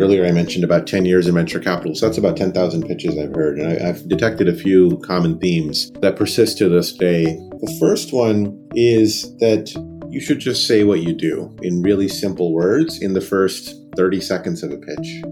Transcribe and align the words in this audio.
Earlier, 0.00 0.24
I 0.24 0.32
mentioned 0.32 0.64
about 0.64 0.86
10 0.86 1.04
years 1.04 1.26
in 1.26 1.34
venture 1.34 1.60
capital. 1.60 1.94
So 1.94 2.06
that's 2.06 2.16
about 2.16 2.38
10,000 2.38 2.86
pitches 2.86 3.18
I've 3.18 3.34
heard. 3.34 3.58
And 3.58 3.68
I, 3.68 3.84
have 3.84 4.08
detected 4.08 4.48
a 4.48 4.54
few 4.54 4.96
common 5.04 5.38
themes 5.38 5.90
that 6.00 6.16
persist 6.16 6.56
to 6.56 6.70
this 6.70 6.90
day. 6.94 7.24
The 7.24 7.76
first 7.78 8.10
one 8.10 8.66
is 8.74 9.36
that 9.40 9.70
you 10.08 10.18
should 10.18 10.38
just 10.38 10.66
say 10.66 10.84
what 10.84 11.02
you 11.02 11.12
do 11.12 11.54
in 11.60 11.82
really 11.82 12.08
simple 12.08 12.54
words 12.54 13.02
in 13.02 13.12
the 13.12 13.20
first 13.20 13.76
30 13.94 14.22
seconds 14.22 14.62
of 14.62 14.70
a 14.70 14.78
pitch. 14.78 15.22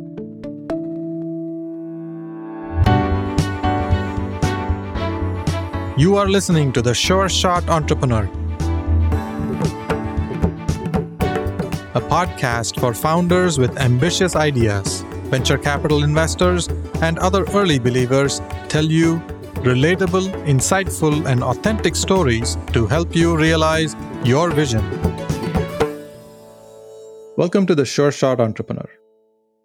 You 5.97 6.17
are 6.17 6.29
listening 6.29 6.73
to 6.75 6.83
the 6.83 6.93
Sure 6.93 7.31
Shot 7.31 7.67
Entrepreneur, 7.71 8.29
a 11.95 12.01
podcast 12.03 12.79
for 12.79 12.93
founders 12.93 13.59
with 13.59 13.79
ambitious 13.79 14.37
ideas. 14.37 15.01
Venture 15.31 15.57
capital 15.57 16.05
investors 16.05 16.69
and 17.01 17.19
other 17.19 17.45
early 17.55 17.79
believers 17.79 18.43
tell 18.69 18.85
you 18.85 19.17
relatable, 19.65 20.29
insightful, 20.45 21.27
and 21.27 21.43
authentic 21.43 21.97
stories 21.97 22.59
to 22.75 22.87
help 22.87 23.17
you 23.17 23.35
realize 23.35 23.97
your 24.23 24.51
vision. 24.51 24.85
Welcome 27.39 27.65
to 27.67 27.75
the 27.75 27.87
Sure 27.87 28.13
Shot 28.13 28.39
Entrepreneur. 28.39 28.91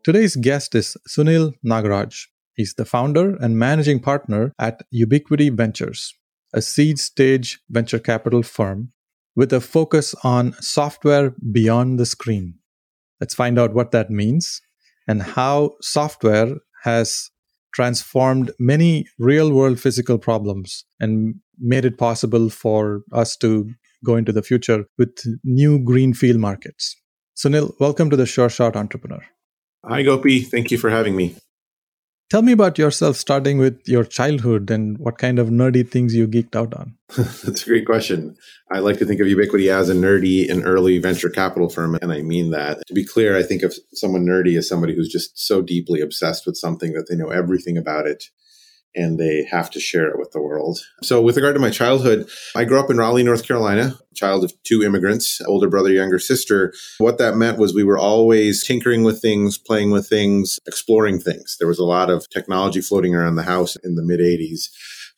Today's 0.05 0.37
guest 0.37 0.75
is 0.75 0.95
Sunil 1.09 1.51
Nagaraj. 1.65 2.27
He's 2.53 2.73
the 2.73 2.85
founder 2.85 3.35
and 3.35 3.59
managing 3.59 3.99
partner 3.99 4.53
at 4.57 4.81
Ubiquity 4.91 5.49
Ventures, 5.49 6.13
a 6.53 6.61
seed 6.61 6.99
stage 6.99 7.59
venture 7.69 7.99
capital 7.99 8.43
firm 8.43 8.93
with 9.35 9.51
a 9.53 9.61
focus 9.61 10.13
on 10.23 10.53
software 10.53 11.33
beyond 11.51 11.99
the 11.99 12.05
screen. 12.05 12.55
Let's 13.19 13.33
find 13.33 13.57
out 13.57 13.73
what 13.73 13.91
that 13.91 14.09
means 14.09 14.61
and 15.07 15.21
how 15.21 15.75
software 15.81 16.57
has 16.83 17.29
transformed 17.73 18.51
many 18.59 19.07
real 19.17 19.51
world 19.51 19.79
physical 19.79 20.17
problems 20.17 20.85
and 20.99 21.35
made 21.59 21.85
it 21.85 21.97
possible 21.97 22.49
for 22.49 23.03
us 23.11 23.35
to 23.37 23.69
go 24.05 24.15
into 24.15 24.31
the 24.31 24.43
future 24.43 24.85
with 24.97 25.17
new 25.43 25.79
greenfield 25.79 26.37
markets. 26.37 26.95
Sunil, 27.35 27.73
welcome 27.79 28.09
to 28.09 28.15
the 28.15 28.25
Sure 28.25 28.49
Shot 28.49 28.75
Entrepreneur. 28.75 29.23
Hi, 29.85 30.03
Gopi. 30.03 30.41
Thank 30.41 30.71
you 30.71 30.77
for 30.77 30.89
having 30.89 31.15
me. 31.15 31.35
Tell 32.33 32.41
me 32.41 32.51
about 32.51 32.79
yourself, 32.79 33.15
starting 33.17 33.59
with 33.59 33.87
your 33.87 34.03
childhood 34.03 34.71
and 34.71 34.97
what 34.97 35.19
kind 35.19 35.37
of 35.37 35.49
nerdy 35.49 35.87
things 35.87 36.15
you 36.15 36.27
geeked 36.27 36.55
out 36.55 36.73
on. 36.73 36.95
That's 37.15 37.61
a 37.61 37.65
great 37.67 37.85
question. 37.85 38.35
I 38.71 38.79
like 38.79 38.97
to 38.97 39.05
think 39.05 39.21
of 39.21 39.27
Ubiquity 39.27 39.69
as 39.69 39.87
a 39.87 39.93
nerdy 39.93 40.49
and 40.49 40.65
early 40.65 40.97
venture 40.97 41.29
capital 41.29 41.69
firm, 41.69 41.93
and 42.01 42.11
I 42.11 42.23
mean 42.23 42.49
that. 42.49 42.79
To 42.87 42.93
be 42.95 43.05
clear, 43.05 43.37
I 43.37 43.43
think 43.43 43.61
of 43.61 43.75
someone 43.93 44.25
nerdy 44.25 44.57
as 44.57 44.67
somebody 44.67 44.95
who's 44.95 45.09
just 45.09 45.37
so 45.37 45.61
deeply 45.61 46.01
obsessed 46.01 46.47
with 46.47 46.57
something 46.57 46.93
that 46.93 47.05
they 47.07 47.15
know 47.15 47.29
everything 47.29 47.77
about 47.77 48.07
it 48.07 48.23
and 48.95 49.19
they 49.19 49.45
have 49.49 49.69
to 49.71 49.79
share 49.79 50.07
it 50.07 50.19
with 50.19 50.31
the 50.31 50.41
world. 50.41 50.79
So, 51.01 51.21
with 51.21 51.35
regard 51.35 51.55
to 51.55 51.61
my 51.61 51.69
childhood, 51.69 52.29
I 52.55 52.65
grew 52.65 52.79
up 52.79 52.89
in 52.89 52.97
Raleigh, 52.97 53.23
North 53.23 53.45
Carolina, 53.45 53.97
child 54.13 54.43
of 54.43 54.53
two 54.63 54.83
immigrants, 54.83 55.41
older 55.47 55.69
brother, 55.69 55.91
younger 55.91 56.19
sister. 56.19 56.73
What 56.97 57.17
that 57.17 57.35
meant 57.35 57.57
was 57.57 57.73
we 57.73 57.83
were 57.83 57.97
always 57.97 58.63
tinkering 58.63 59.03
with 59.03 59.21
things, 59.21 59.57
playing 59.57 59.91
with 59.91 60.07
things, 60.07 60.59
exploring 60.67 61.19
things. 61.19 61.57
There 61.59 61.67
was 61.67 61.79
a 61.79 61.85
lot 61.85 62.09
of 62.09 62.29
technology 62.29 62.81
floating 62.81 63.15
around 63.15 63.35
the 63.35 63.43
house 63.43 63.75
in 63.77 63.95
the 63.95 64.03
mid 64.03 64.19
80s. 64.19 64.69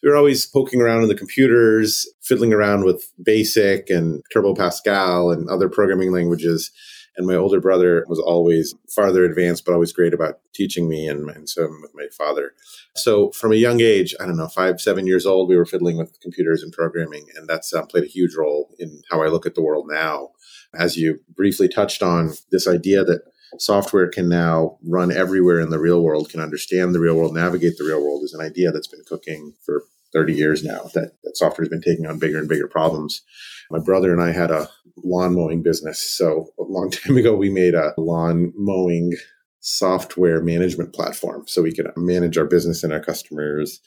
We 0.04 0.10
were 0.10 0.18
always 0.18 0.46
poking 0.46 0.82
around 0.82 1.02
in 1.02 1.10
the 1.10 1.16
computers, 1.16 2.08
fiddling 2.22 2.54
around 2.54 2.84
with 2.84 3.12
BASIC 3.24 3.90
and 3.90 4.22
Turbo 4.32 4.54
Pascal 4.54 5.32
and 5.32 5.50
other 5.50 5.68
programming 5.68 6.12
languages. 6.12 6.72
And 7.18 7.28
my 7.28 7.36
older 7.36 7.62
brother 7.62 8.06
was 8.08 8.20
always 8.20 8.76
farther 8.90 9.24
advanced, 9.24 9.66
but 9.66 9.74
always 9.74 9.94
great 9.94 10.14
about 10.14 10.40
teaching 10.54 10.90
me 10.90 11.08
and, 11.08 11.30
and 11.30 11.50
so 11.50 11.70
with 11.82 11.92
my 11.94 12.08
father. 12.18 12.54
So 12.96 13.32
from 13.32 13.52
a 13.52 13.58
young 13.58 13.82
age, 13.82 14.14
I 14.20 14.26
don't 14.26 14.38
know, 14.38 14.48
five, 14.48 14.82
seven 14.82 15.08
years 15.08 15.26
old, 15.26 15.48
we 15.48 15.56
were 15.56 15.66
fiddling 15.66 15.98
with 15.98 16.20
computers 16.22 16.62
and 16.62 16.74
programming. 16.74 17.28
And 17.36 17.48
that's 17.48 17.74
uh, 17.74 17.86
played 17.86 18.04
a 18.04 18.08
huge 18.08 18.36
role 18.36 18.76
in 18.80 19.02
how 19.10 19.24
I 19.24 19.28
look 19.28 19.46
at 19.46 19.56
the 19.56 19.64
world 19.64 19.88
now. 19.90 20.30
As 20.78 20.98
you 20.98 21.20
briefly 21.36 21.70
touched 21.70 22.04
on, 22.04 22.34
this 22.52 22.68
idea 22.68 23.04
that 23.06 23.22
software 23.60 24.10
can 24.10 24.28
now 24.28 24.78
run 24.84 25.12
everywhere 25.12 25.62
in 25.62 25.70
the 25.70 25.80
real 25.80 26.02
world, 26.02 26.30
can 26.30 26.42
understand 26.42 26.94
the 26.94 27.00
real 27.00 27.16
world, 27.16 27.34
navigate 27.34 27.78
the 27.78 27.86
real 27.86 28.02
world 28.02 28.24
is 28.24 28.34
an 28.34 28.42
idea 28.42 28.72
that's 28.72 28.88
been 28.88 29.04
cooking 29.08 29.54
for 29.66 29.84
30 30.16 30.34
years 30.34 30.64
now 30.64 30.90
that, 30.94 31.12
that 31.24 31.38
software 31.38 31.64
has 31.64 31.70
been 31.70 31.82
taking 31.82 32.08
on 32.08 32.18
bigger 32.18 32.40
and 32.40 32.48
bigger 32.48 32.68
problems. 32.68 33.22
My 33.70 33.80
brother 33.80 34.14
and 34.14 34.22
I 34.22 34.32
had 34.32 34.50
a 34.50 34.70
lawn 35.04 35.36
mowing 35.36 35.62
business. 35.62 36.00
So 36.00 36.48
a 36.58 36.64
long 36.64 36.90
time 36.92 37.18
ago, 37.18 37.36
we 37.36 37.50
made 37.50 37.76
a 37.76 37.94
lawn 37.98 38.54
mowing 38.56 39.14
software 39.60 40.42
management 40.42 40.94
platform 40.94 41.44
so 41.48 41.62
we 41.62 41.74
could 41.74 41.92
manage 41.98 42.38
our 42.38 42.46
business 42.46 42.84
and 42.84 42.94
our 42.94 43.00
customers. 43.00 43.82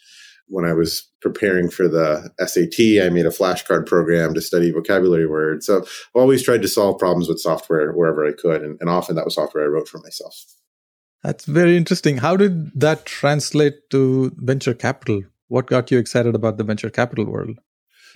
When 0.49 0.65
I 0.65 0.73
was 0.73 1.09
preparing 1.21 1.71
for 1.71 1.89
the 1.89 2.31
SAT, 2.41 3.05
I 3.05 3.11
made 3.11 3.27
a 3.27 3.31
flashcard 3.31 3.87
program 3.87 4.35
to 4.35 4.41
study 4.41 4.71
vocabulary 4.71 5.27
words. 5.27 5.67
So 5.67 5.79
I've 5.79 6.11
always 6.15 6.43
tried 6.43 6.63
to 6.63 6.69
solve 6.69 6.99
problems 6.99 7.29
with 7.29 7.39
software 7.39 7.93
wherever 7.93 8.27
I 8.27 8.33
could. 8.33 8.63
And, 8.63 8.79
and 8.81 8.89
often 8.91 9.15
that 9.17 9.25
was 9.25 9.35
software 9.35 9.65
I 9.65 9.69
wrote 9.69 9.89
for 9.89 9.99
myself. 9.99 10.35
That's 11.23 11.45
very 11.45 11.77
interesting. 11.77 12.19
How 12.19 12.37
did 12.37 12.81
that 12.81 13.05
translate 13.05 13.91
to 13.91 14.33
venture 14.37 14.75
capital? 14.75 15.23
What 15.49 15.67
got 15.67 15.91
you 15.91 15.99
excited 15.99 16.35
about 16.35 16.59
the 16.59 16.65
venture 16.65 16.91
capital 16.91 17.25
world? 17.25 17.59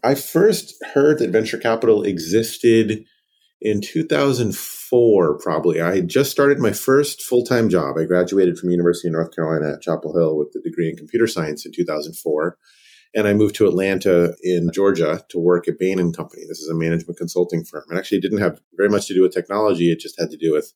I 0.05 0.15
first 0.15 0.75
heard 0.95 1.19
that 1.19 1.31
venture 1.31 1.59
capital 1.59 2.03
existed 2.03 3.05
in 3.61 3.81
2004, 3.81 5.39
probably. 5.39 5.81
I 5.81 5.97
had 5.97 6.09
just 6.09 6.31
started 6.31 6.59
my 6.59 6.73
first 6.73 7.23
full 7.23 7.45
time 7.45 7.69
job. 7.69 7.97
I 7.97 8.05
graduated 8.05 8.59
from 8.59 8.71
University 8.71 9.09
of 9.09 9.13
North 9.13 9.35
Carolina 9.35 9.75
at 9.75 9.83
Chapel 9.83 10.15
Hill 10.15 10.37
with 10.37 10.55
a 10.57 10.61
degree 10.61 10.91
in 10.91 10.97
computer 10.97 11.27
science 11.27 11.65
in 11.65 11.73
2004. 11.73 12.59
And 13.15 13.29
I 13.29 13.35
moved 13.35 13.55
to 13.57 13.69
Atlanta 13.69 14.35
in 14.43 14.71
Georgia 14.73 15.25
to 15.29 15.39
work 15.39 15.69
at 15.69 15.79
Bain 15.79 15.99
and 15.99 16.17
Company. 16.17 16.43
This 16.49 16.61
is 16.61 16.71
a 16.71 16.75
management 16.75 17.19
consulting 17.19 17.65
firm. 17.65 17.85
It 17.91 17.97
actually 17.97 18.21
didn't 18.21 18.41
have 18.41 18.61
very 18.77 18.89
much 18.89 19.07
to 19.07 19.15
do 19.15 19.23
with 19.23 19.35
technology. 19.35 19.93
It 19.93 20.01
just 20.01 20.19
had 20.19 20.31
to 20.31 20.37
do 20.37 20.53
with 20.53 20.73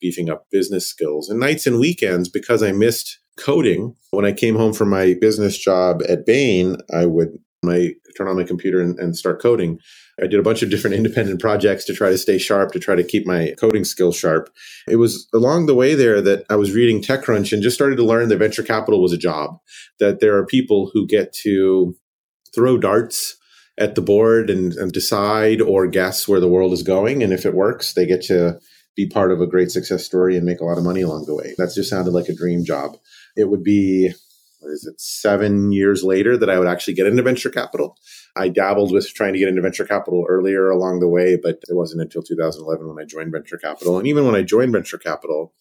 beefing 0.00 0.30
up 0.30 0.46
business 0.50 0.86
skills. 0.86 1.28
And 1.28 1.40
nights 1.40 1.66
and 1.66 1.78
weekends, 1.78 2.28
because 2.28 2.62
I 2.62 2.72
missed 2.72 3.18
coding, 3.36 3.94
when 4.10 4.24
I 4.24 4.32
came 4.32 4.56
home 4.56 4.72
from 4.72 4.90
my 4.90 5.14
business 5.20 5.56
job 5.56 6.02
at 6.08 6.26
Bain, 6.26 6.76
I 6.92 7.06
would 7.06 7.38
my 7.62 7.92
turn 8.16 8.28
on 8.28 8.36
my 8.36 8.44
computer 8.44 8.80
and, 8.80 8.98
and, 8.98 9.16
start 9.16 9.40
coding. 9.40 9.78
I 10.20 10.26
did 10.26 10.40
a 10.40 10.42
bunch 10.42 10.62
of 10.62 10.70
different 10.70 10.96
independent 10.96 11.40
projects 11.40 11.84
to 11.84 11.94
try 11.94 12.10
to 12.10 12.18
stay 12.18 12.36
sharp, 12.36 12.72
to 12.72 12.80
try 12.80 12.96
to 12.96 13.04
keep 13.04 13.26
my 13.26 13.54
coding 13.58 13.84
skills 13.84 14.16
sharp. 14.16 14.50
It 14.88 14.96
was 14.96 15.28
along 15.32 15.66
the 15.66 15.74
way 15.74 15.94
there 15.94 16.20
that 16.22 16.44
I 16.50 16.56
was 16.56 16.72
reading 16.72 17.00
TechCrunch 17.00 17.52
and 17.52 17.62
just 17.62 17.76
started 17.76 17.96
to 17.96 18.04
learn 18.04 18.28
that 18.28 18.38
venture 18.38 18.64
capital 18.64 19.00
was 19.00 19.12
a 19.12 19.18
job, 19.18 19.58
that 20.00 20.20
there 20.20 20.36
are 20.36 20.44
people 20.44 20.90
who 20.92 21.06
get 21.06 21.32
to 21.44 21.94
throw 22.54 22.78
darts 22.78 23.36
at 23.78 23.94
the 23.94 24.02
board 24.02 24.50
and, 24.50 24.74
and 24.74 24.92
decide 24.92 25.60
or 25.60 25.86
guess 25.86 26.28
where 26.28 26.40
the 26.40 26.48
world 26.48 26.72
is 26.72 26.82
going. 26.82 27.22
And 27.22 27.32
if 27.32 27.46
it 27.46 27.54
works, 27.54 27.94
they 27.94 28.06
get 28.06 28.22
to 28.22 28.58
be 28.96 29.08
part 29.08 29.32
of 29.32 29.40
a 29.40 29.46
great 29.46 29.70
success 29.70 30.04
story 30.04 30.36
and 30.36 30.44
make 30.44 30.60
a 30.60 30.64
lot 30.64 30.76
of 30.76 30.84
money 30.84 31.00
along 31.00 31.24
the 31.26 31.34
way. 31.34 31.54
That 31.56 31.72
just 31.74 31.88
sounded 31.88 32.12
like 32.12 32.28
a 32.28 32.34
dream 32.34 32.64
job. 32.64 32.96
It 33.36 33.48
would 33.48 33.62
be 33.62 34.12
what 34.60 34.70
is 34.70 34.86
it, 34.86 35.00
seven 35.00 35.72
years 35.72 36.04
later 36.04 36.36
that 36.36 36.48
I 36.48 36.58
would 36.58 36.68
actually 36.68 36.94
get 36.94 37.06
into 37.06 37.22
venture 37.22 37.50
capital. 37.50 37.96
I 38.36 38.48
dabbled 38.48 38.92
with 38.92 39.12
trying 39.12 39.32
to 39.32 39.38
get 39.38 39.48
into 39.48 39.60
venture 39.60 39.84
capital 39.84 40.24
earlier 40.28 40.70
along 40.70 41.00
the 41.00 41.08
way, 41.08 41.36
but 41.36 41.56
it 41.68 41.74
wasn't 41.74 42.02
until 42.02 42.22
2011 42.22 42.86
when 42.86 43.02
I 43.02 43.06
joined 43.06 43.32
venture 43.32 43.58
capital. 43.58 43.98
And 43.98 44.06
even 44.06 44.24
when 44.24 44.36
I 44.36 44.42
joined 44.42 44.72
venture 44.72 44.98
capital, 44.98 45.52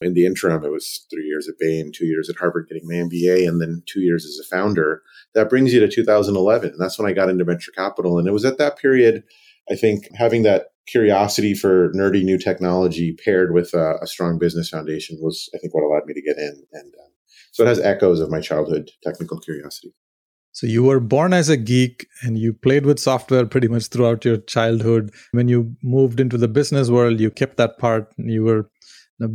in 0.00 0.14
the 0.14 0.26
interim, 0.26 0.64
it 0.64 0.70
was 0.70 1.06
three 1.10 1.24
years 1.24 1.48
at 1.48 1.58
Bain, 1.58 1.92
two 1.92 2.06
years 2.06 2.28
at 2.28 2.36
Harvard 2.36 2.68
getting 2.68 2.86
my 2.86 2.94
MBA, 2.94 3.48
and 3.48 3.60
then 3.60 3.82
two 3.86 4.00
years 4.00 4.24
as 4.24 4.38
a 4.44 4.48
founder. 4.56 5.02
That 5.34 5.48
brings 5.48 5.72
you 5.72 5.80
to 5.80 5.88
2011. 5.88 6.70
And 6.70 6.80
that's 6.80 6.98
when 6.98 7.08
I 7.08 7.14
got 7.14 7.28
into 7.28 7.44
venture 7.44 7.72
capital. 7.72 8.18
And 8.18 8.28
it 8.28 8.32
was 8.32 8.44
at 8.44 8.58
that 8.58 8.78
period, 8.78 9.24
I 9.70 9.76
think, 9.76 10.08
having 10.16 10.42
that 10.42 10.66
curiosity 10.86 11.54
for 11.54 11.90
nerdy 11.92 12.22
new 12.22 12.38
technology 12.38 13.16
paired 13.24 13.54
with 13.54 13.72
a, 13.72 13.96
a 14.02 14.06
strong 14.06 14.38
business 14.38 14.68
foundation 14.68 15.18
was, 15.20 15.48
I 15.54 15.58
think, 15.58 15.74
what 15.74 15.84
allowed 15.84 16.06
me 16.06 16.14
to 16.14 16.22
get 16.22 16.36
in. 16.36 16.64
And 16.72 16.92
uh, 16.94 17.13
so 17.54 17.62
it 17.62 17.68
has 17.68 17.78
echoes 17.78 18.18
of 18.18 18.32
my 18.32 18.40
childhood 18.40 18.90
technical 19.04 19.38
curiosity. 19.38 19.94
So 20.50 20.66
you 20.66 20.82
were 20.82 20.98
born 20.98 21.32
as 21.32 21.48
a 21.48 21.56
geek 21.56 22.08
and 22.22 22.36
you 22.36 22.52
played 22.52 22.84
with 22.84 22.98
software 22.98 23.46
pretty 23.46 23.68
much 23.68 23.86
throughout 23.86 24.24
your 24.24 24.38
childhood. 24.38 25.12
When 25.30 25.46
you 25.46 25.76
moved 25.80 26.18
into 26.18 26.36
the 26.36 26.48
business 26.48 26.90
world, 26.90 27.20
you 27.20 27.30
kept 27.30 27.56
that 27.58 27.78
part. 27.78 28.12
You 28.16 28.42
were 28.42 28.68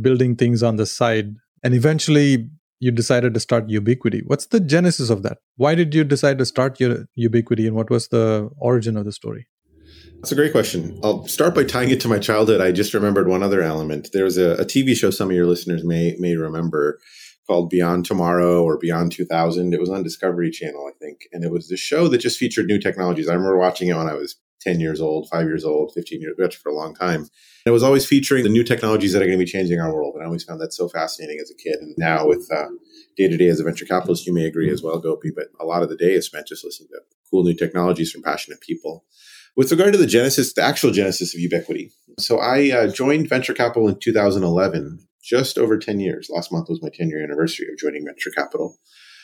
building 0.02 0.36
things 0.36 0.62
on 0.62 0.76
the 0.76 0.84
side. 0.84 1.34
And 1.64 1.72
eventually 1.72 2.50
you 2.78 2.90
decided 2.90 3.32
to 3.32 3.40
start 3.40 3.70
Ubiquity. 3.70 4.22
What's 4.26 4.48
the 4.48 4.60
genesis 4.60 5.08
of 5.08 5.22
that? 5.22 5.38
Why 5.56 5.74
did 5.74 5.94
you 5.94 6.04
decide 6.04 6.36
to 6.38 6.44
start 6.44 6.78
your 6.78 7.06
Ubiquity 7.14 7.66
and 7.66 7.74
what 7.74 7.88
was 7.88 8.08
the 8.08 8.50
origin 8.58 8.98
of 8.98 9.06
the 9.06 9.12
story? 9.12 9.46
That's 10.16 10.32
a 10.32 10.34
great 10.34 10.52
question. 10.52 11.00
I'll 11.02 11.26
start 11.26 11.54
by 11.54 11.64
tying 11.64 11.88
it 11.88 12.00
to 12.00 12.08
my 12.08 12.18
childhood. 12.18 12.60
I 12.60 12.72
just 12.72 12.92
remembered 12.92 13.28
one 13.28 13.42
other 13.42 13.62
element. 13.62 14.10
There 14.12 14.24
was 14.24 14.36
a, 14.36 14.50
a 14.52 14.66
TV 14.66 14.94
show 14.94 15.08
some 15.08 15.30
of 15.30 15.36
your 15.36 15.46
listeners 15.46 15.82
may 15.84 16.14
may 16.18 16.36
remember 16.36 16.98
called 17.46 17.70
Beyond 17.70 18.04
Tomorrow 18.04 18.62
or 18.62 18.78
Beyond 18.78 19.12
2000. 19.12 19.74
It 19.74 19.80
was 19.80 19.90
on 19.90 20.02
Discovery 20.02 20.50
Channel, 20.50 20.88
I 20.88 20.96
think. 20.98 21.22
And 21.32 21.44
it 21.44 21.50
was 21.50 21.68
the 21.68 21.76
show 21.76 22.08
that 22.08 22.18
just 22.18 22.38
featured 22.38 22.66
new 22.66 22.78
technologies. 22.78 23.28
I 23.28 23.34
remember 23.34 23.58
watching 23.58 23.88
it 23.88 23.96
when 23.96 24.08
I 24.08 24.14
was 24.14 24.36
10 24.60 24.80
years 24.80 25.00
old, 25.00 25.28
five 25.28 25.46
years 25.46 25.64
old, 25.64 25.92
15 25.94 26.20
years, 26.20 26.36
old, 26.38 26.54
for 26.54 26.68
a 26.68 26.74
long 26.74 26.94
time. 26.94 27.26
it 27.64 27.70
was 27.70 27.82
always 27.82 28.04
featuring 28.06 28.44
the 28.44 28.50
new 28.50 28.62
technologies 28.62 29.12
that 29.12 29.22
are 29.22 29.26
going 29.26 29.38
to 29.38 29.44
be 29.44 29.50
changing 29.50 29.80
our 29.80 29.94
world. 29.94 30.14
And 30.14 30.22
I 30.22 30.26
always 30.26 30.44
found 30.44 30.60
that 30.60 30.72
so 30.72 30.88
fascinating 30.88 31.38
as 31.40 31.50
a 31.50 31.54
kid. 31.54 31.76
And 31.80 31.94
now 31.96 32.26
with 32.26 32.48
day 33.16 33.28
to 33.28 33.36
day 33.36 33.48
as 33.48 33.60
a 33.60 33.64
venture 33.64 33.86
capitalist, 33.86 34.26
you 34.26 34.34
may 34.34 34.44
agree 34.44 34.70
as 34.70 34.82
well, 34.82 34.98
Gopi, 34.98 35.30
but 35.34 35.48
a 35.58 35.64
lot 35.64 35.82
of 35.82 35.88
the 35.88 35.96
day 35.96 36.12
is 36.12 36.26
spent 36.26 36.46
just 36.46 36.64
listening 36.64 36.88
to 36.92 37.00
cool 37.30 37.42
new 37.42 37.54
technologies 37.54 38.12
from 38.12 38.22
passionate 38.22 38.60
people. 38.60 39.04
With 39.56 39.70
regard 39.70 39.92
to 39.92 39.98
the 39.98 40.06
genesis, 40.06 40.52
the 40.52 40.62
actual 40.62 40.90
genesis 40.90 41.34
of 41.34 41.40
Ubiquity. 41.40 41.92
So 42.18 42.38
I 42.38 42.70
uh, 42.70 42.92
joined 42.92 43.28
venture 43.28 43.54
capital 43.54 43.88
in 43.88 43.98
2011, 43.98 45.06
just 45.30 45.56
over 45.56 45.78
10 45.78 46.00
years. 46.00 46.28
Last 46.28 46.52
month 46.52 46.68
was 46.68 46.82
my 46.82 46.90
10 46.92 47.08
year 47.08 47.22
anniversary 47.22 47.68
of 47.72 47.78
joining 47.78 48.04
venture 48.04 48.30
capital. 48.36 48.76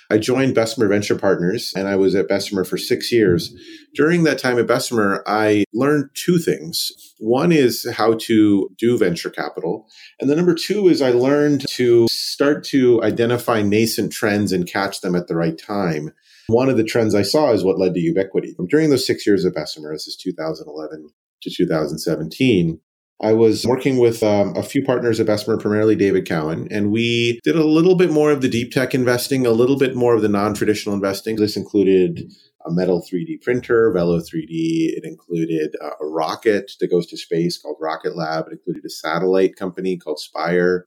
I 0.08 0.18
joined 0.18 0.54
Bessemer 0.54 0.86
Venture 0.86 1.16
Partners 1.16 1.72
and 1.76 1.88
I 1.88 1.96
was 1.96 2.14
at 2.14 2.28
Bessemer 2.28 2.64
for 2.64 2.78
six 2.78 3.10
years. 3.10 3.52
During 3.92 4.22
that 4.22 4.38
time 4.38 4.56
at 4.56 4.68
Bessemer, 4.68 5.24
I 5.26 5.64
learned 5.74 6.10
two 6.14 6.38
things. 6.38 6.92
One 7.18 7.50
is 7.50 7.90
how 7.90 8.14
to 8.20 8.70
do 8.78 8.96
venture 8.96 9.30
capital. 9.30 9.88
And 10.20 10.30
the 10.30 10.36
number 10.36 10.54
two 10.54 10.86
is 10.86 11.02
I 11.02 11.10
learned 11.10 11.66
to 11.70 12.06
start 12.08 12.62
to 12.66 13.02
identify 13.02 13.62
nascent 13.62 14.12
trends 14.12 14.52
and 14.52 14.70
catch 14.70 15.00
them 15.00 15.16
at 15.16 15.26
the 15.26 15.34
right 15.34 15.58
time. 15.58 16.12
One 16.46 16.68
of 16.68 16.76
the 16.76 16.84
trends 16.84 17.16
I 17.16 17.22
saw 17.22 17.52
is 17.52 17.64
what 17.64 17.80
led 17.80 17.94
to 17.94 18.00
Ubiquity. 18.00 18.54
During 18.68 18.90
those 18.90 19.04
six 19.04 19.26
years 19.26 19.44
at 19.44 19.54
Bessemer, 19.54 19.92
this 19.92 20.06
is 20.06 20.16
2011 20.16 21.08
to 21.42 21.50
2017, 21.50 22.80
I 23.22 23.32
was 23.32 23.64
working 23.66 23.96
with 23.96 24.22
um, 24.22 24.54
a 24.56 24.62
few 24.62 24.84
partners 24.84 25.18
at 25.20 25.26
Bessemer, 25.26 25.56
primarily 25.56 25.96
David 25.96 26.28
Cowan, 26.28 26.68
and 26.70 26.90
we 26.90 27.40
did 27.44 27.56
a 27.56 27.64
little 27.64 27.94
bit 27.94 28.10
more 28.10 28.30
of 28.30 28.42
the 28.42 28.48
deep 28.48 28.72
tech 28.72 28.94
investing, 28.94 29.46
a 29.46 29.52
little 29.52 29.78
bit 29.78 29.96
more 29.96 30.14
of 30.14 30.20
the 30.20 30.28
non 30.28 30.52
traditional 30.52 30.94
investing. 30.94 31.36
This 31.36 31.56
included 31.56 32.30
a 32.66 32.70
metal 32.70 33.02
3D 33.02 33.42
printer, 33.42 33.90
Velo 33.92 34.18
3D. 34.18 34.48
It 34.48 35.04
included 35.04 35.74
a 35.80 36.04
rocket 36.04 36.72
that 36.80 36.90
goes 36.90 37.06
to 37.06 37.16
space 37.16 37.56
called 37.56 37.76
Rocket 37.80 38.16
Lab. 38.16 38.48
It 38.48 38.54
included 38.54 38.84
a 38.84 38.90
satellite 38.90 39.56
company 39.56 39.96
called 39.96 40.18
Spire. 40.18 40.86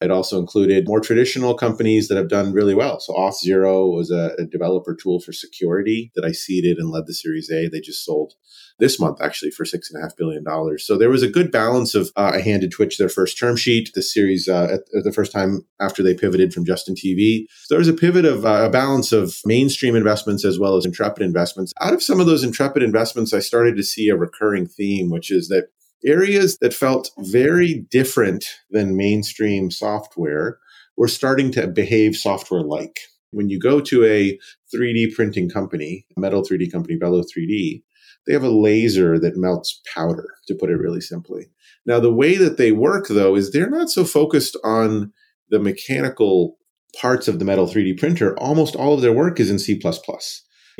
It 0.00 0.10
also 0.10 0.38
included 0.38 0.88
more 0.88 1.00
traditional 1.00 1.54
companies 1.54 2.08
that 2.08 2.16
have 2.16 2.28
done 2.28 2.54
really 2.54 2.74
well. 2.74 3.00
So 3.00 3.12
Auth0 3.12 3.94
was 3.94 4.10
a, 4.10 4.32
a, 4.38 4.46
developer 4.46 4.94
tool 4.94 5.20
for 5.20 5.32
security 5.32 6.10
that 6.14 6.24
I 6.24 6.32
seeded 6.32 6.78
and 6.78 6.90
led 6.90 7.06
the 7.06 7.12
Series 7.12 7.50
A. 7.50 7.68
They 7.68 7.80
just 7.80 8.04
sold 8.04 8.32
this 8.78 8.98
month 8.98 9.20
actually 9.20 9.50
for 9.50 9.66
six 9.66 9.90
and 9.90 10.00
a 10.00 10.02
half 10.02 10.16
billion 10.16 10.42
dollars. 10.42 10.86
So 10.86 10.96
there 10.96 11.10
was 11.10 11.22
a 11.22 11.28
good 11.28 11.52
balance 11.52 11.94
of 11.94 12.10
uh, 12.16 12.32
I 12.34 12.40
handed 12.40 12.72
Twitch 12.72 12.96
their 12.96 13.10
first 13.10 13.38
term 13.38 13.56
sheet, 13.56 13.90
the 13.94 14.02
series 14.02 14.48
uh, 14.48 14.64
at, 14.64 14.80
at, 14.96 15.04
the 15.04 15.12
first 15.12 15.32
time 15.32 15.66
after 15.80 16.02
they 16.02 16.14
pivoted 16.14 16.54
from 16.54 16.64
Justin 16.64 16.94
TV. 16.94 17.44
So 17.64 17.74
there 17.74 17.78
was 17.78 17.88
a 17.88 17.92
pivot 17.92 18.24
of 18.24 18.46
uh, 18.46 18.64
a 18.64 18.70
balance 18.70 19.12
of 19.12 19.36
mainstream 19.44 19.94
investments 19.94 20.46
as 20.46 20.58
well 20.58 20.76
as 20.76 20.86
intrepid 20.86 21.22
investments. 21.22 21.74
Out 21.80 21.92
of 21.92 22.02
some 22.02 22.20
of 22.20 22.26
those 22.26 22.42
intrepid 22.42 22.82
investments, 22.82 23.34
I 23.34 23.40
started 23.40 23.76
to 23.76 23.82
see 23.82 24.08
a 24.08 24.16
recurring 24.16 24.66
theme, 24.66 25.10
which 25.10 25.30
is 25.30 25.48
that 25.48 25.68
areas 26.04 26.58
that 26.58 26.74
felt 26.74 27.10
very 27.18 27.86
different 27.90 28.44
than 28.70 28.96
mainstream 28.96 29.70
software 29.70 30.58
were 30.96 31.08
starting 31.08 31.50
to 31.52 31.66
behave 31.66 32.16
software 32.16 32.62
like. 32.62 33.00
When 33.32 33.48
you 33.48 33.58
go 33.58 33.80
to 33.80 34.04
a 34.04 34.38
3D 34.74 35.14
printing 35.14 35.48
company, 35.48 36.06
a 36.16 36.20
metal 36.20 36.42
3D 36.42 36.70
company, 36.70 36.96
Velo 36.96 37.22
3D, 37.22 37.82
they 38.26 38.32
have 38.32 38.42
a 38.42 38.50
laser 38.50 39.18
that 39.18 39.36
melts 39.36 39.80
powder, 39.94 40.26
to 40.46 40.54
put 40.54 40.70
it 40.70 40.76
really 40.76 41.00
simply. 41.00 41.50
Now, 41.86 42.00
the 42.00 42.12
way 42.12 42.36
that 42.36 42.58
they 42.58 42.72
work, 42.72 43.06
though, 43.08 43.34
is 43.34 43.50
they're 43.50 43.70
not 43.70 43.88
so 43.88 44.04
focused 44.04 44.56
on 44.62 45.12
the 45.48 45.58
mechanical 45.58 46.58
parts 47.00 47.28
of 47.28 47.38
the 47.38 47.44
metal 47.44 47.66
3D 47.66 47.98
printer. 47.98 48.38
Almost 48.38 48.76
all 48.76 48.94
of 48.94 49.00
their 49.00 49.12
work 49.12 49.40
is 49.40 49.50
in 49.50 49.58
C 49.58 49.78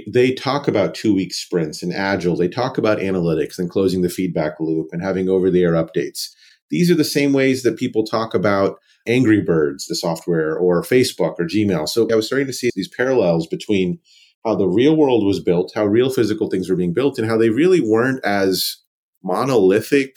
they 0.06 0.34
talk 0.34 0.68
about 0.68 0.94
two 0.94 1.14
week 1.14 1.32
sprints 1.32 1.82
and 1.82 1.92
agile. 1.92 2.36
They 2.36 2.48
talk 2.48 2.78
about 2.78 2.98
analytics 2.98 3.58
and 3.58 3.70
closing 3.70 4.02
the 4.02 4.08
feedback 4.08 4.60
loop 4.60 4.88
and 4.92 5.02
having 5.02 5.28
over 5.28 5.50
the 5.50 5.62
air 5.62 5.72
updates. 5.72 6.28
These 6.70 6.90
are 6.90 6.96
the 6.96 7.04
same 7.04 7.32
ways 7.32 7.62
that 7.62 7.78
people 7.78 8.04
talk 8.04 8.34
about 8.34 8.78
Angry 9.06 9.40
Birds, 9.40 9.86
the 9.86 9.96
software, 9.96 10.56
or 10.56 10.82
Facebook 10.82 11.34
or 11.38 11.46
Gmail. 11.46 11.88
So 11.88 12.08
I 12.10 12.14
was 12.14 12.26
starting 12.26 12.46
to 12.46 12.52
see 12.52 12.70
these 12.74 12.88
parallels 12.88 13.46
between 13.46 13.98
how 14.44 14.54
the 14.54 14.68
real 14.68 14.96
world 14.96 15.26
was 15.26 15.40
built, 15.40 15.72
how 15.74 15.86
real 15.86 16.10
physical 16.10 16.48
things 16.48 16.68
were 16.68 16.76
being 16.76 16.94
built, 16.94 17.18
and 17.18 17.28
how 17.28 17.36
they 17.36 17.50
really 17.50 17.80
weren't 17.80 18.24
as 18.24 18.76
monolithic 19.22 20.16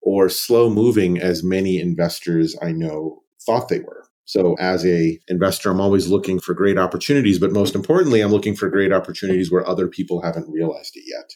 or 0.00 0.28
slow 0.28 0.70
moving 0.70 1.18
as 1.18 1.42
many 1.42 1.78
investors 1.78 2.56
I 2.62 2.72
know 2.72 3.22
thought 3.44 3.68
they 3.68 3.80
were. 3.80 3.97
So 4.28 4.56
as 4.58 4.84
a 4.84 5.18
investor, 5.28 5.70
I'm 5.70 5.80
always 5.80 6.08
looking 6.08 6.38
for 6.38 6.52
great 6.52 6.76
opportunities, 6.76 7.38
but 7.38 7.50
most 7.50 7.74
importantly, 7.74 8.20
I'm 8.20 8.30
looking 8.30 8.54
for 8.54 8.68
great 8.68 8.92
opportunities 8.92 9.50
where 9.50 9.66
other 9.66 9.88
people 9.88 10.20
haven't 10.20 10.52
realized 10.52 10.96
it 10.96 11.04
yet. 11.06 11.30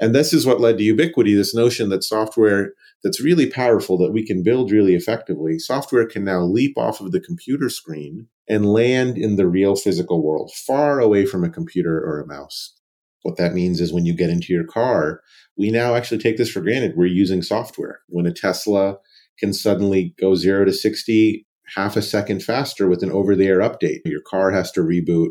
And 0.00 0.12
this 0.12 0.32
is 0.32 0.44
what 0.44 0.60
led 0.60 0.78
to 0.78 0.82
Ubiquity, 0.82 1.32
this 1.32 1.54
notion 1.54 1.90
that 1.90 2.02
software 2.02 2.72
that's 3.04 3.22
really 3.22 3.48
powerful 3.48 3.96
that 3.98 4.10
we 4.10 4.26
can 4.26 4.42
build 4.42 4.72
really 4.72 4.96
effectively, 4.96 5.60
software 5.60 6.06
can 6.06 6.24
now 6.24 6.40
leap 6.40 6.76
off 6.76 7.00
of 7.00 7.12
the 7.12 7.20
computer 7.20 7.68
screen 7.68 8.26
and 8.48 8.66
land 8.66 9.16
in 9.16 9.36
the 9.36 9.46
real 9.46 9.76
physical 9.76 10.20
world, 10.20 10.50
far 10.52 10.98
away 10.98 11.26
from 11.26 11.44
a 11.44 11.50
computer 11.50 12.00
or 12.00 12.20
a 12.20 12.26
mouse. 12.26 12.74
What 13.22 13.36
that 13.36 13.54
means 13.54 13.80
is 13.80 13.92
when 13.92 14.06
you 14.06 14.16
get 14.16 14.30
into 14.30 14.52
your 14.52 14.64
car, 14.64 15.20
we 15.56 15.70
now 15.70 15.94
actually 15.94 16.18
take 16.18 16.36
this 16.36 16.50
for 16.50 16.62
granted. 16.62 16.94
We're 16.96 17.06
using 17.06 17.42
software. 17.42 18.00
When 18.08 18.26
a 18.26 18.32
Tesla 18.32 18.96
can 19.38 19.52
suddenly 19.52 20.16
go 20.20 20.34
zero 20.34 20.64
to 20.64 20.72
60 20.72 21.46
half 21.74 21.96
a 21.96 22.02
second 22.02 22.42
faster 22.42 22.88
with 22.88 23.02
an 23.02 23.10
over 23.10 23.34
the 23.34 23.46
air 23.46 23.60
update. 23.60 24.00
Your 24.04 24.20
car 24.20 24.50
has 24.50 24.70
to 24.72 24.80
reboot. 24.80 25.30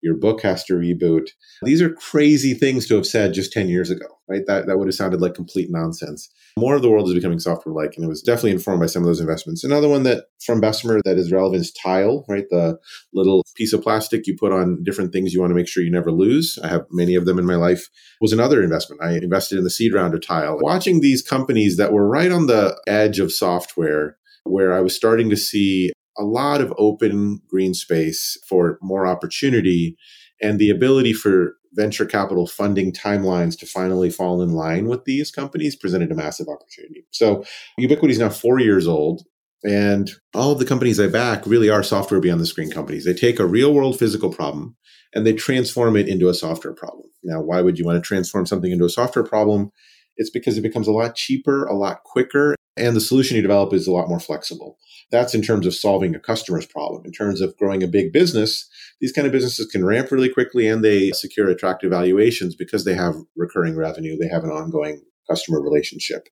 Your 0.00 0.16
book 0.16 0.42
has 0.42 0.62
to 0.64 0.74
reboot. 0.74 1.30
These 1.62 1.82
are 1.82 1.90
crazy 1.90 2.54
things 2.54 2.86
to 2.86 2.94
have 2.94 3.06
said 3.06 3.34
just 3.34 3.52
10 3.52 3.68
years 3.68 3.90
ago, 3.90 4.06
right? 4.28 4.42
That, 4.46 4.66
that 4.66 4.78
would 4.78 4.86
have 4.86 4.94
sounded 4.94 5.20
like 5.20 5.34
complete 5.34 5.68
nonsense. 5.70 6.30
More 6.56 6.76
of 6.76 6.82
the 6.82 6.90
world 6.90 7.08
is 7.08 7.14
becoming 7.14 7.40
software 7.40 7.74
like, 7.74 7.94
and 7.96 8.04
it 8.04 8.08
was 8.08 8.22
definitely 8.22 8.52
informed 8.52 8.80
by 8.80 8.86
some 8.86 9.02
of 9.02 9.06
those 9.06 9.20
investments. 9.20 9.64
Another 9.64 9.88
one 9.88 10.04
that 10.04 10.26
from 10.44 10.60
Bessemer 10.60 11.00
that 11.04 11.18
is 11.18 11.32
relevant 11.32 11.62
is 11.62 11.72
Tile, 11.72 12.24
right? 12.28 12.44
The 12.48 12.78
little 13.12 13.44
piece 13.56 13.72
of 13.72 13.82
plastic 13.82 14.26
you 14.26 14.36
put 14.36 14.52
on 14.52 14.82
different 14.84 15.12
things 15.12 15.32
you 15.32 15.40
want 15.40 15.50
to 15.50 15.56
make 15.56 15.68
sure 15.68 15.82
you 15.82 15.90
never 15.90 16.12
lose. 16.12 16.58
I 16.62 16.68
have 16.68 16.86
many 16.90 17.16
of 17.16 17.26
them 17.26 17.38
in 17.38 17.46
my 17.46 17.56
life. 17.56 17.88
Was 18.20 18.32
another 18.32 18.62
investment. 18.62 19.02
I 19.02 19.16
invested 19.16 19.58
in 19.58 19.64
the 19.64 19.70
seed 19.70 19.94
round 19.94 20.14
of 20.14 20.24
Tile. 20.24 20.58
Watching 20.60 21.00
these 21.00 21.22
companies 21.22 21.76
that 21.76 21.92
were 21.92 22.08
right 22.08 22.30
on 22.30 22.46
the 22.46 22.80
edge 22.86 23.18
of 23.18 23.32
software 23.32 24.16
where 24.50 24.72
I 24.72 24.80
was 24.80 24.94
starting 24.94 25.30
to 25.30 25.36
see 25.36 25.92
a 26.18 26.24
lot 26.24 26.60
of 26.60 26.74
open 26.78 27.40
green 27.48 27.74
space 27.74 28.36
for 28.48 28.78
more 28.82 29.06
opportunity 29.06 29.96
and 30.42 30.58
the 30.58 30.70
ability 30.70 31.12
for 31.12 31.54
venture 31.74 32.06
capital 32.06 32.46
funding 32.46 32.92
timelines 32.92 33.58
to 33.58 33.66
finally 33.66 34.10
fall 34.10 34.42
in 34.42 34.50
line 34.50 34.86
with 34.86 35.04
these 35.04 35.30
companies 35.30 35.76
presented 35.76 36.10
a 36.10 36.14
massive 36.14 36.48
opportunity. 36.48 37.06
So 37.10 37.44
Ubiquity 37.76 38.12
is 38.12 38.18
now 38.18 38.30
four 38.30 38.58
years 38.58 38.86
old. 38.86 39.22
And 39.64 40.10
all 40.34 40.52
of 40.52 40.60
the 40.60 40.64
companies 40.64 41.00
I 41.00 41.08
back 41.08 41.44
really 41.44 41.68
are 41.68 41.82
software 41.82 42.20
beyond 42.20 42.40
the 42.40 42.46
screen 42.46 42.70
companies. 42.70 43.04
They 43.04 43.14
take 43.14 43.40
a 43.40 43.46
real 43.46 43.74
world 43.74 43.98
physical 43.98 44.30
problem 44.30 44.76
and 45.14 45.26
they 45.26 45.32
transform 45.32 45.96
it 45.96 46.08
into 46.08 46.28
a 46.28 46.34
software 46.34 46.74
problem. 46.74 47.06
Now, 47.24 47.40
why 47.40 47.60
would 47.60 47.78
you 47.78 47.84
want 47.84 47.96
to 47.96 48.06
transform 48.06 48.46
something 48.46 48.70
into 48.70 48.84
a 48.84 48.90
software 48.90 49.24
problem? 49.24 49.70
It's 50.16 50.30
because 50.30 50.58
it 50.58 50.62
becomes 50.62 50.86
a 50.86 50.92
lot 50.92 51.16
cheaper, 51.16 51.64
a 51.66 51.74
lot 51.74 52.04
quicker, 52.04 52.54
and 52.78 52.96
the 52.96 53.00
solution 53.00 53.36
you 53.36 53.42
develop 53.42 53.72
is 53.72 53.86
a 53.86 53.92
lot 53.92 54.08
more 54.08 54.20
flexible. 54.20 54.78
That's 55.10 55.34
in 55.34 55.42
terms 55.42 55.66
of 55.66 55.74
solving 55.74 56.14
a 56.14 56.20
customer's 56.20 56.66
problem. 56.66 57.02
In 57.04 57.12
terms 57.12 57.40
of 57.40 57.56
growing 57.56 57.82
a 57.82 57.88
big 57.88 58.12
business, 58.12 58.68
these 59.00 59.12
kind 59.12 59.26
of 59.26 59.32
businesses 59.32 59.66
can 59.66 59.84
ramp 59.84 60.10
really 60.10 60.28
quickly 60.28 60.66
and 60.66 60.84
they 60.84 61.10
secure 61.12 61.48
attractive 61.48 61.90
valuations 61.90 62.54
because 62.54 62.84
they 62.84 62.94
have 62.94 63.14
recurring 63.36 63.76
revenue, 63.76 64.16
they 64.16 64.28
have 64.28 64.44
an 64.44 64.50
ongoing 64.50 65.02
customer 65.28 65.60
relationship. 65.60 66.28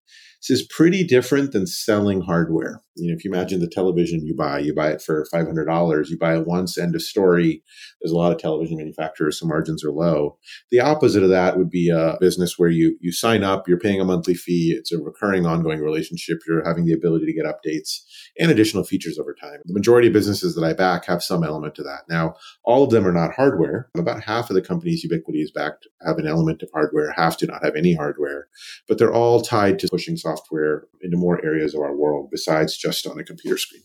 This 0.48 0.60
is 0.60 0.66
pretty 0.68 1.02
different 1.02 1.50
than 1.52 1.66
selling 1.66 2.20
hardware. 2.20 2.80
You 2.94 3.10
know, 3.10 3.16
if 3.16 3.24
you 3.24 3.32
imagine 3.32 3.60
the 3.60 3.68
television 3.68 4.24
you 4.24 4.34
buy, 4.34 4.60
you 4.60 4.74
buy 4.74 4.90
it 4.90 5.02
for 5.02 5.26
$500, 5.34 6.08
you 6.08 6.18
buy 6.18 6.36
it 6.36 6.46
once, 6.46 6.78
end 6.78 6.94
of 6.94 7.02
story. 7.02 7.62
There's 8.00 8.12
a 8.12 8.16
lot 8.16 8.32
of 8.32 8.38
television 8.38 8.76
manufacturers, 8.76 9.40
so 9.40 9.46
margins 9.46 9.84
are 9.84 9.90
low. 9.90 10.38
The 10.70 10.80
opposite 10.80 11.24
of 11.24 11.30
that 11.30 11.58
would 11.58 11.68
be 11.68 11.90
a 11.90 12.16
business 12.20 12.58
where 12.58 12.70
you, 12.70 12.96
you 13.00 13.10
sign 13.10 13.42
up, 13.42 13.66
you're 13.66 13.78
paying 13.78 14.00
a 14.00 14.04
monthly 14.04 14.34
fee. 14.34 14.74
It's 14.78 14.92
a 14.92 14.98
recurring 14.98 15.46
ongoing 15.46 15.80
relationship. 15.80 16.38
You're 16.46 16.64
having 16.64 16.84
the 16.84 16.94
ability 16.94 17.26
to 17.26 17.32
get 17.32 17.44
updates 17.44 18.02
and 18.38 18.50
additional 18.50 18.84
features 18.84 19.18
over 19.18 19.34
time. 19.34 19.60
The 19.64 19.72
majority 19.72 20.08
of 20.08 20.12
businesses 20.12 20.54
that 20.54 20.64
I 20.64 20.72
back 20.72 21.06
have 21.06 21.22
some 21.22 21.42
element 21.44 21.74
to 21.76 21.82
that. 21.82 22.02
Now, 22.08 22.34
all 22.64 22.84
of 22.84 22.90
them 22.90 23.06
are 23.06 23.12
not 23.12 23.34
hardware. 23.34 23.88
About 23.96 24.22
half 24.22 24.50
of 24.50 24.54
the 24.54 24.62
companies 24.62 25.02
Ubiquity 25.04 25.40
is 25.40 25.50
backed 25.50 25.86
have 26.06 26.18
an 26.18 26.26
element 26.26 26.62
of 26.62 26.70
hardware, 26.72 27.12
half 27.12 27.38
do 27.38 27.46
not 27.46 27.64
have 27.64 27.74
any 27.74 27.94
hardware, 27.94 28.48
but 28.88 28.98
they're 28.98 29.12
all 29.12 29.40
tied 29.40 29.78
to 29.80 29.88
pushing 29.88 30.16
software 30.16 30.84
into 31.02 31.16
more 31.16 31.44
areas 31.44 31.74
of 31.74 31.80
our 31.80 31.96
world 31.96 32.28
besides 32.30 32.76
just 32.76 33.06
on 33.06 33.18
a 33.18 33.24
computer 33.24 33.58
screen. 33.58 33.82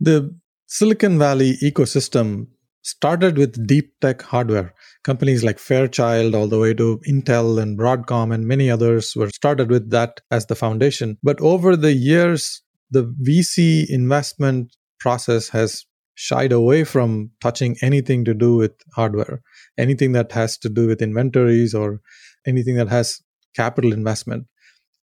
The 0.00 0.34
Silicon 0.66 1.18
Valley 1.18 1.56
ecosystem 1.62 2.48
started 2.82 3.38
with 3.38 3.66
deep 3.66 3.92
tech 4.00 4.22
hardware. 4.22 4.74
Companies 5.04 5.42
like 5.42 5.58
Fairchild, 5.58 6.34
all 6.34 6.46
the 6.46 6.58
way 6.58 6.74
to 6.74 7.00
Intel 7.08 7.60
and 7.60 7.78
Broadcom, 7.78 8.32
and 8.32 8.46
many 8.46 8.70
others 8.70 9.14
were 9.16 9.30
started 9.30 9.70
with 9.70 9.90
that 9.90 10.20
as 10.30 10.46
the 10.46 10.54
foundation. 10.54 11.16
But 11.22 11.40
over 11.40 11.76
the 11.76 11.92
years, 11.92 12.62
the 12.94 13.12
VC 13.28 13.84
investment 13.90 14.74
process 15.00 15.48
has 15.48 15.84
shied 16.14 16.52
away 16.52 16.84
from 16.84 17.30
touching 17.42 17.76
anything 17.82 18.24
to 18.24 18.32
do 18.32 18.56
with 18.56 18.72
hardware, 18.94 19.42
anything 19.76 20.12
that 20.12 20.30
has 20.32 20.56
to 20.58 20.68
do 20.68 20.86
with 20.86 21.02
inventories 21.02 21.74
or 21.74 22.00
anything 22.46 22.76
that 22.76 22.88
has 22.88 23.20
capital 23.56 23.92
investment. 23.92 24.46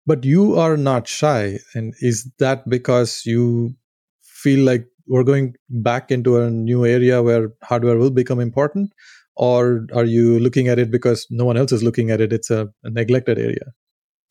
But 0.07 0.25
you 0.25 0.55
are 0.55 0.77
not 0.77 1.09
shy. 1.09 1.59
And 1.75 1.95
is 2.01 2.31
that 2.39 2.69
because 2.69 3.23
you 3.27 3.75
feel 4.23 4.65
like 4.65 4.87
we're 5.07 5.25
going 5.25 5.55
back 5.69 6.11
into 6.11 6.41
a 6.41 6.51
new 6.51 6.87
area 6.87 7.23
where 7.23 7.51
hardware 7.63 7.99
will 7.99 8.11
become 8.11 8.41
important? 8.41 8.93
Or 9.37 9.87
are 9.93 10.05
you 10.05 10.39
looking 10.39 10.69
at 10.69 10.79
it 10.79 10.93
because 10.93 11.27
no 11.29 11.45
one 11.45 11.57
else 11.57 11.73
is 11.73 11.83
looking 11.83 12.11
at 12.11 12.21
it? 12.21 12.33
It's 12.33 12.51
a, 12.51 12.69
a 12.85 12.91
neglected 12.91 13.39
area. 13.39 13.73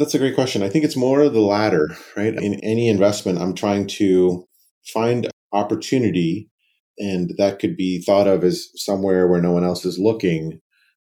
That's 0.03 0.15
a 0.15 0.19
great 0.19 0.35
question. 0.35 0.63
I 0.63 0.67
think 0.67 0.83
it's 0.83 0.97
more 0.97 1.21
of 1.21 1.31
the 1.31 1.39
latter, 1.39 1.95
right? 2.17 2.35
In 2.35 2.55
any 2.55 2.89
investment, 2.89 3.39
I'm 3.39 3.55
trying 3.55 3.87
to 3.99 4.45
find 4.93 5.31
opportunity, 5.53 6.49
and 6.97 7.31
that 7.37 7.57
could 7.57 7.77
be 7.77 8.01
thought 8.01 8.27
of 8.27 8.43
as 8.43 8.67
somewhere 8.75 9.29
where 9.29 9.41
no 9.41 9.53
one 9.53 9.63
else 9.63 9.85
is 9.85 9.97
looking. 9.97 10.59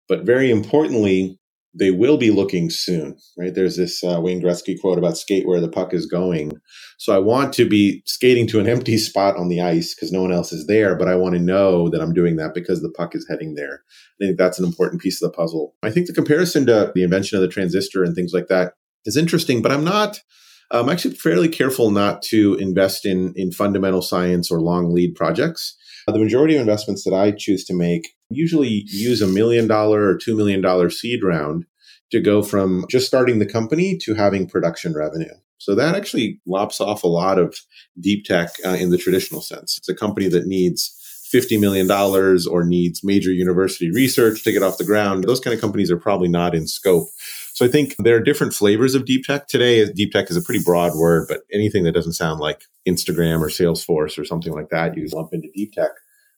But 0.07 0.23
very 0.23 0.51
importantly, 0.51 1.39
they 1.73 1.89
will 1.89 2.17
be 2.17 2.29
looking 2.29 2.69
soon, 2.69 3.17
right? 3.39 3.55
There's 3.55 3.75
this 3.75 4.03
uh, 4.03 4.21
Wayne 4.21 4.39
Gretzky 4.39 4.79
quote 4.79 4.99
about 4.99 5.17
skate 5.17 5.47
where 5.47 5.61
the 5.61 5.67
puck 5.67 5.95
is 5.95 6.05
going. 6.05 6.51
So 6.99 7.15
I 7.15 7.17
want 7.17 7.53
to 7.53 7.67
be 7.67 8.03
skating 8.05 8.45
to 8.49 8.59
an 8.59 8.69
empty 8.69 8.99
spot 8.99 9.35
on 9.35 9.49
the 9.49 9.61
ice 9.61 9.95
because 9.95 10.11
no 10.11 10.21
one 10.21 10.31
else 10.31 10.51
is 10.51 10.67
there, 10.67 10.95
but 10.95 11.07
I 11.07 11.15
want 11.15 11.33
to 11.33 11.41
know 11.41 11.89
that 11.89 12.01
I'm 12.01 12.13
doing 12.13 12.35
that 12.35 12.53
because 12.53 12.83
the 12.83 12.93
puck 12.95 13.15
is 13.15 13.25
heading 13.27 13.55
there. 13.55 13.81
I 14.21 14.25
think 14.25 14.37
that's 14.37 14.59
an 14.59 14.65
important 14.65 15.01
piece 15.01 15.23
of 15.23 15.31
the 15.31 15.35
puzzle. 15.35 15.73
I 15.81 15.89
think 15.89 16.05
the 16.05 16.13
comparison 16.13 16.67
to 16.67 16.91
the 16.93 17.01
invention 17.01 17.37
of 17.37 17.41
the 17.41 17.47
transistor 17.47 18.03
and 18.03 18.13
things 18.13 18.31
like 18.31 18.45
that 18.49 18.73
is 19.05 19.17
interesting, 19.17 19.61
but 19.61 19.71
I'm 19.71 19.83
not. 19.83 20.19
I'm 20.73 20.89
actually 20.89 21.15
fairly 21.15 21.49
careful 21.49 21.91
not 21.91 22.21
to 22.23 22.55
invest 22.55 23.05
in 23.05 23.33
in 23.35 23.51
fundamental 23.51 24.01
science 24.01 24.51
or 24.51 24.61
long 24.61 24.93
lead 24.93 25.15
projects. 25.15 25.77
The 26.07 26.19
majority 26.19 26.55
of 26.55 26.61
investments 26.61 27.03
that 27.03 27.13
I 27.13 27.31
choose 27.31 27.63
to 27.65 27.73
make 27.73 28.15
usually 28.29 28.85
use 28.87 29.21
a 29.21 29.27
million 29.27 29.67
dollar 29.67 30.07
or 30.07 30.17
two 30.17 30.35
million 30.35 30.61
dollar 30.61 30.89
seed 30.89 31.23
round 31.23 31.65
to 32.11 32.19
go 32.19 32.41
from 32.41 32.85
just 32.89 33.07
starting 33.07 33.39
the 33.39 33.45
company 33.45 33.97
to 34.03 34.13
having 34.15 34.47
production 34.47 34.93
revenue. 34.93 35.33
So 35.57 35.75
that 35.75 35.95
actually 35.95 36.41
lops 36.47 36.81
off 36.81 37.03
a 37.03 37.07
lot 37.07 37.37
of 37.37 37.55
deep 37.99 38.25
tech 38.25 38.49
uh, 38.65 38.69
in 38.69 38.89
the 38.89 38.97
traditional 38.97 39.41
sense. 39.41 39.77
It's 39.77 39.89
a 39.89 39.95
company 39.95 40.27
that 40.29 40.47
needs 40.47 40.97
$50 41.33 41.59
million 41.59 41.89
or 41.91 42.63
needs 42.63 43.03
major 43.03 43.31
university 43.31 43.91
research 43.91 44.43
to 44.43 44.51
get 44.51 44.63
off 44.63 44.77
the 44.77 44.83
ground. 44.83 45.23
Those 45.23 45.39
kind 45.39 45.53
of 45.53 45.61
companies 45.61 45.91
are 45.91 45.97
probably 45.97 46.27
not 46.27 46.53
in 46.53 46.67
scope. 46.67 47.07
So 47.53 47.65
I 47.65 47.69
think 47.69 47.95
there 47.99 48.15
are 48.15 48.21
different 48.21 48.53
flavors 48.53 48.95
of 48.95 49.05
deep 49.05 49.25
tech. 49.25 49.47
Today, 49.47 49.91
deep 49.91 50.11
tech 50.11 50.29
is 50.29 50.37
a 50.37 50.41
pretty 50.41 50.63
broad 50.63 50.95
word, 50.95 51.27
but 51.27 51.41
anything 51.53 51.83
that 51.83 51.91
doesn't 51.91 52.13
sound 52.13 52.39
like 52.39 52.63
Instagram 52.87 53.41
or 53.41 53.47
Salesforce 53.47 54.17
or 54.17 54.25
something 54.25 54.53
like 54.53 54.69
that, 54.69 54.97
you 54.97 55.07
lump 55.11 55.33
into 55.33 55.49
deep 55.53 55.73
tech. 55.73 55.91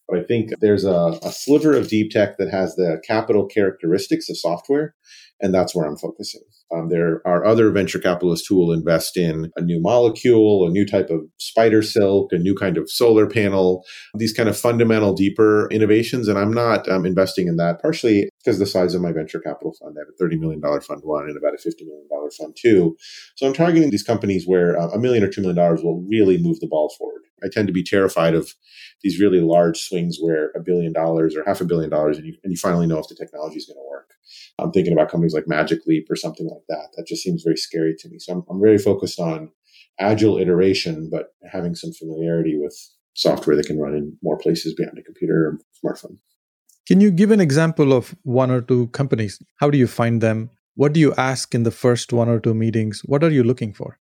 But 0.08 0.20
I 0.20 0.24
think 0.24 0.52
there's 0.60 0.84
a, 0.84 1.18
a 1.24 1.32
sliver 1.32 1.74
of 1.74 1.88
deep 1.88 2.12
tech 2.12 2.38
that 2.38 2.52
has 2.52 2.76
the 2.76 3.02
capital 3.08 3.46
characteristics 3.46 4.30
of 4.30 4.38
software, 4.38 4.96
and 5.44 5.54
that's 5.54 5.76
where 5.76 5.86
I'm 5.86 5.98
focusing. 5.98 6.42
Um, 6.74 6.88
there 6.90 7.22
are 7.28 7.46
other 7.46 7.70
venture 7.70 8.00
capitalists 8.00 8.48
who 8.48 8.56
will 8.56 8.72
invest 8.72 9.18
in 9.18 9.52
a 9.58 9.62
new 9.62 9.80
molecule, 9.82 10.66
a 10.66 10.72
new 10.72 10.86
type 10.86 11.10
of 11.10 11.20
spider 11.38 11.82
silk, 11.82 12.32
a 12.32 12.38
new 12.38 12.56
kind 12.56 12.78
of 12.78 12.90
solar 12.90 13.28
panel, 13.28 13.84
these 14.16 14.32
kind 14.34 14.48
of 14.48 14.58
fundamental, 14.58 15.14
deeper 15.14 15.68
innovations. 15.70 16.30
And 16.30 16.40
I'm 16.40 16.54
not 16.54 16.90
um, 16.90 17.06
investing 17.06 17.48
in 17.48 17.58
that, 17.58 17.82
partially 17.82 18.30
because 18.40 18.58
the 18.58 18.66
size 18.66 18.96
of 18.96 19.02
my 19.02 19.12
venture 19.12 19.42
capital 19.42 19.74
fund. 19.80 19.98
I 19.98 20.02
have 20.02 20.14
a 20.18 20.36
$30 20.36 20.40
million 20.40 20.62
fund 20.62 21.02
one 21.04 21.26
and 21.26 21.38
about 21.38 21.54
a 21.54 21.58
$50 21.58 21.86
million 21.86 22.08
fund 22.40 22.58
two. 22.58 22.96
So 23.36 23.46
I'm 23.46 23.54
targeting 23.54 23.92
these 23.92 24.04
companies 24.04 24.46
where 24.48 24.80
uh, 24.80 24.88
a 24.92 24.98
million 24.98 25.26
or 25.26 25.30
$2 25.30 25.40
million 25.40 25.58
will 25.84 26.06
really 26.10 26.38
move 26.38 26.62
the 26.62 26.68
ball 26.68 26.90
forward. 26.98 27.24
I 27.44 27.48
tend 27.52 27.68
to 27.68 27.74
be 27.74 27.84
terrified 27.84 28.34
of 28.34 28.54
these 29.02 29.20
really 29.20 29.42
large 29.42 29.80
swings 29.80 30.18
where 30.20 30.52
a 30.56 30.60
billion 30.60 30.94
dollars 30.94 31.36
or 31.36 31.44
half 31.46 31.62
a 31.62 31.66
billion 31.66 31.90
dollars 31.90 32.18
and 32.18 32.28
you, 32.28 32.36
and 32.44 32.52
you 32.52 32.58
finally 32.58 32.88
know 32.88 33.00
if 33.00 33.08
the 33.08 33.16
technology 33.16 33.58
is 33.58 33.66
going 33.66 33.78
to 33.78 33.90
work. 33.90 34.12
I'm 34.60 34.72
thinking 34.72 34.94
about 34.94 35.10
companies 35.10 35.34
like 35.34 35.48
Magic 35.48 35.86
Leap 35.86 36.08
or 36.10 36.16
something 36.16 36.48
like 36.48 36.64
that. 36.70 36.90
That 36.96 37.08
just 37.08 37.24
seems 37.24 37.44
very 37.44 37.58
scary 37.58 37.96
to 38.00 38.10
me. 38.10 38.20
So 38.20 38.34
I'm, 38.34 38.44
I'm 38.50 38.62
very 38.62 38.78
focused 38.78 39.20
on 39.20 39.52
agile 40.00 40.38
iteration, 40.38 41.10
but 41.12 41.34
having 41.52 41.76
some 41.76 41.92
familiarity 41.92 42.58
with 42.58 42.76
software 43.16 43.56
that 43.56 43.68
can 43.68 43.80
run 43.80 43.94
in 43.94 44.18
more 44.24 44.38
places 44.38 44.74
beyond 44.74 44.98
a 44.98 45.04
computer 45.04 45.48
or 45.48 45.60
smartphone. 45.84 46.18
Can 46.88 47.00
you 47.00 47.12
give 47.12 47.32
an 47.32 47.40
example 47.40 47.94
of 47.94 48.16
one 48.24 48.52
or 48.52 48.62
two 48.62 48.88
companies? 48.88 49.42
How 49.58 49.70
do 49.70 49.78
you 49.78 49.88
find 49.88 50.22
them? 50.22 50.50
What 50.76 50.94
do 50.94 51.00
you 51.00 51.14
ask 51.16 51.54
in 51.54 51.64
the 51.64 51.72
first 51.72 52.12
one 52.12 52.28
or 52.28 52.40
two 52.40 52.54
meetings? 52.54 53.02
What 53.06 53.24
are 53.24 53.30
you 53.30 53.44
looking 53.44 53.74
for? 53.74 54.00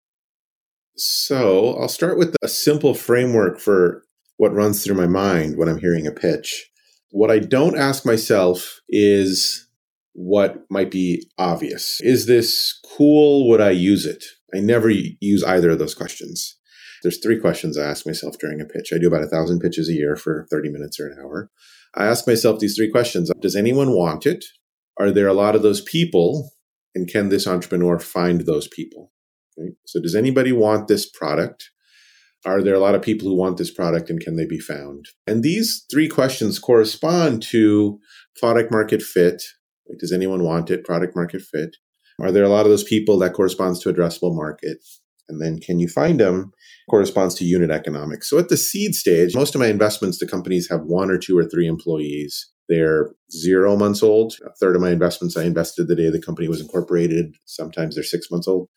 So 0.98 1.76
I'll 1.80 1.88
start 1.88 2.18
with 2.18 2.34
a 2.42 2.48
simple 2.48 2.92
framework 2.92 3.60
for 3.60 4.02
what 4.36 4.52
runs 4.52 4.82
through 4.82 4.96
my 4.96 5.06
mind 5.06 5.56
when 5.56 5.68
I'm 5.68 5.78
hearing 5.78 6.06
a 6.06 6.12
pitch. 6.12 6.68
What 7.10 7.30
I 7.30 7.38
don't 7.38 7.78
ask 7.78 8.04
myself 8.04 8.80
is 8.88 9.68
what 10.12 10.64
might 10.68 10.90
be 10.90 11.24
obvious. 11.38 12.00
Is 12.00 12.26
this 12.26 12.80
cool? 12.96 13.48
Would 13.48 13.60
I 13.60 13.70
use 13.70 14.06
it? 14.06 14.24
I 14.52 14.58
never 14.58 14.90
use 14.90 15.44
either 15.44 15.70
of 15.70 15.78
those 15.78 15.94
questions. 15.94 16.56
There's 17.02 17.18
three 17.18 17.38
questions 17.38 17.78
I 17.78 17.84
ask 17.84 18.04
myself 18.04 18.36
during 18.38 18.60
a 18.60 18.64
pitch. 18.64 18.90
I 18.92 18.98
do 18.98 19.06
about 19.06 19.22
a 19.22 19.28
thousand 19.28 19.60
pitches 19.60 19.88
a 19.88 19.92
year 19.92 20.16
for 20.16 20.48
30 20.50 20.70
minutes 20.70 20.98
or 20.98 21.06
an 21.06 21.18
hour. 21.22 21.48
I 21.94 22.06
ask 22.06 22.26
myself 22.26 22.58
these 22.58 22.76
three 22.76 22.90
questions. 22.90 23.30
Does 23.40 23.54
anyone 23.54 23.92
want 23.92 24.26
it? 24.26 24.44
Are 24.98 25.12
there 25.12 25.28
a 25.28 25.32
lot 25.32 25.54
of 25.54 25.62
those 25.62 25.80
people? 25.80 26.50
And 26.94 27.08
can 27.08 27.28
this 27.28 27.46
entrepreneur 27.46 28.00
find 28.00 28.40
those 28.40 28.66
people? 28.66 29.12
Right? 29.58 29.72
So 29.86 30.00
does 30.00 30.14
anybody 30.14 30.52
want 30.52 30.88
this 30.88 31.08
product? 31.08 31.70
Are 32.46 32.62
there 32.62 32.74
a 32.74 32.80
lot 32.80 32.94
of 32.94 33.02
people 33.02 33.28
who 33.28 33.34
want 33.36 33.56
this 33.56 33.70
product 33.70 34.08
and 34.08 34.20
can 34.20 34.36
they 34.36 34.46
be 34.46 34.60
found? 34.60 35.06
And 35.26 35.42
these 35.42 35.84
three 35.90 36.08
questions 36.08 36.58
correspond 36.58 37.42
to 37.50 37.98
product 38.36 38.70
market 38.70 39.02
fit, 39.02 39.42
like, 39.88 39.98
does 39.98 40.12
anyone 40.12 40.44
want 40.44 40.70
it? 40.70 40.84
Product 40.84 41.16
market 41.16 41.42
fit. 41.42 41.76
Are 42.20 42.30
there 42.30 42.44
a 42.44 42.48
lot 42.48 42.66
of 42.66 42.70
those 42.70 42.84
people 42.84 43.18
that 43.18 43.32
corresponds 43.32 43.80
to 43.80 43.92
addressable 43.92 44.34
market? 44.34 44.78
And 45.28 45.42
then 45.42 45.58
can 45.58 45.78
you 45.78 45.88
find 45.88 46.20
them? 46.20 46.52
Corresponds 46.88 47.34
to 47.36 47.44
unit 47.44 47.70
economics. 47.70 48.30
So 48.30 48.38
at 48.38 48.48
the 48.48 48.56
seed 48.56 48.94
stage, 48.94 49.34
most 49.34 49.54
of 49.54 49.60
my 49.60 49.66
investments, 49.66 50.18
the 50.18 50.26
companies 50.26 50.68
have 50.70 50.82
one 50.82 51.10
or 51.10 51.18
two 51.18 51.36
or 51.36 51.44
three 51.44 51.66
employees. 51.66 52.50
They're 52.68 53.10
zero 53.30 53.76
months 53.76 54.02
old. 54.02 54.34
A 54.44 54.50
third 54.54 54.76
of 54.76 54.82
my 54.82 54.90
investments 54.90 55.36
I 55.36 55.44
invested 55.44 55.88
the 55.88 55.96
day 55.96 56.10
the 56.10 56.20
company 56.20 56.48
was 56.48 56.60
incorporated. 56.60 57.34
Sometimes 57.44 57.94
they're 57.94 58.04
six 58.04 58.30
months 58.30 58.48
old. 58.48 58.68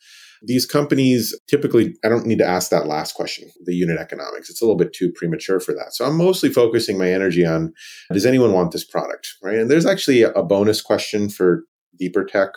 These 0.44 0.66
companies 0.66 1.38
typically, 1.48 1.96
I 2.04 2.10
don't 2.10 2.26
need 2.26 2.40
to 2.40 2.48
ask 2.48 2.72
that 2.72 2.88
last 2.88 3.14
question, 3.14 3.50
the 3.66 3.76
unit 3.76 4.00
economics. 4.00 4.50
It's 4.50 4.62
a 4.62 4.66
little 4.66 4.78
bit 4.78 4.92
too 4.94 5.12
premature 5.14 5.60
for 5.60 5.74
that. 5.74 5.94
So 5.94 6.06
I'm 6.06 6.18
mostly 6.18 6.50
focusing 6.50 6.98
my 6.98 7.12
energy 7.12 7.46
on 7.46 7.74
does 8.12 8.26
anyone 8.26 8.54
want 8.54 8.72
this 8.72 8.84
product, 8.84 9.36
right? 9.44 9.58
And 9.58 9.70
there's 9.70 9.86
actually 9.86 10.24
a 10.24 10.42
bonus 10.42 10.82
question 10.82 11.30
for 11.30 11.66
deeper 12.00 12.26
tech, 12.26 12.50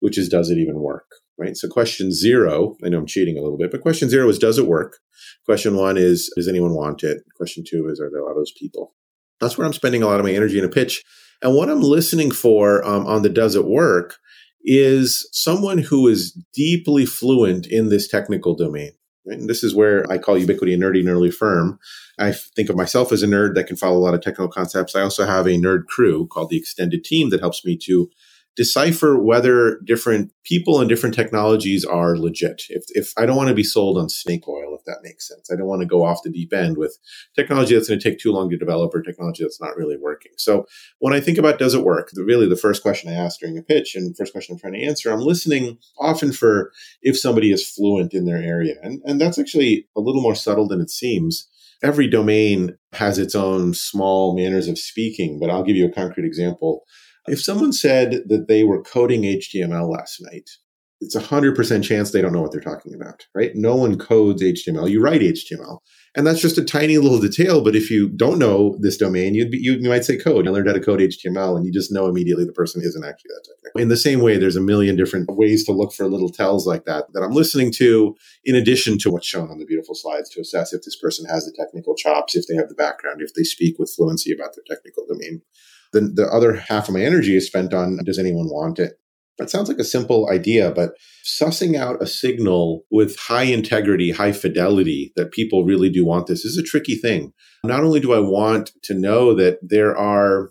which 0.00 0.18
is 0.18 0.28
does 0.28 0.50
it 0.50 0.58
even 0.58 0.80
work? 0.80 1.06
Right. 1.38 1.56
So 1.56 1.68
question 1.68 2.12
zero, 2.12 2.74
I 2.84 2.88
know 2.88 2.98
I'm 2.98 3.06
cheating 3.06 3.38
a 3.38 3.42
little 3.42 3.58
bit, 3.58 3.70
but 3.70 3.82
question 3.82 4.08
zero 4.08 4.28
is 4.28 4.40
does 4.40 4.58
it 4.58 4.66
work? 4.66 4.98
Question 5.46 5.76
one 5.76 5.96
is 5.96 6.32
does 6.34 6.48
anyone 6.48 6.74
want 6.74 7.04
it? 7.04 7.18
Question 7.36 7.62
two 7.64 7.88
is 7.88 8.00
are 8.00 8.10
there 8.10 8.20
a 8.20 8.24
lot 8.24 8.32
of 8.32 8.38
those 8.38 8.52
people? 8.58 8.94
That's 9.40 9.56
where 9.56 9.66
I'm 9.66 9.72
spending 9.72 10.02
a 10.02 10.06
lot 10.06 10.20
of 10.20 10.26
my 10.26 10.32
energy 10.32 10.58
in 10.58 10.64
a 10.64 10.68
pitch. 10.68 11.04
And 11.42 11.54
what 11.54 11.68
I'm 11.68 11.80
listening 11.80 12.30
for 12.30 12.84
um, 12.84 13.06
on 13.06 13.22
the 13.22 13.28
does 13.28 13.54
it 13.54 13.64
work 13.64 14.16
is 14.62 15.28
someone 15.32 15.78
who 15.78 16.08
is 16.08 16.32
deeply 16.52 17.06
fluent 17.06 17.66
in 17.66 17.88
this 17.88 18.08
technical 18.08 18.54
domain. 18.54 18.92
Right? 19.26 19.38
And 19.38 19.48
this 19.48 19.62
is 19.62 19.74
where 19.74 20.10
I 20.10 20.18
call 20.18 20.38
Ubiquity 20.38 20.74
a 20.74 20.78
nerdy, 20.78 21.04
nerdy 21.04 21.32
firm. 21.32 21.78
I 22.18 22.32
think 22.32 22.68
of 22.68 22.76
myself 22.76 23.12
as 23.12 23.22
a 23.22 23.26
nerd 23.26 23.54
that 23.54 23.66
can 23.66 23.76
follow 23.76 23.96
a 23.96 24.00
lot 24.00 24.14
of 24.14 24.20
technical 24.20 24.48
concepts. 24.48 24.96
I 24.96 25.02
also 25.02 25.26
have 25.26 25.46
a 25.46 25.50
nerd 25.50 25.86
crew 25.86 26.26
called 26.26 26.50
the 26.50 26.56
Extended 26.56 27.04
Team 27.04 27.30
that 27.30 27.40
helps 27.40 27.64
me 27.64 27.78
to 27.84 28.10
decipher 28.58 29.16
whether 29.16 29.78
different 29.84 30.32
people 30.42 30.80
and 30.80 30.88
different 30.88 31.14
technologies 31.14 31.84
are 31.84 32.18
legit. 32.18 32.64
If, 32.68 32.82
if 32.88 33.12
I 33.16 33.24
don't 33.24 33.36
want 33.36 33.50
to 33.50 33.54
be 33.54 33.62
sold 33.62 33.96
on 33.96 34.08
snake 34.08 34.48
oil, 34.48 34.74
if 34.76 34.84
that 34.84 34.98
makes 35.04 35.28
sense, 35.28 35.48
I 35.48 35.54
don't 35.54 35.68
want 35.68 35.80
to 35.82 35.86
go 35.86 36.04
off 36.04 36.24
the 36.24 36.30
deep 36.30 36.52
end 36.52 36.76
with 36.76 36.98
technology 37.36 37.74
that's 37.76 37.86
going 37.86 38.00
to 38.00 38.10
take 38.10 38.18
too 38.18 38.32
long 38.32 38.50
to 38.50 38.58
develop 38.58 38.92
or 38.92 39.00
technology 39.00 39.44
that's 39.44 39.60
not 39.60 39.76
really 39.76 39.96
working. 39.96 40.32
So 40.38 40.66
when 40.98 41.12
I 41.12 41.20
think 41.20 41.38
about 41.38 41.60
does 41.60 41.72
it 41.72 41.84
work, 41.84 42.10
really 42.16 42.48
the 42.48 42.56
first 42.56 42.82
question 42.82 43.08
I 43.08 43.14
ask 43.14 43.38
during 43.38 43.56
a 43.56 43.62
pitch 43.62 43.94
and 43.94 44.16
first 44.16 44.32
question 44.32 44.54
I'm 44.56 44.58
trying 44.58 44.72
to 44.72 44.84
answer, 44.84 45.12
I'm 45.12 45.20
listening 45.20 45.78
often 46.00 46.32
for 46.32 46.72
if 47.00 47.16
somebody 47.16 47.52
is 47.52 47.70
fluent 47.70 48.12
in 48.12 48.24
their 48.24 48.42
area. 48.42 48.74
And, 48.82 49.00
and 49.04 49.20
that's 49.20 49.38
actually 49.38 49.86
a 49.96 50.00
little 50.00 50.20
more 50.20 50.34
subtle 50.34 50.66
than 50.66 50.80
it 50.80 50.90
seems 50.90 51.48
every 51.80 52.08
domain 52.08 52.76
has 52.92 53.20
its 53.20 53.36
own 53.36 53.72
small 53.72 54.34
manners 54.34 54.66
of 54.66 54.78
speaking, 54.78 55.38
but 55.38 55.48
I'll 55.48 55.62
give 55.62 55.76
you 55.76 55.86
a 55.86 55.92
concrete 55.92 56.26
example. 56.26 56.82
If 57.30 57.42
someone 57.42 57.72
said 57.72 58.22
that 58.28 58.46
they 58.48 58.64
were 58.64 58.82
coding 58.82 59.22
HTML 59.22 59.90
last 59.90 60.20
night, 60.20 60.50
it's 61.00 61.14
a 61.14 61.20
hundred 61.20 61.54
percent 61.54 61.84
chance 61.84 62.10
they 62.10 62.20
don't 62.20 62.32
know 62.32 62.42
what 62.42 62.50
they're 62.50 62.60
talking 62.60 62.94
about, 62.94 63.26
right? 63.34 63.52
No 63.54 63.76
one 63.76 63.98
codes 63.98 64.42
HTML. 64.42 64.90
You 64.90 65.00
write 65.00 65.20
HTML. 65.20 65.78
And 66.16 66.26
that's 66.26 66.40
just 66.40 66.58
a 66.58 66.64
tiny 66.64 66.98
little 66.98 67.20
detail. 67.20 67.62
But 67.62 67.76
if 67.76 67.90
you 67.90 68.08
don't 68.08 68.38
know 68.40 68.76
this 68.80 68.96
domain, 68.96 69.34
you'd 69.34 69.52
be, 69.52 69.58
you, 69.58 69.78
might 69.88 70.04
say 70.04 70.16
code. 70.16 70.46
You 70.46 70.50
learned 70.50 70.66
how 70.66 70.74
to 70.74 70.80
code 70.80 71.00
HTML 71.00 71.56
and 71.56 71.64
you 71.64 71.72
just 71.72 71.92
know 71.92 72.06
immediately 72.06 72.44
the 72.44 72.52
person 72.52 72.82
isn't 72.82 73.04
actually 73.04 73.28
that 73.28 73.46
technical. 73.46 73.80
In 73.80 73.88
the 73.88 73.96
same 73.96 74.20
way, 74.20 74.36
there's 74.36 74.56
a 74.56 74.60
million 74.60 74.96
different 74.96 75.30
ways 75.30 75.64
to 75.66 75.72
look 75.72 75.92
for 75.92 76.08
little 76.08 76.30
tells 76.30 76.66
like 76.66 76.84
that 76.86 77.12
that 77.12 77.22
I'm 77.22 77.32
listening 77.32 77.70
to 77.72 78.16
in 78.44 78.56
addition 78.56 78.98
to 78.98 79.10
what's 79.10 79.28
shown 79.28 79.50
on 79.50 79.58
the 79.58 79.66
beautiful 79.66 79.94
slides 79.94 80.30
to 80.30 80.40
assess 80.40 80.72
if 80.72 80.82
this 80.82 80.96
person 80.96 81.26
has 81.26 81.44
the 81.44 81.52
technical 81.56 81.94
chops, 81.94 82.34
if 82.34 82.46
they 82.48 82.56
have 82.56 82.68
the 82.68 82.74
background, 82.74 83.22
if 83.22 83.34
they 83.34 83.44
speak 83.44 83.78
with 83.78 83.92
fluency 83.94 84.32
about 84.32 84.56
their 84.56 84.64
technical 84.66 85.06
domain. 85.06 85.42
The, 85.92 86.00
the 86.00 86.26
other 86.26 86.54
half 86.54 86.88
of 86.88 86.94
my 86.94 87.00
energy 87.00 87.36
is 87.36 87.46
spent 87.46 87.72
on 87.72 87.98
does 88.04 88.18
anyone 88.18 88.48
want 88.48 88.78
it? 88.78 88.94
That 89.38 89.50
sounds 89.50 89.68
like 89.68 89.78
a 89.78 89.84
simple 89.84 90.28
idea, 90.28 90.72
but 90.72 90.94
sussing 91.24 91.76
out 91.76 92.02
a 92.02 92.06
signal 92.06 92.84
with 92.90 93.16
high 93.16 93.44
integrity, 93.44 94.10
high 94.10 94.32
fidelity 94.32 95.12
that 95.14 95.30
people 95.30 95.64
really 95.64 95.88
do 95.90 96.04
want 96.04 96.26
this 96.26 96.44
is 96.44 96.58
a 96.58 96.62
tricky 96.62 96.96
thing. 96.96 97.32
Not 97.62 97.84
only 97.84 98.00
do 98.00 98.12
I 98.12 98.18
want 98.18 98.72
to 98.82 98.94
know 98.94 99.34
that 99.34 99.58
there 99.62 99.96
are 99.96 100.50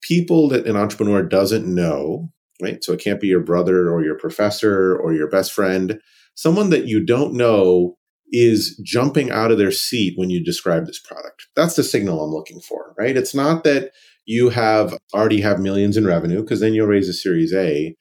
people 0.00 0.48
that 0.48 0.66
an 0.66 0.76
entrepreneur 0.76 1.22
doesn't 1.22 1.66
know, 1.66 2.30
right? 2.62 2.82
So 2.82 2.92
it 2.92 3.00
can't 3.00 3.20
be 3.20 3.26
your 3.26 3.40
brother 3.40 3.90
or 3.90 4.02
your 4.02 4.16
professor 4.16 4.96
or 4.96 5.12
your 5.12 5.28
best 5.28 5.52
friend, 5.52 6.00
someone 6.34 6.70
that 6.70 6.86
you 6.86 7.04
don't 7.04 7.34
know 7.34 7.96
is 8.32 8.76
jumping 8.84 9.30
out 9.30 9.50
of 9.50 9.58
their 9.58 9.70
seat 9.70 10.14
when 10.16 10.30
you 10.30 10.42
describe 10.42 10.86
this 10.86 10.98
product. 10.98 11.46
That's 11.54 11.76
the 11.76 11.84
signal 11.84 12.22
I'm 12.22 12.30
looking 12.30 12.60
for, 12.60 12.94
right? 12.98 13.16
It's 13.16 13.34
not 13.34 13.64
that 13.64 13.92
you 14.24 14.50
have 14.50 14.96
already 15.14 15.40
have 15.40 15.60
millions 15.60 15.96
in 15.96 16.06
revenue 16.06 16.40
because 16.40 16.60
then 16.60 16.74
you'll 16.74 16.86
raise 16.86 17.08
a 17.08 17.12
series 17.12 17.52
A. 17.52 17.96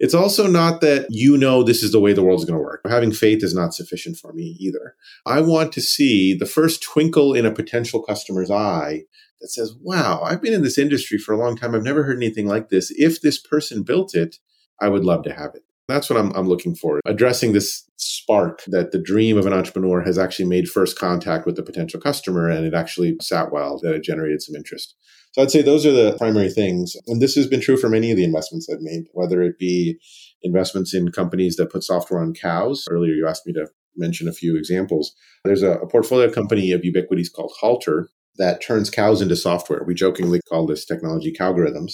It's 0.00 0.14
also 0.14 0.46
not 0.46 0.80
that 0.80 1.06
you 1.10 1.36
know 1.36 1.62
this 1.62 1.82
is 1.82 1.90
the 1.90 2.00
way 2.00 2.12
the 2.12 2.22
world's 2.22 2.44
going 2.44 2.56
to 2.56 2.62
work. 2.62 2.80
Having 2.88 3.12
faith 3.12 3.42
is 3.42 3.54
not 3.54 3.74
sufficient 3.74 4.16
for 4.16 4.32
me 4.32 4.56
either. 4.60 4.94
I 5.26 5.40
want 5.40 5.72
to 5.72 5.80
see 5.80 6.34
the 6.34 6.46
first 6.46 6.82
twinkle 6.82 7.34
in 7.34 7.44
a 7.44 7.50
potential 7.50 8.02
customer's 8.02 8.50
eye 8.50 9.02
that 9.40 9.48
says, 9.48 9.74
wow, 9.80 10.20
I've 10.22 10.40
been 10.40 10.52
in 10.52 10.62
this 10.62 10.78
industry 10.78 11.18
for 11.18 11.32
a 11.32 11.38
long 11.38 11.56
time. 11.56 11.74
I've 11.74 11.82
never 11.82 12.04
heard 12.04 12.16
anything 12.16 12.46
like 12.46 12.68
this. 12.68 12.92
If 12.96 13.20
this 13.20 13.40
person 13.40 13.82
built 13.82 14.14
it, 14.14 14.36
I 14.80 14.88
would 14.88 15.04
love 15.04 15.24
to 15.24 15.32
have 15.32 15.54
it. 15.54 15.62
That's 15.88 16.10
what 16.10 16.18
I'm, 16.18 16.30
I'm 16.36 16.48
looking 16.48 16.74
for. 16.74 17.00
Addressing 17.06 17.52
this 17.52 17.88
spark 17.96 18.62
that 18.66 18.92
the 18.92 19.00
dream 19.00 19.38
of 19.38 19.46
an 19.46 19.54
entrepreneur 19.54 20.02
has 20.02 20.18
actually 20.18 20.48
made 20.48 20.68
first 20.68 20.98
contact 20.98 21.46
with 21.46 21.56
the 21.56 21.62
potential 21.62 21.98
customer 21.98 22.48
and 22.48 22.66
it 22.66 22.74
actually 22.74 23.16
sat 23.22 23.50
well, 23.50 23.80
that 23.82 23.94
it 23.94 24.04
generated 24.04 24.42
some 24.42 24.54
interest. 24.54 24.94
So 25.38 25.42
I'd 25.42 25.52
say 25.52 25.62
those 25.62 25.86
are 25.86 25.92
the 25.92 26.16
primary 26.18 26.50
things. 26.50 26.96
And 27.06 27.22
this 27.22 27.36
has 27.36 27.46
been 27.46 27.60
true 27.60 27.76
for 27.76 27.88
many 27.88 28.10
of 28.10 28.16
the 28.16 28.24
investments 28.24 28.68
I've 28.68 28.80
made, 28.80 29.04
whether 29.12 29.40
it 29.40 29.56
be 29.56 29.96
investments 30.42 30.92
in 30.92 31.12
companies 31.12 31.54
that 31.56 31.70
put 31.70 31.84
software 31.84 32.20
on 32.20 32.34
cows. 32.34 32.84
Earlier, 32.90 33.12
you 33.12 33.24
asked 33.28 33.46
me 33.46 33.52
to 33.52 33.68
mention 33.96 34.26
a 34.26 34.32
few 34.32 34.56
examples. 34.56 35.14
There's 35.44 35.62
a, 35.62 35.74
a 35.74 35.86
portfolio 35.86 36.28
company 36.28 36.72
of 36.72 36.84
Ubiquity's 36.84 37.28
called 37.28 37.52
Halter 37.60 38.08
that 38.38 38.60
turns 38.60 38.90
cows 38.90 39.22
into 39.22 39.36
software. 39.36 39.84
We 39.86 39.94
jokingly 39.94 40.40
call 40.48 40.66
this 40.66 40.84
technology 40.84 41.32
cowgorithms. 41.32 41.92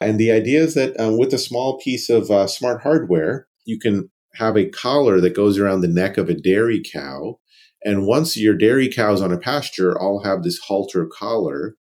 And 0.00 0.18
the 0.18 0.32
idea 0.32 0.62
is 0.62 0.72
that 0.72 0.98
um, 0.98 1.18
with 1.18 1.34
a 1.34 1.38
small 1.38 1.78
piece 1.78 2.08
of 2.08 2.30
uh, 2.30 2.46
smart 2.46 2.80
hardware, 2.80 3.46
you 3.66 3.78
can 3.78 4.08
have 4.36 4.56
a 4.56 4.70
collar 4.70 5.20
that 5.20 5.36
goes 5.36 5.58
around 5.58 5.82
the 5.82 5.88
neck 5.88 6.16
of 6.16 6.30
a 6.30 6.34
dairy 6.34 6.80
cow. 6.82 7.40
And 7.84 8.06
once 8.06 8.38
your 8.38 8.56
dairy 8.56 8.88
cows 8.88 9.20
on 9.20 9.32
a 9.32 9.38
pasture 9.38 9.98
all 9.98 10.24
have 10.24 10.42
this 10.42 10.60
halter 10.60 11.06
collar, 11.06 11.76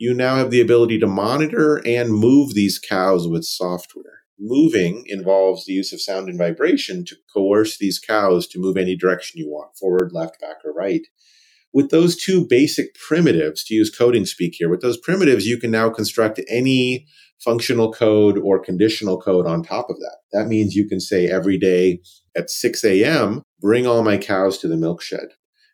you 0.00 0.14
now 0.14 0.36
have 0.36 0.50
the 0.50 0.62
ability 0.62 0.98
to 0.98 1.06
monitor 1.06 1.76
and 1.86 2.14
move 2.14 2.54
these 2.54 2.78
cows 2.78 3.28
with 3.28 3.44
software. 3.44 4.22
Moving 4.38 5.04
involves 5.06 5.66
the 5.66 5.74
use 5.74 5.92
of 5.92 6.00
sound 6.00 6.30
and 6.30 6.38
vibration 6.38 7.04
to 7.04 7.16
coerce 7.34 7.76
these 7.76 7.98
cows 7.98 8.46
to 8.48 8.58
move 8.58 8.78
any 8.78 8.96
direction 8.96 9.38
you 9.38 9.50
want 9.50 9.76
forward, 9.76 10.12
left, 10.14 10.40
back, 10.40 10.56
or 10.64 10.72
right. 10.72 11.02
With 11.74 11.90
those 11.90 12.16
two 12.16 12.46
basic 12.48 12.94
primitives, 12.94 13.62
to 13.64 13.74
use 13.74 13.94
coding 13.94 14.24
speak 14.24 14.54
here, 14.56 14.70
with 14.70 14.80
those 14.80 14.96
primitives, 14.96 15.46
you 15.46 15.58
can 15.58 15.70
now 15.70 15.90
construct 15.90 16.40
any 16.48 17.06
functional 17.44 17.92
code 17.92 18.38
or 18.38 18.58
conditional 18.58 19.20
code 19.20 19.46
on 19.46 19.62
top 19.62 19.90
of 19.90 19.98
that. 19.98 20.16
That 20.32 20.48
means 20.48 20.74
you 20.74 20.88
can 20.88 21.00
say 21.00 21.26
every 21.26 21.58
day 21.58 22.00
at 22.34 22.48
6 22.48 22.82
a.m., 22.84 23.42
bring 23.60 23.86
all 23.86 24.02
my 24.02 24.16
cows 24.16 24.56
to 24.58 24.68
the 24.68 24.78
milk 24.78 25.02
shed. 25.02 25.28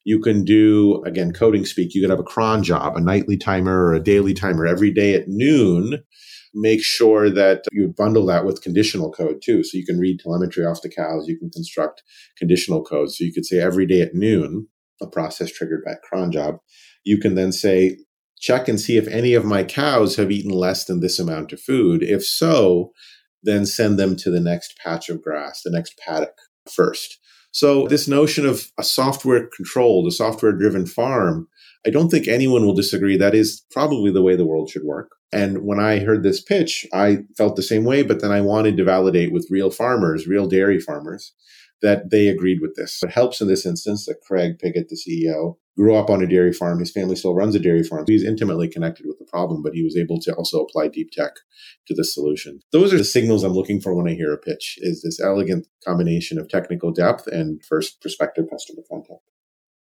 You 0.06 0.20
can 0.20 0.44
do, 0.44 1.02
again, 1.04 1.32
coding 1.32 1.66
speak, 1.66 1.92
you 1.92 2.00
could 2.00 2.10
have 2.10 2.20
a 2.20 2.22
cron 2.22 2.62
job, 2.62 2.96
a 2.96 3.00
nightly 3.00 3.36
timer 3.36 3.86
or 3.86 3.92
a 3.92 4.00
daily 4.00 4.34
timer 4.34 4.64
every 4.64 4.92
day 4.92 5.14
at 5.14 5.26
noon. 5.26 6.04
Make 6.54 6.80
sure 6.84 7.28
that 7.28 7.64
you 7.72 7.88
bundle 7.88 8.25
that 8.26 8.44
with 8.44 8.62
conditional 8.62 9.10
code 9.10 9.42
too. 9.44 9.64
So 9.64 9.76
you 9.76 9.84
can 9.84 9.98
read 9.98 10.20
telemetry 10.20 10.64
off 10.64 10.80
the 10.80 10.88
cows. 10.88 11.26
You 11.26 11.36
can 11.36 11.50
construct 11.50 12.04
conditional 12.38 12.84
code. 12.84 13.10
So 13.10 13.25
you 13.25 13.32
could 13.32 13.44
say 13.44 13.58
every 13.58 13.84
day 13.84 14.00
at 14.00 14.14
noon, 14.14 14.68
a 15.02 15.08
process 15.08 15.50
triggered 15.50 15.82
by 15.84 15.94
a 15.94 16.08
cron 16.08 16.30
job. 16.30 16.58
You 17.04 17.18
can 17.18 17.34
then 17.34 17.50
say, 17.50 17.98
check 18.38 18.68
and 18.68 18.80
see 18.80 18.96
if 18.96 19.08
any 19.08 19.35
of 19.35 19.44
my 19.44 19.64
cows 19.64 20.14
have 20.14 20.31
eaten 20.31 20.52
less 20.52 20.85
than 20.85 21.00
this 21.00 21.18
amount 21.18 21.52
of 21.52 21.61
food. 21.61 22.04
If 22.04 22.24
so, 22.24 22.92
then 23.42 23.66
send 23.66 23.98
them 23.98 24.14
to 24.18 24.31
the 24.31 24.40
next 24.40 24.78
patch 24.78 25.09
of 25.09 25.20
grass, 25.20 25.62
the 25.64 25.72
next 25.72 25.98
paddock 25.98 26.37
first. 26.70 27.18
So 27.57 27.87
this 27.87 28.07
notion 28.07 28.45
of 28.45 28.71
a 28.77 28.83
software 28.83 29.47
controlled, 29.47 30.07
a 30.07 30.11
software 30.11 30.53
driven 30.53 30.85
farm, 30.85 31.49
I 31.87 31.90
don't 31.90 32.11
think 32.11 32.29
anyone 32.29 32.66
will 32.66 32.75
disagree. 32.75 33.16
That 33.16 33.35
is 33.35 33.64
probably 33.71 34.11
the 34.11 34.21
way 34.21 34.37
the 34.37 34.45
world 34.45 34.69
should 34.69 34.85
work. 34.85 35.12
And 35.33 35.64
when 35.64 35.81
I 35.81 36.01
heard 36.01 36.23
this 36.23 36.42
pitch, 36.42 36.87
I 36.92 37.21
felt 37.35 37.57
the 37.57 37.62
same 37.62 37.85
way, 37.85 38.03
but 38.03 38.21
then 38.21 38.31
I 38.31 38.42
wanted 38.42 38.77
to 38.77 38.85
validate 38.85 39.33
with 39.33 39.49
real 39.49 39.71
farmers, 39.71 40.27
real 40.27 40.47
dairy 40.47 40.79
farmers, 40.79 41.33
that 41.81 42.11
they 42.11 42.29
agreed 42.29 42.59
with 42.61 42.77
this. 42.77 43.03
It 43.03 43.12
helps 43.12 43.40
in 43.40 43.49
this 43.49 43.64
instance 43.64 44.05
that 44.05 44.21
Craig 44.21 44.59
Piggott, 44.59 44.90
the 44.90 44.97
CEO, 44.97 45.57
grew 45.76 45.94
up 45.94 46.08
on 46.08 46.22
a 46.22 46.26
dairy 46.26 46.52
farm. 46.52 46.80
His 46.80 46.90
family 46.90 47.16
still 47.16 47.34
runs 47.34 47.54
a 47.54 47.58
dairy 47.58 47.82
farm. 47.82 48.04
He's 48.06 48.24
intimately 48.24 48.68
connected 48.68 49.06
with 49.06 49.18
the 49.18 49.26
problem, 49.26 49.62
but 49.62 49.74
he 49.74 49.82
was 49.82 49.96
able 49.96 50.18
to 50.20 50.34
also 50.34 50.60
apply 50.60 50.88
deep 50.88 51.10
tech 51.12 51.32
to 51.86 51.94
the 51.94 52.04
solution. 52.04 52.60
Those 52.72 52.92
are 52.92 52.98
the 52.98 53.04
signals 53.04 53.44
I'm 53.44 53.52
looking 53.52 53.80
for 53.80 53.94
when 53.94 54.08
I 54.08 54.14
hear 54.14 54.32
a 54.32 54.38
pitch 54.38 54.78
is 54.78 55.02
this 55.02 55.20
elegant 55.20 55.66
combination 55.84 56.38
of 56.38 56.48
technical 56.48 56.92
depth 56.92 57.26
and 57.26 57.62
first 57.64 58.00
prospective 58.00 58.46
customer 58.50 58.82
contact. 58.90 59.20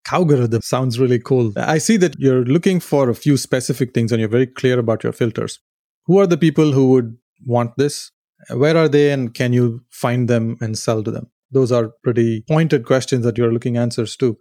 Cowgorithms 0.07 0.65
sounds 0.65 0.99
really 0.99 1.21
cool. 1.21 1.53
I 1.57 1.79
see 1.79 1.97
that 1.99 2.19
you're 2.19 2.45
looking 2.45 2.81
for 2.81 3.09
a 3.09 3.15
few 3.15 3.37
specific 3.37 3.95
things 3.95 4.11
and 4.11 4.21
you're 4.21 4.29
very 4.29 4.47
clear 4.47 4.79
about 4.79 5.05
your 5.05 5.13
filters. 5.13 5.61
Who 6.07 6.19
are 6.19 6.27
the 6.27 6.39
people 6.39 6.73
who 6.73 6.91
would 6.91 7.17
want 7.47 7.77
this? 7.77 8.11
Where 8.51 8.77
are 8.77 8.89
they 8.89 9.13
and 9.13 9.33
can 9.33 9.53
you 9.53 9.85
find 9.91 10.29
them 10.29 10.57
and 10.61 10.77
sell 10.77 11.05
to 11.05 11.11
them? 11.11 11.31
Those 11.53 11.71
are 11.71 11.93
pretty 12.03 12.43
pointed 12.49 12.85
questions 12.85 13.25
that 13.25 13.39
you're 13.39 13.53
looking 13.53 13.77
answers 13.77 14.17
to. 14.17 14.37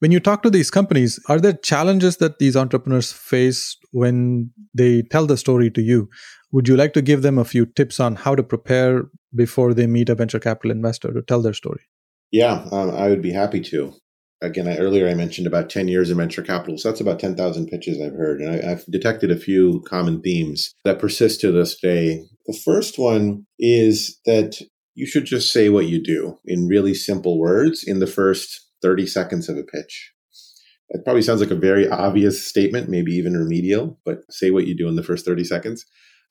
When 0.00 0.12
you 0.12 0.20
talk 0.20 0.42
to 0.44 0.50
these 0.50 0.70
companies, 0.70 1.18
are 1.28 1.40
there 1.40 1.54
challenges 1.54 2.18
that 2.18 2.38
these 2.38 2.56
entrepreneurs 2.56 3.12
face 3.12 3.76
when 3.90 4.52
they 4.72 5.02
tell 5.02 5.26
the 5.26 5.36
story 5.36 5.70
to 5.72 5.82
you? 5.82 6.08
Would 6.52 6.68
you 6.68 6.76
like 6.76 6.92
to 6.92 7.02
give 7.02 7.22
them 7.22 7.36
a 7.36 7.44
few 7.44 7.66
tips 7.66 7.98
on 7.98 8.14
how 8.14 8.36
to 8.36 8.44
prepare 8.44 9.04
before 9.34 9.74
they 9.74 9.88
meet 9.88 10.08
a 10.08 10.14
venture 10.14 10.38
capital 10.38 10.70
investor 10.70 11.12
to 11.12 11.22
tell 11.22 11.42
their 11.42 11.52
story? 11.52 11.80
Yeah, 12.30 12.66
um, 12.70 12.90
I 12.90 13.08
would 13.08 13.22
be 13.22 13.32
happy 13.32 13.60
to. 13.60 13.94
Again, 14.40 14.68
I, 14.68 14.76
earlier 14.76 15.08
I 15.08 15.14
mentioned 15.14 15.48
about 15.48 15.68
10 15.68 15.88
years 15.88 16.10
in 16.10 16.16
venture 16.16 16.42
capital. 16.42 16.78
So 16.78 16.88
that's 16.88 17.00
about 17.00 17.18
10,000 17.18 17.66
pitches 17.66 18.00
I've 18.00 18.12
heard. 18.12 18.40
And 18.40 18.50
I, 18.50 18.70
I've 18.70 18.86
detected 18.86 19.32
a 19.32 19.36
few 19.36 19.82
common 19.88 20.22
themes 20.22 20.74
that 20.84 21.00
persist 21.00 21.40
to 21.40 21.50
this 21.50 21.76
day. 21.76 22.22
The 22.46 22.56
first 22.64 23.00
one 23.00 23.46
is 23.58 24.20
that 24.26 24.60
you 24.94 25.06
should 25.06 25.24
just 25.24 25.52
say 25.52 25.68
what 25.68 25.86
you 25.86 26.00
do 26.00 26.38
in 26.44 26.68
really 26.68 26.94
simple 26.94 27.38
words 27.38 27.82
in 27.84 27.98
the 27.98 28.06
first 28.06 28.67
30 28.82 29.06
seconds 29.06 29.48
of 29.48 29.56
a 29.56 29.62
pitch. 29.62 30.12
It 30.90 31.04
probably 31.04 31.22
sounds 31.22 31.40
like 31.40 31.50
a 31.50 31.56
very 31.56 31.88
obvious 31.88 32.42
statement, 32.44 32.88
maybe 32.88 33.12
even 33.12 33.36
remedial, 33.36 33.98
but 34.04 34.20
say 34.30 34.50
what 34.50 34.66
you 34.66 34.76
do 34.76 34.88
in 34.88 34.96
the 34.96 35.02
first 35.02 35.24
30 35.26 35.44
seconds. 35.44 35.84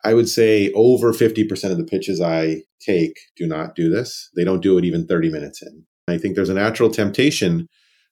I 0.04 0.14
would 0.14 0.30
say 0.30 0.72
over 0.74 1.12
50% 1.12 1.72
of 1.72 1.78
the 1.78 1.84
pitches 1.84 2.22
I 2.22 2.64
take 2.80 3.18
do 3.36 3.48
not 3.48 3.76
do 3.76 3.90
this. 3.90 4.30
They 4.36 4.44
don't 4.44 4.62
do 4.64 4.78
it 4.78 4.86
even 4.86 5.08
30 5.08 5.30
minutes 5.30 5.62
in. 5.62 5.86
I 6.08 6.18
think 6.18 6.36
there's 6.36 6.50
a 6.50 6.54
natural 6.54 6.90
temptation 6.90 7.68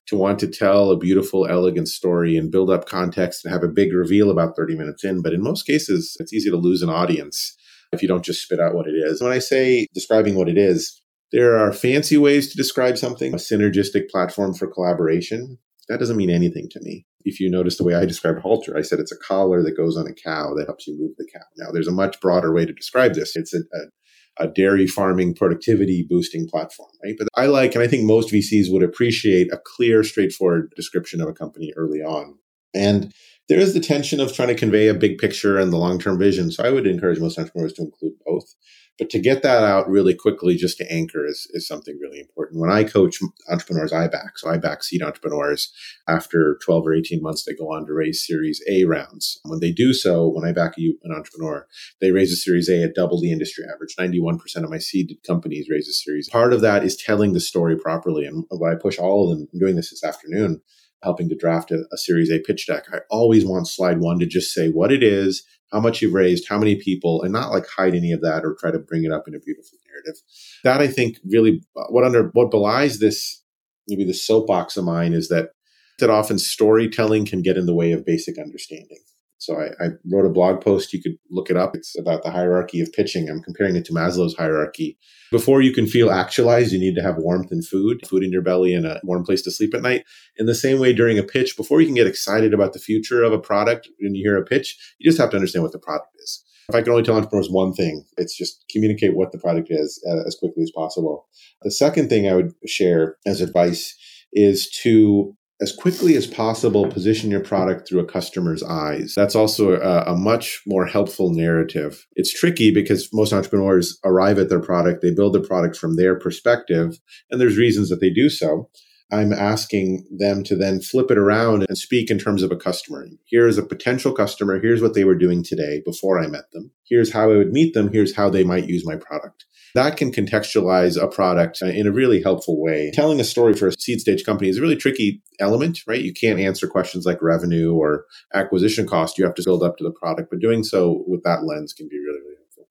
to 0.08 0.18
want 0.18 0.38
to 0.40 0.48
tell 0.48 0.92
a 0.92 0.98
beautiful, 0.98 1.48
elegant 1.48 1.88
story 1.88 2.38
and 2.38 2.52
build 2.52 2.70
up 2.70 2.86
context 2.86 3.44
and 3.44 3.54
have 3.54 3.64
a 3.64 3.68
big 3.68 3.94
reveal 3.94 4.30
about 4.30 4.56
30 4.56 4.76
minutes 4.76 5.04
in. 5.04 5.22
But 5.22 5.34
in 5.34 5.42
most 5.42 5.64
cases, 5.64 6.16
it's 6.20 6.34
easy 6.34 6.50
to 6.50 6.58
lose 6.58 6.82
an 6.82 6.90
audience 6.90 7.56
if 7.92 8.02
you 8.02 8.08
don't 8.08 8.26
just 8.26 8.44
spit 8.44 8.60
out 8.60 8.76
what 8.76 8.88
it 8.88 8.94
is. 8.94 9.22
When 9.22 9.32
I 9.32 9.40
say 9.40 9.88
describing 9.94 10.36
what 10.36 10.50
it 10.50 10.58
is, 10.58 11.02
there 11.36 11.58
are 11.58 11.74
fancy 11.74 12.16
ways 12.16 12.50
to 12.50 12.56
describe 12.56 12.98
something, 12.98 13.34
a 13.34 13.38
synergistic 13.38 14.10
platform 14.10 14.54
for 14.54 14.68
collaboration. 14.68 15.58
That 15.90 16.00
doesn't 16.00 16.16
mean 16.16 16.30
anything 16.30 16.70
to 16.72 16.80
me. 16.82 17.06
If 17.26 17.42
you 17.42 17.52
notice 17.52 17.78
the 17.78 17.84
way 17.84 17.94
I 17.94 18.06
described 18.06 18.40
Halter, 18.40 18.78
I 18.78 18.82
said 18.82 19.00
it's 19.00 19.12
a 19.12 19.18
collar 19.18 19.62
that 19.62 19.76
goes 19.76 19.98
on 19.98 20.08
a 20.08 20.14
cow 20.14 20.54
that 20.56 20.68
helps 20.68 20.88
you 20.88 20.98
move 20.98 21.12
the 21.18 21.28
cow. 21.34 21.44
Now, 21.58 21.72
there's 21.74 21.90
a 21.90 21.92
much 21.92 22.22
broader 22.22 22.54
way 22.54 22.66
to 22.66 22.72
describe 22.72 23.16
this. 23.16 23.36
It's 23.36 23.54
a, 23.54 23.58
a, 23.58 24.46
a 24.46 24.48
dairy 24.48 24.88
farming 24.88 25.36
productivity 25.36 26.08
boosting 26.10 26.48
platform, 26.48 26.92
right? 27.04 27.16
But 27.18 27.28
I 27.36 27.48
like, 27.48 27.76
and 27.76 27.84
I 27.84 27.88
think 27.90 28.06
most 28.06 28.32
VCs 28.32 28.72
would 28.72 28.84
appreciate 28.84 29.52
a 29.52 29.60
clear, 29.76 30.06
straightforward 30.06 30.72
description 30.78 31.20
of 31.20 31.28
a 31.28 31.34
company 31.34 31.74
early 31.76 32.00
on. 32.00 32.38
And 32.74 33.14
there 33.50 33.60
is 33.60 33.74
the 33.74 33.82
tension 33.82 34.22
of 34.22 34.34
trying 34.34 34.48
to 34.48 34.56
convey 34.56 34.88
a 34.88 34.94
big 34.94 35.18
picture 35.18 35.58
and 35.58 35.72
the 35.74 35.78
long 35.78 36.00
term 36.00 36.18
vision. 36.18 36.50
So 36.50 36.64
I 36.64 36.70
would 36.70 36.88
encourage 36.88 37.20
most 37.20 37.38
entrepreneurs 37.38 37.74
to 37.74 37.84
include 37.84 38.14
both. 38.26 38.56
But 38.98 39.10
to 39.10 39.20
get 39.20 39.44
that 39.44 39.64
out 39.64 39.90
really 39.90 40.14
quickly, 40.14 40.56
just 40.56 40.78
to 40.78 40.92
anchor, 40.92 41.26
is, 41.26 41.48
is 41.52 41.68
something 41.68 41.98
really 42.00 42.20
important. 42.20 42.62
When 42.62 42.72
I 42.72 42.86
coach 42.86 43.20
entrepreneurs, 43.50 43.92
I 43.92 44.08
back. 44.08 44.38
So 44.38 44.50
I 44.50 44.58
back 44.58 44.84
seed 44.84 45.02
entrepreneurs. 45.02 45.74
After 46.08 46.58
12 46.64 46.88
or 46.88 46.94
18 46.94 47.22
months, 47.22 47.44
they 47.44 47.54
go 47.54 47.66
on 47.66 47.86
to 47.88 47.94
raise 47.94 48.26
Series 48.26 48.62
A 48.70 48.86
rounds. 48.86 49.40
When 49.44 49.60
they 49.60 49.72
do 49.72 49.94
so, 49.94 50.30
when 50.30 50.48
I 50.48 50.54
back 50.54 50.74
you, 50.78 50.98
an 51.04 51.12
entrepreneur, 51.12 51.68
they 52.00 52.12
raise 52.12 52.32
a 52.32 52.38
Series 52.38 52.70
A 52.70 52.84
at 52.84 52.96
double 52.96 53.20
the 53.20 53.32
industry 53.32 53.66
average. 53.74 53.96
91% 54.00 54.40
of 54.64 54.70
my 54.70 54.78
seed 54.78 55.18
companies 55.28 55.68
raise 55.70 55.90
a 55.90 55.94
Series. 55.94 56.30
Part 56.30 56.54
of 56.54 56.62
that 56.62 56.84
is 56.84 56.96
telling 56.96 57.34
the 57.34 57.42
story 57.42 57.78
properly. 57.78 58.26
And 58.26 58.46
what 58.50 58.72
I 58.72 58.76
push 58.76 58.98
all 58.98 59.32
of 59.32 59.38
them, 59.38 59.48
I'm 59.54 59.60
doing 59.60 59.76
this 59.76 59.90
this 59.90 60.04
afternoon, 60.06 60.62
helping 61.06 61.30
to 61.30 61.36
draft 61.36 61.72
a, 61.72 61.86
a 61.94 61.98
Series 61.98 62.30
A 62.30 62.40
pitch 62.40 62.68
deck. 62.68 62.84
I 62.92 62.98
always 63.10 63.46
want 63.46 63.70
slide 63.70 64.00
one 64.00 64.20
to 64.20 64.26
just 64.26 64.54
say 64.54 64.68
what 64.68 64.92
it 64.92 65.04
is, 65.04 65.46
how 65.72 65.80
much 65.80 66.02
you've 66.02 66.14
raised, 66.14 66.48
how 66.50 66.58
many 66.58 66.76
people, 66.76 67.22
and 67.22 67.32
not 67.32 67.52
like 67.52 67.66
hide 67.68 67.96
any 67.96 68.12
of 68.12 68.22
that 68.22 68.44
or 68.44 68.58
try 68.60 68.72
to 68.72 68.80
bring 68.80 69.06
it 69.06 69.12
up 69.12 69.28
in 69.28 69.36
a 69.36 69.40
beautiful 69.40 69.78
narrative. 69.88 70.22
That 70.64 70.82
I 70.82 70.88
think 70.88 71.20
really 71.24 71.62
uh, 71.78 71.86
what 71.90 72.04
under 72.04 72.30
what 72.34 72.52
belies 72.52 73.00
this 73.00 73.42
maybe 73.88 74.04
the 74.04 74.14
soapbox 74.14 74.78
of 74.78 74.84
mine 74.84 75.14
is 75.14 75.30
that 75.30 75.52
that 76.00 76.10
often 76.10 76.38
storytelling 76.38 77.26
can 77.26 77.42
get 77.42 77.58
in 77.58 77.66
the 77.66 77.76
way 77.76 77.94
of 77.94 78.06
basic 78.06 78.38
understanding. 78.38 79.00
So 79.46 79.60
I, 79.60 79.84
I, 79.84 79.90
wrote 80.12 80.26
a 80.26 80.34
blog 80.34 80.62
post. 80.62 80.92
You 80.92 81.02
could 81.02 81.18
look 81.30 81.50
it 81.50 81.58
up. 81.58 81.76
It's 81.76 81.98
about 81.98 82.24
the 82.24 82.32
hierarchy 82.32 82.82
of 82.82 82.92
pitching. 82.92 83.30
I'm 83.30 83.44
comparing 83.44 83.76
it 83.76 83.86
to 83.86 83.94
Maslow's 83.94 84.36
hierarchy. 84.36 84.98
Before 85.32 85.62
you 85.62 85.72
can 85.72 85.86
feel 85.86 86.10
actualized, 86.10 86.72
you 86.72 86.80
need 86.80 86.96
to 86.96 87.04
have 87.04 87.18
warmth 87.18 87.52
and 87.52 87.66
food, 87.66 88.06
food 88.08 88.24
in 88.24 88.32
your 88.32 88.42
belly 88.42 88.74
and 88.74 88.86
a 88.86 89.00
warm 89.04 89.24
place 89.24 89.44
to 89.44 89.52
sleep 89.52 89.76
at 89.76 89.84
night. 89.84 90.04
In 90.38 90.48
the 90.48 90.56
same 90.56 90.80
way, 90.80 90.94
during 90.94 91.20
a 91.20 91.24
pitch, 91.24 91.56
before 91.56 91.80
you 91.80 91.86
can 91.86 91.96
get 91.96 92.08
excited 92.08 92.54
about 92.54 92.74
the 92.74 92.80
future 92.80 93.24
of 93.24 93.34
a 93.34 93.40
product, 93.40 93.88
when 94.00 94.16
you 94.16 94.24
hear 94.24 94.38
a 94.38 94.46
pitch, 94.46 94.78
you 94.98 95.10
just 95.10 95.22
have 95.22 95.30
to 95.30 95.38
understand 95.38 95.64
what 95.64 95.72
the 95.74 95.80
product 95.80 96.16
is. 96.18 96.44
If 96.70 96.74
I 96.74 96.82
can 96.82 96.92
only 96.92 97.04
tell 97.04 97.16
entrepreneurs 97.16 97.50
one 97.50 97.74
thing, 97.74 98.06
it's 98.18 98.36
just 98.36 98.66
communicate 98.72 99.16
what 99.16 99.32
the 99.32 99.38
product 99.38 99.68
is 99.70 100.04
uh, 100.10 100.24
as 100.26 100.36
quickly 100.36 100.64
as 100.64 100.72
possible. 100.76 101.28
The 101.62 101.70
second 101.70 102.10
thing 102.10 102.28
I 102.28 102.34
would 102.34 102.54
share 102.66 103.18
as 103.26 103.42
advice 103.42 103.96
is 104.34 104.70
to 104.82 105.36
as 105.62 105.72
quickly 105.72 106.16
as 106.16 106.28
possible, 106.28 106.88
position 106.88 107.32
your 107.32 107.40
product 107.40 107.88
through 107.88 108.02
a 108.02 108.06
customer's 108.06 108.62
eyes. 108.62 109.14
That's 109.16 109.36
also 109.36 109.80
a, 109.80 110.12
a, 110.12 110.16
much 110.18 110.62
more 110.68 110.86
helpful 110.86 111.32
narrative. 111.32 112.06
It's 112.16 112.38
tricky 112.38 112.74
because 112.74 113.10
most 113.14 113.32
entrepreneurs 113.32 113.98
arrive 114.04 114.38
at 114.38 114.50
their 114.50 114.60
product, 114.60 115.02
they 115.02 115.14
build 115.14 115.34
the 115.34 115.40
product 115.40 115.78
from 115.78 115.96
their 115.96 116.20
perspective, 116.20 117.00
and 117.32 117.40
there's 117.40 117.58
reasons 117.58 117.90
that 117.90 118.02
they 118.02 118.10
do 118.10 118.30
so. 118.30 118.70
I'm 119.12 119.32
asking 119.32 120.06
them 120.12 120.44
to 120.46 120.56
then 120.56 120.82
flip 120.82 121.12
it 121.12 121.18
around 121.18 121.66
and 121.70 121.78
speak 121.78 122.10
in 122.10 122.18
terms 122.18 122.42
of 122.42 122.52
a 122.52 122.58
customer. 122.58 123.08
Here's 123.30 123.58
a 123.58 123.64
potential 123.64 124.12
customer. 124.12 124.60
Here's 124.60 124.82
what 124.82 124.96
they 124.96 125.04
were 125.04 125.16
doing 125.16 125.44
today 125.44 125.82
before 125.86 126.20
I 126.20 126.28
met 126.28 126.52
them. 126.54 126.72
Here's 126.90 127.14
how 127.14 127.32
I 127.32 127.38
would 127.38 127.52
meet 127.52 127.76
them. 127.76 127.94
Here's 127.94 128.16
how 128.16 128.30
they 128.30 128.44
might 128.44 128.68
use 128.68 128.86
my 128.86 128.96
product 128.96 129.46
that 129.76 129.98
can 129.98 130.12
contextualize 130.12 131.02
a 131.02 131.08
product 131.08 131.60
uh, 131.62 131.68
in 131.68 131.86
a 131.86 131.92
really 131.92 132.22
helpful 132.22 132.62
way. 132.62 132.92
Telling 132.94 133.20
a 133.20 133.26
story 133.26 133.54
for 133.54 133.68
a 133.68 133.74
seed 133.78 134.00
stage 134.00 134.24
company 134.24 134.50
is 134.50 134.58
a 134.58 134.62
really 134.62 134.78
tricky 134.78 135.22
element, 135.40 135.80
right? 135.86 136.02
You 136.02 136.14
can't 136.14 136.40
answer 136.40 136.66
questions 136.66 137.06
like 137.06 137.22
revenue 137.22 137.74
or 137.74 138.06
acquisition 138.34 138.88
cost. 138.88 139.18
You 139.18 139.26
have 139.26 139.36
to 139.36 139.44
build 139.44 139.64
up 139.64 139.76
to 139.78 139.84
the 139.84 139.92
product, 139.92 140.30
but 140.32 140.40
doing 140.40 140.64
so 140.64 141.04
with 141.08 141.24
that 141.24 141.44
lens 141.44 141.74
can 141.74 141.90
be 141.90 141.98
really, 141.98 142.20
really 142.22 142.38
helpful. 142.38 142.70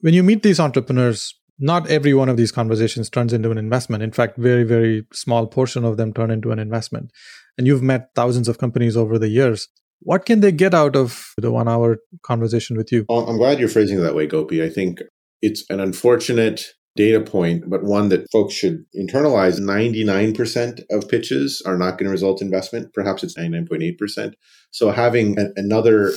When 0.00 0.14
you 0.14 0.22
meet 0.22 0.44
these 0.44 0.60
entrepreneurs, 0.60 1.34
not 1.58 1.90
every 1.90 2.14
one 2.14 2.28
of 2.28 2.36
these 2.36 2.52
conversations 2.52 3.10
turns 3.10 3.32
into 3.32 3.50
an 3.50 3.58
investment. 3.58 4.04
In 4.04 4.12
fact, 4.12 4.38
very, 4.38 4.62
very 4.62 5.04
small 5.12 5.48
portion 5.48 5.84
of 5.84 5.96
them 5.96 6.14
turn 6.14 6.30
into 6.30 6.52
an 6.52 6.60
investment. 6.60 7.10
And 7.58 7.66
you've 7.66 7.82
met 7.82 8.10
thousands 8.14 8.46
of 8.46 8.58
companies 8.58 8.96
over 8.96 9.18
the 9.18 9.28
years. 9.28 9.66
What 10.00 10.24
can 10.24 10.38
they 10.38 10.52
get 10.52 10.72
out 10.72 10.94
of 10.94 11.32
the 11.36 11.50
one 11.50 11.66
hour 11.66 11.98
conversation 12.22 12.76
with 12.76 12.92
you? 12.92 13.06
I'm 13.10 13.38
glad 13.38 13.58
you're 13.58 13.68
phrasing 13.68 13.98
it 13.98 14.02
that 14.02 14.14
way, 14.14 14.28
Gopi. 14.28 14.62
I 14.62 14.70
think 14.70 15.00
it's 15.42 15.64
an 15.70 15.80
unfortunate 15.80 16.66
data 16.96 17.20
point, 17.20 17.70
but 17.70 17.84
one 17.84 18.08
that 18.08 18.26
folks 18.32 18.54
should 18.54 18.84
internalize. 18.98 19.60
99% 19.60 20.80
of 20.90 21.08
pitches 21.08 21.62
are 21.64 21.78
not 21.78 21.92
going 21.92 22.06
to 22.06 22.10
result 22.10 22.40
in 22.42 22.48
investment. 22.48 22.92
Perhaps 22.92 23.22
it's 23.22 23.38
99.8%. 23.38 24.32
So 24.72 24.90
having 24.90 25.38
a, 25.38 25.46
another 25.54 26.12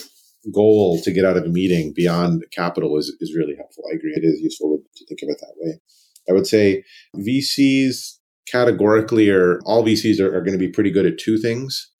goal 0.51 0.99
to 1.03 1.11
get 1.11 1.23
out 1.23 1.37
of 1.37 1.43
a 1.43 1.49
meeting 1.49 1.93
beyond 1.95 2.43
capital 2.51 2.97
is, 2.97 3.15
is 3.19 3.35
really 3.35 3.55
helpful. 3.55 3.83
I 3.91 3.95
agree. 3.95 4.13
It 4.15 4.23
is 4.23 4.41
useful 4.41 4.79
to 4.95 5.05
think 5.05 5.21
of 5.21 5.29
it 5.29 5.37
that 5.39 5.53
way. 5.57 5.79
I 6.27 6.33
would 6.33 6.47
say 6.47 6.83
VCs 7.15 8.17
categorically 8.51 9.29
are 9.29 9.59
all 9.65 9.83
VCs 9.83 10.19
are, 10.19 10.35
are 10.35 10.41
going 10.41 10.57
to 10.57 10.65
be 10.65 10.71
pretty 10.71 10.89
good 10.89 11.05
at 11.05 11.19
two 11.19 11.37
things. 11.37 11.91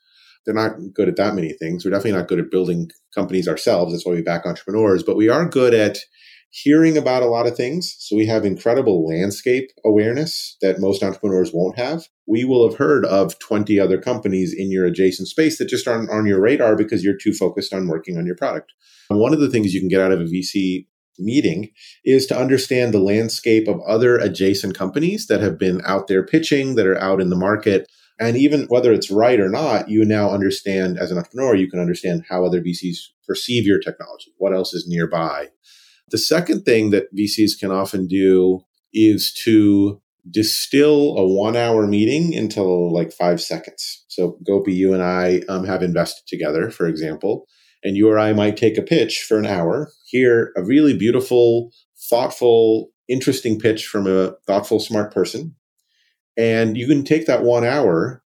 They're 0.46 0.56
not 0.56 0.72
good 0.96 1.08
at 1.08 1.18
that 1.18 1.36
many 1.36 1.54
things. 1.54 1.86
We're 1.86 1.92
definitely 1.92 2.20
not 2.20 2.28
good 2.28 2.40
at 2.40 2.50
building 2.50 2.90
companies 3.14 3.48
ourselves. 3.48 3.94
That's 3.94 4.06
why 4.06 4.14
we 4.14 4.24
back 4.24 4.46
entrepreneurs, 4.46 5.04
but 5.04 5.16
we 5.16 5.30
are 5.30 5.48
good 5.48 5.76
at 5.76 6.00
hearing 6.52 6.98
about 6.98 7.24
a 7.24 7.28
lot 7.28 7.48
of 7.48 7.56
things. 7.56 7.96
So 8.00 8.16
we 8.16 8.26
have 8.28 8.46
incredible 8.46 9.08
landscape 9.08 9.70
awareness 9.86 10.58
that 10.62 10.80
most 10.80 11.02
entrepreneurs 11.02 11.52
won't 11.54 11.80
have. 11.80 12.08
We 12.28 12.44
will 12.44 12.70
have 12.70 12.78
heard 12.78 13.06
of 13.06 13.40
20 13.40 13.80
other 13.80 14.00
companies 14.00 14.54
in 14.56 14.70
your 14.70 14.86
adjacent 14.86 15.30
space 15.30 15.58
that 15.58 15.70
just 15.70 15.88
aren't 15.88 16.10
on 16.10 16.26
your 16.26 16.42
radar 16.42 16.76
because 16.76 17.04
you're 17.04 17.18
too 17.18 17.34
focused 17.34 17.74
on 17.74 17.88
working 17.88 18.18
on 18.18 18.26
your 18.26 18.36
product. 18.36 18.74
And 19.10 19.20
one 19.20 19.34
of 19.34 19.40
the 19.40 19.50
things 19.50 19.74
you 19.74 19.80
can 19.80 19.90
get 19.90 20.02
out 20.02 20.12
of 20.12 20.20
a 20.20 20.26
VC 20.26 20.88
meeting 21.18 21.70
is 22.04 22.26
to 22.28 22.38
understand 22.38 22.94
the 22.94 23.00
landscape 23.00 23.68
of 23.68 23.80
other 23.88 24.18
adjacent 24.18 24.78
companies 24.78 25.28
that 25.28 25.42
have 25.42 25.58
been 25.58 25.82
out 25.86 26.08
there 26.08 26.26
pitching, 26.26 26.76
that 26.76 26.88
are 26.88 27.00
out 27.00 27.22
in 27.22 27.30
the 27.30 27.36
market. 27.36 27.90
And 28.20 28.38
even 28.38 28.66
whether 28.68 28.92
it's 28.92 29.10
right 29.10 29.40
or 29.40 29.50
not, 29.50 29.90
you 29.90 30.04
now 30.06 30.32
understand 30.32 30.98
as 31.00 31.12
an 31.12 31.18
entrepreneur, 31.18 31.56
you 31.56 31.70
can 31.70 31.80
understand 31.80 32.26
how 32.30 32.46
other 32.46 32.62
VCs 32.62 32.98
perceive 33.28 33.66
your 33.66 33.80
technology, 33.80 34.32
what 34.38 34.54
else 34.54 34.74
is 34.74 34.86
nearby, 34.88 35.48
the 36.12 36.18
second 36.18 36.64
thing 36.64 36.92
that 36.92 37.14
VCs 37.16 37.60
can 37.60 37.72
often 37.72 38.08
do 38.08 38.62
is 38.94 39.34
to 39.46 40.02
distill 40.30 41.18
a 41.18 41.28
one 41.28 41.56
hour 41.56 41.88
meeting 41.88 42.34
into 42.34 42.62
like 42.62 43.12
five 43.12 43.42
seconds. 43.42 44.06
So, 44.08 44.38
Gopi, 44.46 44.74
you 44.74 44.94
and 44.94 45.02
I 45.02 45.42
um, 45.50 45.66
have 45.66 45.82
invested 45.82 46.28
together, 46.28 46.70
for 46.70 46.86
example, 46.88 47.48
and 47.84 47.98
you 47.98 48.10
or 48.10 48.20
I 48.20 48.34
might 48.34 48.58
take 48.58 48.78
a 48.78 48.84
pitch 48.84 49.24
for 49.28 49.40
an 49.40 49.48
hour, 49.48 49.92
hear 50.06 50.52
a 50.56 50.64
really 50.64 50.96
beautiful, 50.96 51.72
thoughtful, 52.10 52.90
interesting 53.08 53.60
pitch 53.60 53.88
from 53.88 54.06
a 54.06 54.34
thoughtful, 54.46 54.80
smart 54.80 55.14
person. 55.14 55.56
And 56.38 56.78
you 56.78 56.88
can 56.88 57.04
take 57.04 57.26
that 57.26 57.44
one 57.44 57.66
hour, 57.66 58.24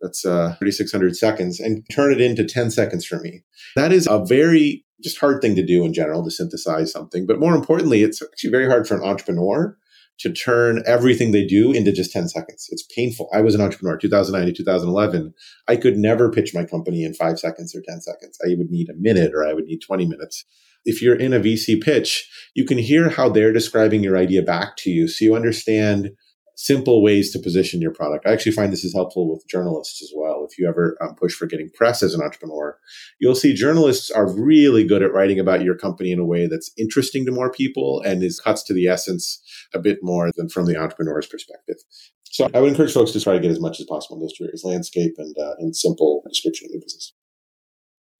that's 0.00 0.24
uh, 0.24 0.54
3,600 0.58 1.16
seconds, 1.16 1.58
and 1.58 1.84
turn 1.90 2.12
it 2.12 2.20
into 2.20 2.44
10 2.44 2.70
seconds 2.70 3.04
for 3.04 3.18
me. 3.20 3.42
That 3.74 3.92
is 3.92 4.06
a 4.08 4.24
very 4.24 4.84
just 5.02 5.18
hard 5.18 5.40
thing 5.40 5.54
to 5.56 5.64
do 5.64 5.84
in 5.84 5.92
general 5.92 6.24
to 6.24 6.30
synthesize 6.30 6.92
something. 6.92 7.26
But 7.26 7.40
more 7.40 7.54
importantly, 7.54 8.02
it's 8.02 8.22
actually 8.22 8.50
very 8.50 8.66
hard 8.66 8.86
for 8.86 8.96
an 8.96 9.02
entrepreneur 9.02 9.76
to 10.18 10.32
turn 10.32 10.82
everything 10.84 11.30
they 11.30 11.46
do 11.46 11.72
into 11.72 11.92
just 11.92 12.12
10 12.12 12.28
seconds. 12.28 12.68
It's 12.70 12.82
painful. 12.94 13.28
I 13.32 13.40
was 13.40 13.54
an 13.54 13.60
entrepreneur 13.60 13.96
2009 13.96 14.46
to 14.46 14.52
2011. 14.52 15.32
I 15.68 15.76
could 15.76 15.96
never 15.96 16.30
pitch 16.30 16.54
my 16.54 16.64
company 16.64 17.04
in 17.04 17.14
five 17.14 17.38
seconds 17.38 17.74
or 17.74 17.82
10 17.86 18.00
seconds. 18.00 18.36
I 18.44 18.54
would 18.58 18.70
need 18.70 18.88
a 18.88 18.96
minute 18.98 19.32
or 19.34 19.46
I 19.46 19.52
would 19.52 19.66
need 19.66 19.80
20 19.80 20.06
minutes. 20.06 20.44
If 20.84 21.02
you're 21.02 21.16
in 21.16 21.32
a 21.32 21.40
VC 21.40 21.80
pitch, 21.80 22.28
you 22.54 22.64
can 22.64 22.78
hear 22.78 23.10
how 23.10 23.28
they're 23.28 23.52
describing 23.52 24.02
your 24.02 24.16
idea 24.16 24.42
back 24.42 24.76
to 24.78 24.90
you. 24.90 25.06
So 25.06 25.24
you 25.24 25.36
understand 25.36 26.10
simple 26.58 27.04
ways 27.04 27.30
to 27.30 27.38
position 27.38 27.80
your 27.80 27.92
product. 27.92 28.26
I 28.26 28.32
actually 28.32 28.50
find 28.50 28.72
this 28.72 28.82
is 28.82 28.92
helpful 28.92 29.30
with 29.30 29.46
journalists 29.46 30.02
as 30.02 30.10
well. 30.12 30.44
If 30.44 30.58
you 30.58 30.68
ever 30.68 30.96
um, 31.00 31.14
push 31.14 31.32
for 31.32 31.46
getting 31.46 31.70
press 31.70 32.02
as 32.02 32.14
an 32.14 32.20
entrepreneur, 32.20 32.76
you'll 33.20 33.36
see 33.36 33.54
journalists 33.54 34.10
are 34.10 34.28
really 34.28 34.84
good 34.84 35.00
at 35.00 35.12
writing 35.12 35.38
about 35.38 35.62
your 35.62 35.76
company 35.76 36.10
in 36.10 36.18
a 36.18 36.26
way 36.26 36.48
that's 36.48 36.72
interesting 36.76 37.24
to 37.26 37.30
more 37.30 37.52
people 37.52 38.02
and 38.04 38.24
is 38.24 38.40
cuts 38.40 38.64
to 38.64 38.74
the 38.74 38.88
essence 38.88 39.40
a 39.72 39.78
bit 39.78 39.98
more 40.02 40.32
than 40.36 40.48
from 40.48 40.66
the 40.66 40.76
entrepreneur's 40.76 41.28
perspective. 41.28 41.76
So 42.24 42.48
I 42.52 42.60
would 42.60 42.70
encourage 42.70 42.92
folks 42.92 43.12
to 43.12 43.20
try 43.20 43.34
to 43.34 43.40
get 43.40 43.52
as 43.52 43.60
much 43.60 43.78
as 43.78 43.86
possible 43.86 44.16
in 44.16 44.22
those 44.22 44.36
two 44.36 44.44
areas: 44.44 44.64
landscape 44.64 45.14
and 45.16 45.36
uh, 45.38 45.54
and 45.60 45.76
simple 45.76 46.24
description 46.28 46.66
of 46.66 46.72
the 46.72 46.80
business. 46.84 47.14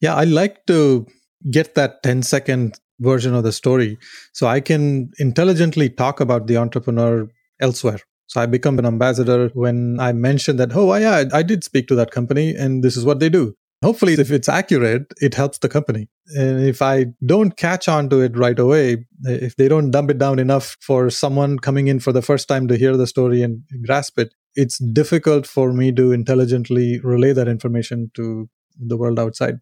Yeah, 0.00 0.14
I 0.14 0.22
like 0.24 0.64
to 0.66 1.08
get 1.50 1.74
that 1.74 2.04
10 2.04 2.22
second 2.22 2.78
version 3.00 3.34
of 3.34 3.42
the 3.42 3.52
story 3.52 3.98
so 4.32 4.46
I 4.46 4.60
can 4.60 5.10
intelligently 5.18 5.90
talk 5.90 6.20
about 6.20 6.46
the 6.46 6.56
entrepreneur 6.56 7.28
elsewhere 7.60 7.98
so 8.28 8.42
I 8.42 8.46
become 8.46 8.78
an 8.78 8.84
ambassador 8.84 9.50
when 9.54 9.98
I 9.98 10.12
mention 10.12 10.58
that, 10.58 10.70
oh, 10.74 10.94
yeah, 10.94 11.24
I 11.32 11.42
did 11.42 11.64
speak 11.64 11.88
to 11.88 11.94
that 11.94 12.10
company 12.10 12.54
and 12.54 12.84
this 12.84 12.96
is 12.96 13.04
what 13.04 13.20
they 13.20 13.30
do. 13.30 13.54
Hopefully, 13.82 14.14
if 14.14 14.30
it's 14.30 14.48
accurate, 14.48 15.06
it 15.16 15.34
helps 15.34 15.58
the 15.58 15.68
company. 15.68 16.08
And 16.36 16.60
if 16.66 16.82
I 16.82 17.06
don't 17.24 17.56
catch 17.56 17.88
on 17.88 18.10
to 18.10 18.20
it 18.20 18.36
right 18.36 18.58
away, 18.58 19.06
if 19.22 19.56
they 19.56 19.66
don't 19.66 19.90
dump 19.90 20.10
it 20.10 20.18
down 20.18 20.38
enough 20.38 20.76
for 20.80 21.08
someone 21.08 21.58
coming 21.58 21.86
in 21.86 22.00
for 22.00 22.12
the 22.12 22.20
first 22.20 22.48
time 22.48 22.68
to 22.68 22.76
hear 22.76 22.96
the 22.96 23.06
story 23.06 23.40
and 23.40 23.62
grasp 23.86 24.18
it, 24.18 24.34
it's 24.54 24.78
difficult 24.78 25.46
for 25.46 25.72
me 25.72 25.90
to 25.92 26.12
intelligently 26.12 27.00
relay 27.00 27.32
that 27.32 27.48
information 27.48 28.10
to 28.14 28.50
the 28.78 28.96
world 28.96 29.18
outside. 29.18 29.54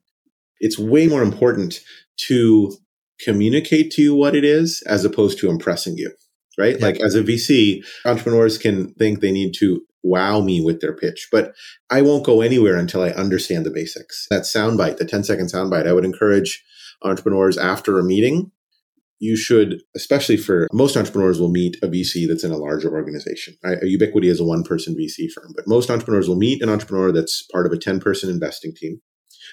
It's 0.58 0.78
way 0.78 1.06
more 1.06 1.22
important 1.22 1.80
to 2.28 2.76
communicate 3.20 3.92
to 3.92 4.02
you 4.02 4.14
what 4.16 4.34
it 4.34 4.44
is 4.44 4.82
as 4.86 5.04
opposed 5.04 5.38
to 5.38 5.50
impressing 5.50 5.98
you 5.98 6.10
right? 6.58 6.78
Yeah. 6.78 6.86
Like 6.86 7.00
as 7.00 7.14
a 7.14 7.22
VC, 7.22 7.84
entrepreneurs 8.04 8.58
can 8.58 8.92
think 8.94 9.20
they 9.20 9.32
need 9.32 9.54
to 9.58 9.82
wow 10.02 10.40
me 10.40 10.60
with 10.60 10.80
their 10.80 10.94
pitch, 10.94 11.28
but 11.32 11.54
I 11.90 12.02
won't 12.02 12.24
go 12.24 12.40
anywhere 12.40 12.76
until 12.76 13.02
I 13.02 13.10
understand 13.10 13.66
the 13.66 13.70
basics. 13.70 14.26
That 14.30 14.42
soundbite, 14.42 14.98
the 14.98 15.04
10 15.04 15.24
second 15.24 15.46
soundbite, 15.46 15.86
I 15.86 15.92
would 15.92 16.04
encourage 16.04 16.64
entrepreneurs 17.02 17.58
after 17.58 17.98
a 17.98 18.04
meeting. 18.04 18.52
You 19.18 19.36
should, 19.36 19.80
especially 19.96 20.36
for 20.36 20.68
most 20.72 20.96
entrepreneurs, 20.96 21.40
will 21.40 21.50
meet 21.50 21.76
a 21.82 21.88
VC 21.88 22.28
that's 22.28 22.44
in 22.44 22.52
a 22.52 22.58
larger 22.58 22.92
organization. 22.92 23.56
Right? 23.64 23.78
Ubiquity 23.82 24.28
is 24.28 24.40
a 24.40 24.44
one 24.44 24.62
person 24.62 24.94
VC 24.94 25.30
firm, 25.32 25.52
but 25.56 25.66
most 25.66 25.90
entrepreneurs 25.90 26.28
will 26.28 26.36
meet 26.36 26.62
an 26.62 26.68
entrepreneur 26.68 27.12
that's 27.12 27.46
part 27.50 27.66
of 27.66 27.72
a 27.72 27.78
10 27.78 27.98
person 27.98 28.28
investing 28.30 28.74
team. 28.74 29.00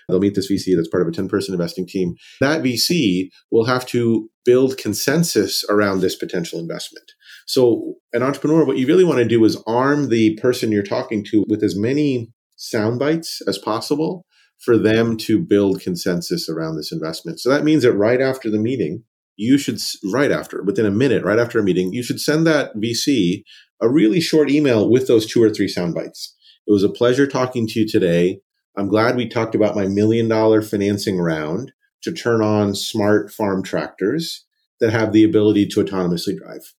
They'll 0.08 0.20
meet 0.20 0.36
this 0.36 0.52
VC 0.52 0.76
that's 0.76 0.90
part 0.90 1.02
of 1.02 1.08
a 1.08 1.12
10 1.12 1.28
person 1.30 1.54
investing 1.54 1.88
team. 1.88 2.16
That 2.40 2.62
VC 2.62 3.30
will 3.52 3.66
have 3.66 3.86
to 3.88 4.30
build 4.46 4.78
consensus 4.78 5.64
around 5.70 6.02
this 6.02 6.16
potential 6.16 6.60
investment. 6.60 7.12
So, 7.46 7.96
an 8.14 8.24
entrepreneur, 8.24 8.66
what 8.66 8.78
you 8.78 8.88
really 8.88 9.04
want 9.04 9.20
to 9.20 9.26
do 9.26 9.44
is 9.44 9.62
arm 9.68 10.10
the 10.10 10.38
person 10.42 10.72
you're 10.72 10.84
talking 10.84 11.24
to 11.26 11.46
with 11.48 11.64
as 11.64 11.78
many 11.78 12.32
sound 12.56 13.00
bites 13.00 13.42
as 13.48 13.58
possible 13.58 14.26
for 14.60 14.78
them 14.78 15.18
to 15.18 15.40
build 15.40 15.82
consensus 15.82 16.48
around 16.48 16.78
this 16.78 16.92
investment. 16.92 17.40
So, 17.40 17.50
that 17.50 17.64
means 17.64 17.84
that 17.84 17.94
right 17.94 18.22
after 18.22 18.50
the 18.50 18.60
meeting, 18.60 19.04
you 19.36 19.58
should, 19.58 19.80
right 20.12 20.32
after, 20.32 20.64
within 20.64 20.86
a 20.86 20.92
minute, 20.92 21.24
right 21.24 21.40
after 21.40 21.60
a 21.60 21.64
meeting, 21.64 21.92
you 21.92 22.04
should 22.04 22.22
send 22.22 22.46
that 22.48 22.76
VC 22.76 23.44
a 23.82 23.90
really 23.90 24.22
short 24.22 24.50
email 24.50 24.90
with 24.90 25.08
those 25.08 25.26
two 25.26 25.42
or 25.44 25.50
three 25.50 25.68
sound 25.68 25.94
bites. 25.94 26.36
It 26.66 26.72
was 26.72 26.84
a 26.84 26.90
pleasure 26.90 27.28
talking 27.28 27.68
to 27.68 27.80
you 27.82 27.88
today. 27.88 28.40
I'm 28.76 28.88
glad 28.88 29.16
we 29.16 29.28
talked 29.28 29.56
about 29.56 29.76
my 29.76 29.86
million 29.86 30.28
dollar 30.28 30.62
financing 30.62 31.20
round 31.20 31.72
to 32.04 32.12
turn 32.12 32.42
on 32.42 32.76
smart 32.76 33.32
farm 33.32 33.64
tractors 33.64 34.46
that 34.80 34.92
have 34.92 35.14
the 35.14 35.24
ability 35.24 35.68
to 35.68 35.84
autonomously 35.84 36.38
drive. 36.38 36.74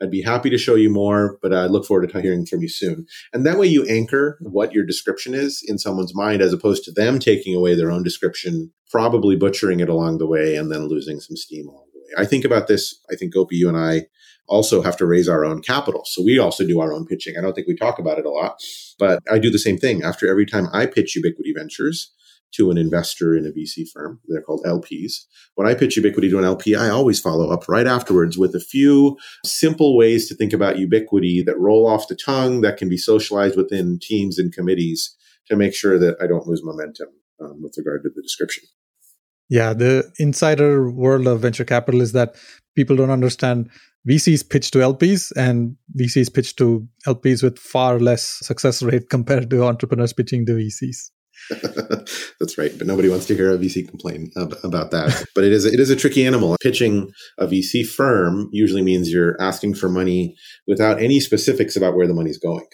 I'd 0.00 0.10
be 0.10 0.22
happy 0.22 0.48
to 0.50 0.58
show 0.58 0.76
you 0.76 0.90
more, 0.90 1.38
but 1.42 1.52
I 1.52 1.66
look 1.66 1.84
forward 1.84 2.08
to 2.08 2.20
hearing 2.20 2.46
from 2.46 2.62
you 2.62 2.68
soon. 2.68 3.06
And 3.32 3.44
that 3.44 3.58
way 3.58 3.66
you 3.66 3.84
anchor 3.86 4.38
what 4.40 4.72
your 4.72 4.84
description 4.84 5.34
is 5.34 5.64
in 5.66 5.78
someone's 5.78 6.14
mind 6.14 6.40
as 6.40 6.52
opposed 6.52 6.84
to 6.84 6.92
them 6.92 7.18
taking 7.18 7.56
away 7.56 7.74
their 7.74 7.90
own 7.90 8.04
description, 8.04 8.72
probably 8.90 9.34
butchering 9.34 9.80
it 9.80 9.88
along 9.88 10.18
the 10.18 10.26
way 10.26 10.54
and 10.54 10.70
then 10.70 10.86
losing 10.86 11.18
some 11.18 11.36
steam 11.36 11.66
way. 11.66 11.87
I 12.16 12.24
think 12.24 12.44
about 12.44 12.66
this. 12.66 13.00
I 13.10 13.16
think 13.16 13.34
Gopi, 13.34 13.56
you 13.56 13.68
and 13.68 13.76
I 13.76 14.06
also 14.48 14.82
have 14.82 14.96
to 14.96 15.06
raise 15.06 15.28
our 15.28 15.44
own 15.44 15.60
capital. 15.60 16.02
So 16.06 16.22
we 16.22 16.38
also 16.38 16.66
do 16.66 16.80
our 16.80 16.92
own 16.92 17.06
pitching. 17.06 17.34
I 17.36 17.42
don't 17.42 17.52
think 17.52 17.68
we 17.68 17.76
talk 17.76 17.98
about 17.98 18.18
it 18.18 18.24
a 18.24 18.30
lot, 18.30 18.62
but 18.98 19.22
I 19.30 19.38
do 19.38 19.50
the 19.50 19.58
same 19.58 19.76
thing. 19.76 20.02
After 20.02 20.28
every 20.28 20.46
time 20.46 20.68
I 20.72 20.86
pitch 20.86 21.14
Ubiquity 21.16 21.52
Ventures, 21.54 22.12
to 22.52 22.70
an 22.70 22.78
investor 22.78 23.36
in 23.36 23.46
a 23.46 23.50
VC 23.50 23.88
firm. 23.92 24.20
They're 24.26 24.42
called 24.42 24.64
LPs. 24.64 25.24
When 25.54 25.66
I 25.66 25.74
pitch 25.74 25.96
Ubiquity 25.96 26.30
to 26.30 26.38
an 26.38 26.44
LP, 26.44 26.74
I 26.74 26.88
always 26.88 27.20
follow 27.20 27.50
up 27.50 27.68
right 27.68 27.86
afterwards 27.86 28.38
with 28.38 28.54
a 28.54 28.60
few 28.60 29.16
simple 29.44 29.96
ways 29.96 30.28
to 30.28 30.34
think 30.34 30.52
about 30.52 30.78
Ubiquity 30.78 31.42
that 31.42 31.58
roll 31.58 31.86
off 31.86 32.08
the 32.08 32.16
tongue 32.16 32.62
that 32.62 32.76
can 32.76 32.88
be 32.88 32.96
socialized 32.96 33.56
within 33.56 33.98
teams 34.00 34.38
and 34.38 34.52
committees 34.52 35.14
to 35.46 35.56
make 35.56 35.74
sure 35.74 35.98
that 35.98 36.16
I 36.20 36.26
don't 36.26 36.46
lose 36.46 36.62
momentum 36.64 37.08
um, 37.40 37.62
with 37.62 37.74
regard 37.76 38.02
to 38.04 38.10
the 38.14 38.22
description. 38.22 38.64
Yeah, 39.48 39.72
the 39.72 40.10
insider 40.18 40.90
world 40.90 41.26
of 41.26 41.40
venture 41.40 41.64
capital 41.64 42.00
is 42.00 42.12
that 42.12 42.36
people 42.76 42.96
don't 42.96 43.10
understand 43.10 43.70
VCs 44.08 44.48
pitch 44.48 44.70
to 44.72 44.78
LPs 44.78 45.32
and 45.36 45.76
VCs 45.98 46.32
pitch 46.32 46.56
to 46.56 46.86
LPs 47.06 47.42
with 47.42 47.58
far 47.58 47.98
less 47.98 48.22
success 48.22 48.82
rate 48.82 49.10
compared 49.10 49.50
to 49.50 49.64
entrepreneurs 49.64 50.12
pitching 50.12 50.46
to 50.46 50.52
VCs. 50.52 51.10
That's 52.40 52.58
right, 52.58 52.76
but 52.76 52.86
nobody 52.86 53.08
wants 53.08 53.26
to 53.26 53.34
hear 53.34 53.52
a 53.52 53.58
VC 53.58 53.88
complain 53.88 54.30
about 54.36 54.90
that. 54.90 55.24
but 55.34 55.44
it 55.44 55.52
is 55.52 55.64
it 55.64 55.80
is 55.80 55.88
a 55.88 55.96
tricky 55.96 56.26
animal. 56.26 56.56
Pitching 56.60 57.10
a 57.38 57.46
VC 57.46 57.86
firm 57.86 58.48
usually 58.52 58.82
means 58.82 59.10
you're 59.10 59.40
asking 59.40 59.74
for 59.74 59.88
money 59.88 60.34
without 60.66 61.00
any 61.00 61.20
specifics 61.20 61.76
about 61.76 61.94
where 61.94 62.06
the 62.06 62.14
money's 62.14 62.38
going. 62.38 62.66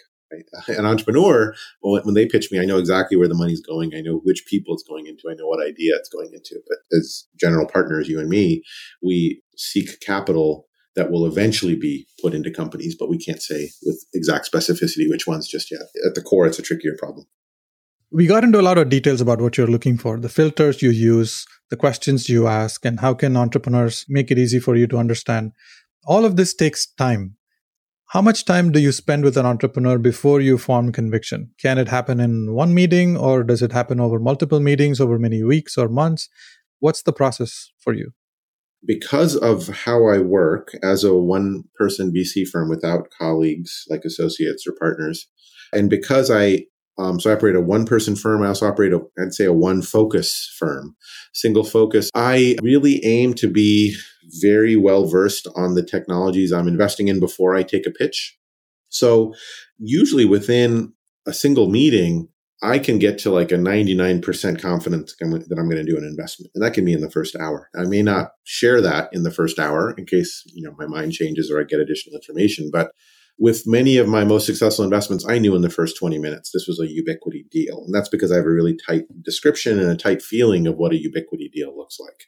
An 0.68 0.86
entrepreneur, 0.86 1.54
when 1.80 2.14
they 2.14 2.26
pitch 2.26 2.50
me, 2.50 2.58
I 2.58 2.64
know 2.64 2.78
exactly 2.78 3.16
where 3.16 3.28
the 3.28 3.34
money's 3.34 3.60
going. 3.60 3.94
I 3.94 4.00
know 4.00 4.20
which 4.24 4.44
people 4.46 4.74
it's 4.74 4.82
going 4.82 5.06
into. 5.06 5.30
I 5.30 5.34
know 5.34 5.46
what 5.46 5.64
idea 5.64 5.94
it's 5.96 6.08
going 6.08 6.30
into. 6.32 6.60
But 6.68 6.78
as 6.98 7.26
general 7.38 7.66
partners, 7.66 8.08
you 8.08 8.20
and 8.20 8.28
me, 8.28 8.62
we 9.02 9.42
seek 9.56 10.00
capital 10.00 10.66
that 10.96 11.10
will 11.10 11.26
eventually 11.26 11.74
be 11.74 12.06
put 12.22 12.34
into 12.34 12.50
companies, 12.50 12.94
but 12.98 13.10
we 13.10 13.18
can't 13.18 13.42
say 13.42 13.70
with 13.84 14.04
exact 14.14 14.50
specificity 14.50 15.10
which 15.10 15.26
ones 15.26 15.48
just 15.48 15.70
yet. 15.70 15.82
At 16.06 16.14
the 16.14 16.22
core, 16.22 16.46
it's 16.46 16.58
a 16.58 16.62
trickier 16.62 16.96
problem 16.96 17.26
we 18.14 18.28
got 18.28 18.44
into 18.44 18.60
a 18.60 18.62
lot 18.62 18.78
of 18.78 18.88
details 18.88 19.20
about 19.20 19.40
what 19.40 19.58
you're 19.58 19.66
looking 19.66 19.98
for, 19.98 20.20
the 20.20 20.28
filters 20.28 20.80
you 20.80 20.90
use, 20.90 21.46
the 21.70 21.76
questions 21.76 22.28
you 22.28 22.46
ask, 22.46 22.84
and 22.84 23.00
how 23.00 23.12
can 23.12 23.36
entrepreneurs 23.36 24.06
make 24.08 24.30
it 24.30 24.38
easy 24.38 24.60
for 24.60 24.76
you 24.76 24.86
to 24.86 24.98
understand. 24.98 25.50
All 26.06 26.24
of 26.24 26.36
this 26.36 26.54
takes 26.54 26.86
time. 26.86 27.36
How 28.08 28.22
much 28.22 28.44
time 28.44 28.70
do 28.70 28.78
you 28.78 28.92
spend 28.92 29.24
with 29.24 29.36
an 29.36 29.46
entrepreneur 29.46 29.98
before 29.98 30.40
you 30.40 30.56
form 30.56 30.92
conviction? 30.92 31.50
Can 31.60 31.78
it 31.78 31.88
happen 31.88 32.20
in 32.20 32.52
one 32.52 32.72
meeting 32.72 33.16
or 33.16 33.42
does 33.42 33.62
it 33.62 33.72
happen 33.72 33.98
over 33.98 34.20
multiple 34.20 34.60
meetings 34.60 35.00
over 35.00 35.18
many 35.18 35.42
weeks 35.42 35.76
or 35.76 35.88
months? 35.88 36.28
What's 36.78 37.02
the 37.02 37.12
process 37.12 37.72
for 37.80 37.92
you? 37.92 38.12
Because 38.86 39.34
of 39.34 39.68
how 39.68 40.06
I 40.06 40.18
work 40.18 40.72
as 40.82 41.02
a 41.02 41.14
one 41.14 41.64
person 41.76 42.12
VC 42.12 42.46
firm 42.46 42.68
without 42.68 43.08
colleagues 43.18 43.84
like 43.88 44.04
associates 44.04 44.64
or 44.66 44.74
partners, 44.78 45.26
and 45.72 45.88
because 45.88 46.30
I 46.30 46.66
um, 46.98 47.18
so 47.18 47.30
I 47.30 47.34
operate 47.34 47.56
a 47.56 47.60
one 47.60 47.86
person 47.86 48.14
firm. 48.14 48.42
I 48.42 48.48
also 48.48 48.66
operate 48.66 48.92
a, 48.92 49.00
I'd 49.18 49.34
say 49.34 49.44
a 49.44 49.52
one 49.52 49.82
focus 49.82 50.54
firm, 50.58 50.96
single 51.32 51.64
focus. 51.64 52.10
I 52.14 52.56
really 52.62 53.04
aim 53.04 53.34
to 53.34 53.48
be 53.48 53.96
very 54.40 54.76
well 54.76 55.06
versed 55.06 55.48
on 55.56 55.74
the 55.74 55.82
technologies 55.82 56.52
I'm 56.52 56.68
investing 56.68 57.08
in 57.08 57.20
before 57.20 57.54
I 57.54 57.62
take 57.62 57.86
a 57.86 57.90
pitch. 57.90 58.38
So 58.88 59.34
usually 59.78 60.24
within 60.24 60.92
a 61.26 61.32
single 61.32 61.68
meeting, 61.68 62.28
I 62.62 62.78
can 62.78 62.98
get 62.98 63.18
to 63.18 63.30
like 63.30 63.50
a 63.50 63.56
99% 63.56 64.62
confidence 64.62 65.14
that 65.18 65.58
I'm 65.58 65.68
going 65.68 65.84
to 65.84 65.90
do 65.90 65.98
an 65.98 66.04
investment. 66.04 66.52
And 66.54 66.64
that 66.64 66.72
can 66.72 66.84
be 66.84 66.92
in 66.92 67.00
the 67.00 67.10
first 67.10 67.36
hour. 67.36 67.68
I 67.76 67.84
may 67.84 68.02
not 68.02 68.30
share 68.44 68.80
that 68.80 69.10
in 69.12 69.22
the 69.22 69.32
first 69.32 69.58
hour 69.58 69.92
in 69.98 70.06
case, 70.06 70.42
you 70.46 70.62
know, 70.62 70.74
my 70.78 70.86
mind 70.86 71.12
changes 71.12 71.50
or 71.50 71.60
I 71.60 71.64
get 71.64 71.80
additional 71.80 72.16
information, 72.16 72.70
but 72.72 72.92
with 73.38 73.66
many 73.66 73.96
of 73.96 74.08
my 74.08 74.24
most 74.24 74.46
successful 74.46 74.84
investments, 74.84 75.26
I 75.28 75.38
knew 75.38 75.54
in 75.56 75.62
the 75.62 75.70
first 75.70 75.98
20 75.98 76.18
minutes 76.18 76.50
this 76.52 76.66
was 76.66 76.80
a 76.80 76.88
ubiquity 76.88 77.46
deal. 77.50 77.82
And 77.84 77.94
that's 77.94 78.08
because 78.08 78.30
I 78.30 78.36
have 78.36 78.44
a 78.44 78.50
really 78.50 78.76
tight 78.86 79.04
description 79.22 79.78
and 79.78 79.90
a 79.90 79.96
tight 79.96 80.22
feeling 80.22 80.66
of 80.66 80.76
what 80.76 80.92
a 80.92 81.00
ubiquity 81.00 81.50
deal 81.52 81.76
looks 81.76 81.98
like. 81.98 82.24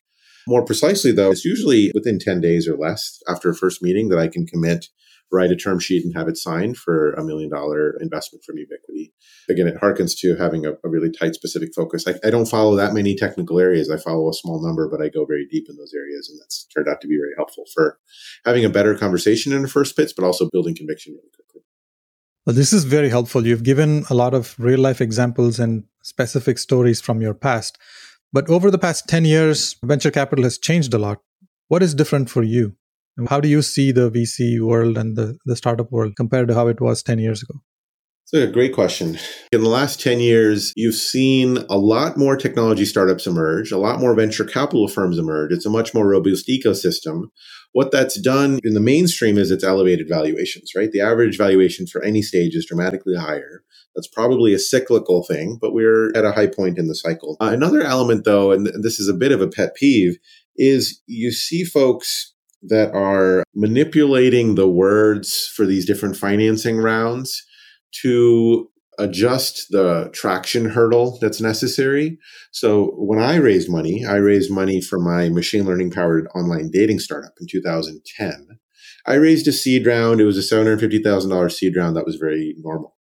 More 0.48 0.64
precisely, 0.64 1.12
though, 1.12 1.30
it's 1.30 1.44
usually 1.44 1.90
within 1.94 2.18
10 2.18 2.40
days 2.40 2.68
or 2.68 2.76
less 2.76 3.20
after 3.28 3.50
a 3.50 3.54
first 3.54 3.82
meeting 3.82 4.08
that 4.08 4.18
I 4.18 4.28
can 4.28 4.46
commit 4.46 4.86
write 5.32 5.50
a 5.50 5.56
term 5.56 5.78
sheet 5.78 6.04
and 6.04 6.14
have 6.16 6.28
it 6.28 6.36
signed 6.36 6.76
for 6.76 7.12
a 7.12 7.24
million 7.24 7.50
dollar 7.50 7.96
investment 8.00 8.44
from 8.44 8.58
Ubiquity. 8.58 9.12
Again, 9.48 9.66
it 9.66 9.80
harkens 9.80 10.16
to 10.20 10.36
having 10.36 10.66
a, 10.66 10.72
a 10.84 10.88
really 10.88 11.10
tight 11.10 11.34
specific 11.34 11.70
focus. 11.74 12.06
I, 12.06 12.14
I, 12.24 12.30
don't 12.30 12.46
follow 12.46 12.76
that 12.76 12.94
many 12.94 13.16
technical 13.16 13.58
areas. 13.58 13.90
I 13.90 13.96
follow 13.96 14.28
a 14.28 14.34
small 14.34 14.64
number, 14.64 14.88
but 14.88 15.02
I 15.02 15.08
go 15.08 15.24
very 15.24 15.46
deep 15.50 15.66
in 15.68 15.76
those 15.76 15.92
areas. 15.94 16.28
And 16.28 16.38
that's 16.40 16.66
turned 16.74 16.88
out 16.88 17.00
to 17.00 17.08
be 17.08 17.16
very 17.16 17.34
helpful 17.36 17.64
for 17.74 17.98
having 18.44 18.64
a 18.64 18.70
better 18.70 18.94
conversation 18.94 19.52
in 19.52 19.62
the 19.62 19.68
first 19.68 19.96
pitch, 19.96 20.12
but 20.16 20.24
also 20.24 20.48
building 20.50 20.76
conviction 20.76 21.14
really 21.14 21.30
quickly. 21.34 21.62
Well, 22.46 22.54
this 22.54 22.72
is 22.72 22.84
very 22.84 23.08
helpful. 23.08 23.46
You've 23.46 23.64
given 23.64 24.04
a 24.08 24.14
lot 24.14 24.32
of 24.32 24.54
real 24.58 24.78
life 24.78 25.00
examples 25.00 25.58
and 25.58 25.84
specific 26.02 26.58
stories 26.58 27.00
from 27.00 27.20
your 27.20 27.34
past. 27.34 27.78
But 28.32 28.48
over 28.48 28.70
the 28.70 28.78
past 28.78 29.08
10 29.08 29.24
years, 29.24 29.76
venture 29.82 30.10
capital 30.10 30.44
has 30.44 30.58
changed 30.58 30.94
a 30.94 30.98
lot. 30.98 31.20
What 31.68 31.82
is 31.82 31.94
different 31.94 32.30
for 32.30 32.44
you? 32.44 32.76
How 33.28 33.40
do 33.40 33.48
you 33.48 33.62
see 33.62 33.92
the 33.92 34.10
VC 34.10 34.60
world 34.60 34.98
and 34.98 35.16
the, 35.16 35.38
the 35.46 35.56
startup 35.56 35.90
world 35.90 36.16
compared 36.16 36.48
to 36.48 36.54
how 36.54 36.68
it 36.68 36.80
was 36.80 37.02
10 37.02 37.18
years 37.18 37.42
ago? 37.42 37.60
It's 38.24 38.32
a 38.32 38.50
great 38.50 38.74
question. 38.74 39.18
In 39.52 39.62
the 39.62 39.68
last 39.68 40.00
10 40.00 40.18
years, 40.18 40.72
you've 40.74 40.96
seen 40.96 41.58
a 41.70 41.78
lot 41.78 42.16
more 42.16 42.36
technology 42.36 42.84
startups 42.84 43.24
emerge, 43.24 43.70
a 43.70 43.78
lot 43.78 44.00
more 44.00 44.16
venture 44.16 44.44
capital 44.44 44.88
firms 44.88 45.16
emerge. 45.16 45.52
It's 45.52 45.64
a 45.64 45.70
much 45.70 45.94
more 45.94 46.08
robust 46.08 46.48
ecosystem. 46.48 47.26
What 47.70 47.92
that's 47.92 48.20
done 48.20 48.58
in 48.64 48.74
the 48.74 48.80
mainstream 48.80 49.38
is 49.38 49.52
it's 49.52 49.62
elevated 49.62 50.08
valuations, 50.08 50.72
right? 50.74 50.90
The 50.90 51.00
average 51.00 51.38
valuation 51.38 51.86
for 51.86 52.02
any 52.02 52.20
stage 52.20 52.56
is 52.56 52.66
dramatically 52.66 53.14
higher. 53.14 53.62
That's 53.94 54.08
probably 54.08 54.52
a 54.52 54.58
cyclical 54.58 55.22
thing, 55.22 55.56
but 55.60 55.72
we're 55.72 56.10
at 56.16 56.24
a 56.24 56.32
high 56.32 56.48
point 56.48 56.78
in 56.78 56.88
the 56.88 56.96
cycle. 56.96 57.36
Uh, 57.40 57.50
another 57.52 57.80
element, 57.80 58.24
though, 58.24 58.50
and 58.50 58.66
this 58.82 58.98
is 58.98 59.08
a 59.08 59.14
bit 59.14 59.30
of 59.30 59.40
a 59.40 59.48
pet 59.48 59.76
peeve, 59.76 60.18
is 60.56 61.00
you 61.06 61.30
see 61.30 61.64
folks 61.64 62.34
that 62.62 62.92
are 62.92 63.44
manipulating 63.54 64.54
the 64.54 64.68
words 64.68 65.50
for 65.54 65.66
these 65.66 65.86
different 65.86 66.16
financing 66.16 66.78
rounds 66.78 67.44
to 68.02 68.68
adjust 68.98 69.66
the 69.70 70.10
traction 70.12 70.70
hurdle 70.70 71.18
that's 71.20 71.40
necessary. 71.40 72.18
So 72.52 72.92
when 72.96 73.18
I 73.18 73.36
raised 73.36 73.70
money, 73.70 74.04
I 74.06 74.16
raised 74.16 74.50
money 74.50 74.80
for 74.80 74.98
my 74.98 75.28
machine 75.28 75.64
learning 75.64 75.90
powered 75.90 76.26
online 76.34 76.70
dating 76.72 77.00
startup 77.00 77.34
in 77.40 77.46
2010. 77.50 78.58
I 79.06 79.14
raised 79.14 79.46
a 79.46 79.52
seed 79.52 79.86
round. 79.86 80.20
It 80.20 80.24
was 80.24 80.38
a 80.38 80.54
$750,000 80.54 81.52
seed 81.52 81.76
round 81.76 81.96
that 81.96 82.06
was 82.06 82.16
very 82.16 82.54
normal. 82.58 82.96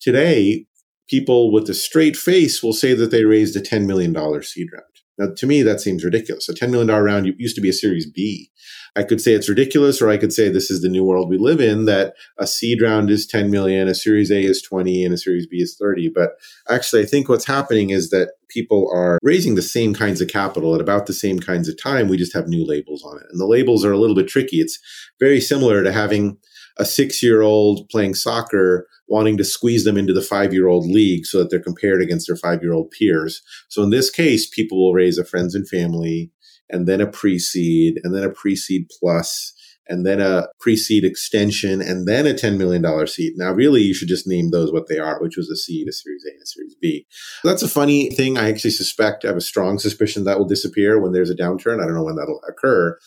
Today, 0.00 0.66
people 1.08 1.52
with 1.52 1.70
a 1.70 1.74
straight 1.74 2.16
face 2.16 2.62
will 2.62 2.72
say 2.72 2.94
that 2.94 3.10
they 3.10 3.24
raised 3.24 3.56
a 3.56 3.60
$10 3.60 3.86
million 3.86 4.12
seed 4.42 4.66
round. 4.72 4.84
Now, 5.18 5.28
to 5.36 5.46
me, 5.46 5.62
that 5.62 5.80
seems 5.80 6.04
ridiculous. 6.04 6.48
A 6.48 6.54
$10 6.54 6.70
million 6.70 6.88
round 6.88 7.26
used 7.38 7.56
to 7.56 7.62
be 7.62 7.68
a 7.68 7.72
Series 7.72 8.10
B. 8.10 8.50
I 8.96 9.02
could 9.02 9.20
say 9.20 9.32
it's 9.34 9.48
ridiculous, 9.48 10.00
or 10.00 10.08
I 10.08 10.16
could 10.16 10.32
say 10.32 10.48
this 10.48 10.70
is 10.70 10.80
the 10.80 10.88
new 10.88 11.04
world 11.04 11.28
we 11.28 11.36
live 11.36 11.60
in 11.60 11.84
that 11.84 12.14
a 12.38 12.46
seed 12.46 12.80
round 12.80 13.10
is 13.10 13.26
10 13.26 13.50
million, 13.50 13.88
a 13.88 13.94
series 13.94 14.30
A 14.30 14.40
is 14.40 14.62
20, 14.62 15.04
and 15.04 15.12
a 15.12 15.18
series 15.18 15.46
B 15.46 15.58
is 15.58 15.76
30. 15.78 16.10
But 16.14 16.30
actually, 16.68 17.02
I 17.02 17.04
think 17.04 17.28
what's 17.28 17.44
happening 17.44 17.90
is 17.90 18.08
that 18.08 18.32
people 18.48 18.90
are 18.92 19.18
raising 19.22 19.54
the 19.54 19.62
same 19.62 19.92
kinds 19.92 20.22
of 20.22 20.28
capital 20.28 20.74
at 20.74 20.80
about 20.80 21.06
the 21.06 21.12
same 21.12 21.38
kinds 21.38 21.68
of 21.68 21.80
time. 21.80 22.08
We 22.08 22.16
just 22.16 22.34
have 22.34 22.48
new 22.48 22.66
labels 22.66 23.04
on 23.04 23.18
it. 23.18 23.26
And 23.30 23.38
the 23.38 23.46
labels 23.46 23.84
are 23.84 23.92
a 23.92 23.98
little 23.98 24.16
bit 24.16 24.28
tricky. 24.28 24.60
It's 24.60 24.78
very 25.20 25.40
similar 25.40 25.82
to 25.82 25.92
having 25.92 26.38
a 26.78 26.84
six 26.84 27.22
year 27.22 27.42
old 27.42 27.88
playing 27.88 28.14
soccer 28.14 28.86
wanting 29.08 29.36
to 29.36 29.44
squeeze 29.44 29.84
them 29.84 29.96
into 29.96 30.12
the 30.12 30.22
five 30.22 30.52
year 30.52 30.68
old 30.68 30.86
league 30.86 31.26
so 31.26 31.38
that 31.38 31.50
they're 31.50 31.60
compared 31.60 32.02
against 32.02 32.26
their 32.26 32.36
five 32.36 32.62
year 32.62 32.72
old 32.72 32.90
peers. 32.90 33.42
So 33.68 33.82
in 33.82 33.90
this 33.90 34.10
case, 34.10 34.48
people 34.48 34.78
will 34.78 34.94
raise 34.94 35.18
a 35.18 35.24
friends 35.24 35.54
and 35.54 35.68
family 35.68 36.30
and 36.68 36.86
then 36.86 37.00
a 37.00 37.06
pre-seed 37.06 38.00
and 38.02 38.14
then 38.14 38.24
a 38.24 38.30
pre-seed 38.30 38.88
plus 38.98 39.52
and 39.88 40.04
then 40.04 40.20
a 40.20 40.48
pre-seed 40.58 41.04
extension 41.04 41.80
and 41.80 42.08
then 42.08 42.26
a 42.26 42.34
$10 42.34 42.58
million 42.58 43.06
seed. 43.06 43.34
Now, 43.36 43.52
really, 43.52 43.82
you 43.82 43.94
should 43.94 44.08
just 44.08 44.26
name 44.26 44.50
those 44.50 44.72
what 44.72 44.88
they 44.88 44.98
are, 44.98 45.20
which 45.20 45.36
was 45.36 45.48
a 45.48 45.56
seed, 45.56 45.86
a 45.88 45.92
series 45.92 46.24
A, 46.26 46.32
and 46.32 46.42
a 46.42 46.46
series 46.46 46.74
B. 46.80 47.06
That's 47.44 47.62
a 47.62 47.68
funny 47.68 48.10
thing. 48.10 48.36
I 48.36 48.48
actually 48.48 48.72
suspect, 48.72 49.24
I 49.24 49.28
have 49.28 49.36
a 49.36 49.40
strong 49.40 49.78
suspicion 49.78 50.24
that 50.24 50.38
will 50.38 50.46
disappear 50.46 51.00
when 51.00 51.12
there's 51.12 51.30
a 51.30 51.36
downturn. 51.36 51.80
I 51.80 51.86
don't 51.86 51.94
know 51.94 52.02
when 52.02 52.16
that'll 52.16 52.42
occur. 52.48 52.98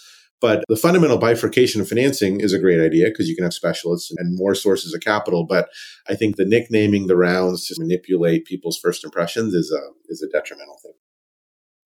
But 0.42 0.64
the 0.70 0.78
fundamental 0.78 1.18
bifurcation 1.18 1.82
of 1.82 1.90
financing 1.90 2.40
is 2.40 2.54
a 2.54 2.60
great 2.60 2.80
idea 2.80 3.08
because 3.08 3.28
you 3.28 3.36
can 3.36 3.44
have 3.44 3.54
specialists 3.54 4.12
and 4.18 4.38
more 4.38 4.56
sources 4.56 4.94
of 4.94 5.02
capital. 5.02 5.46
But 5.46 5.70
I 6.08 6.16
think 6.16 6.38
the 6.38 6.46
nicknaming 6.46 7.08
the 7.08 7.18
rounds 7.18 7.68
to 7.68 7.76
manipulate 7.78 8.46
people's 8.46 8.80
first 8.82 9.04
impressions 9.04 9.54
is 9.54 9.72
a 9.72 9.82
is 10.08 10.22
a 10.24 10.30
detrimental 10.30 10.78
thing. 10.82 10.94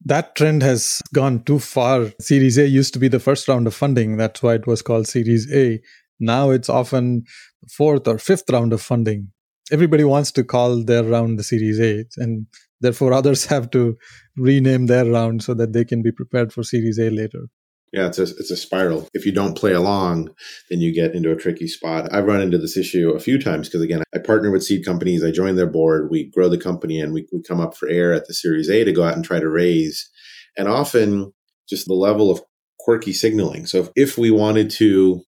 That 0.06 0.36
trend 0.36 0.62
has 0.63 1.02
gone 1.13 1.44
too 1.44 1.60
far. 1.60 2.12
Series 2.20 2.58
A 2.58 2.68
used 2.68 2.94
to 2.94 3.00
be 3.00 3.08
the 3.08 3.20
first 3.20 3.48
round 3.48 3.68
of 3.68 3.74
funding. 3.74 4.18
That's 4.18 4.44
why 4.44 4.56
it 4.56 4.68
was 4.68 4.82
called 4.82 5.08
Series 5.08 5.52
A. 5.52 5.80
Now 6.20 6.52
it's 6.52 6.70
often 6.70 7.24
fourth 7.72 8.08
or 8.08 8.18
fifth 8.18 8.50
round 8.52 8.74
of 8.74 8.82
funding. 8.82 9.30
Everybody 9.72 10.04
wants 10.04 10.32
to 10.34 10.44
call 10.44 10.84
their 10.84 11.04
round 11.04 11.39
the 11.39 11.44
Series 11.44 11.80
A, 11.80 12.06
and 12.18 12.48
therefore 12.82 13.13
others 13.13 13.46
have 13.54 13.72
to 13.72 13.98
rename 14.36 14.86
their 14.88 15.06
round 15.06 15.42
so 15.42 15.54
that 15.54 15.74
they 15.74 15.86
can 15.86 16.04
be 16.04 16.12
prepared 16.12 16.54
for 16.54 16.63
Series 16.63 17.00
A 17.00 17.10
later. 17.10 17.48
Yeah, 17.93 18.08
it's 18.08 18.17
a, 18.17 18.23
it's 18.23 18.49
a 18.49 18.58
spiral. 18.58 19.08
If 19.13 19.23
you 19.23 19.32
don't 19.32 19.56
play 19.56 19.71
along, 19.71 20.32
then 20.71 20.82
you 20.82 20.91
get 20.91 21.13
into 21.13 21.32
a 21.32 21.36
tricky 21.36 21.67
spot. 21.67 22.12
I've 22.12 22.25
run 22.25 22.41
into 22.41 22.58
this 22.58 22.75
issue 22.75 23.12
a 23.12 23.19
few 23.19 23.39
times 23.39 23.69
because, 23.69 23.84
again, 23.84 24.01
I 24.15 24.17
partner 24.17 24.49
with 24.49 24.63
seed 24.63 24.84
companies, 24.84 25.23
I 25.23 25.29
join 25.29 25.56
their 25.56 25.69
board, 25.69 26.10
we 26.10 26.23
grow 26.32 26.49
the 26.49 26.58
company, 26.58 26.99
and 26.99 27.13
we, 27.13 27.27
we 27.32 27.43
come 27.43 27.60
up 27.60 27.77
for 27.77 27.88
air 27.88 28.12
at 28.12 28.25
the 28.25 28.34
Series 28.34 28.67
A 28.67 28.84
to 28.84 28.91
go 28.91 29.03
out 29.03 29.13
and 29.13 29.23
try 29.23 29.39
to 29.39 29.47
raise. 29.47 30.10
And 30.58 30.67
often, 30.67 31.34
just 31.69 31.86
the 31.86 31.93
level 31.93 32.32
of 32.32 32.41
quirky 32.79 33.13
signaling. 33.13 33.67
So, 33.67 33.82
if, 33.82 33.89
if 33.95 34.17
we 34.17 34.32
wanted 34.32 34.71
to, 34.71 35.21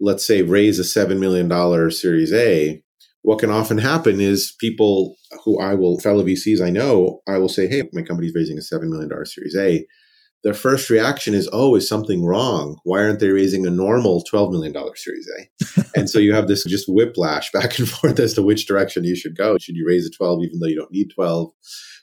let's 0.00 0.24
say, 0.24 0.42
raise 0.42 0.78
a 0.78 0.84
$7 0.84 1.18
million 1.18 1.50
Series 1.90 2.32
A, 2.32 2.80
what 3.22 3.40
can 3.40 3.50
often 3.50 3.78
happen 3.78 4.20
is 4.20 4.54
people 4.60 5.16
who 5.44 5.60
I 5.60 5.74
will, 5.74 5.98
fellow 5.98 6.22
VCs 6.22 6.64
I 6.64 6.70
know, 6.70 7.20
I 7.26 7.38
will 7.38 7.48
say, 7.48 7.66
hey, 7.66 7.82
my 7.92 8.02
company's 8.02 8.32
raising 8.32 8.58
a 8.58 8.60
$7 8.60 8.82
million 8.84 9.10
Series 9.26 9.56
A 9.56 9.84
their 10.44 10.54
first 10.54 10.90
reaction 10.90 11.34
is, 11.34 11.48
oh, 11.52 11.74
is 11.76 11.88
something 11.88 12.24
wrong? 12.24 12.78
Why 12.84 13.02
aren't 13.02 13.20
they 13.20 13.30
raising 13.30 13.66
a 13.66 13.70
normal 13.70 14.24
$12 14.30 14.50
million 14.50 14.74
Series 14.94 15.28
eh? 15.38 15.44
A? 15.76 15.84
and 16.00 16.10
so 16.10 16.18
you 16.18 16.34
have 16.34 16.48
this 16.48 16.64
just 16.64 16.86
whiplash 16.88 17.50
back 17.52 17.78
and 17.78 17.88
forth 17.88 18.18
as 18.18 18.34
to 18.34 18.42
which 18.42 18.66
direction 18.66 19.04
you 19.04 19.16
should 19.16 19.36
go. 19.36 19.56
Should 19.58 19.76
you 19.76 19.86
raise 19.86 20.06
a 20.06 20.10
12 20.10 20.42
even 20.42 20.60
though 20.60 20.66
you 20.66 20.76
don't 20.76 20.92
need 20.92 21.10
12? 21.14 21.50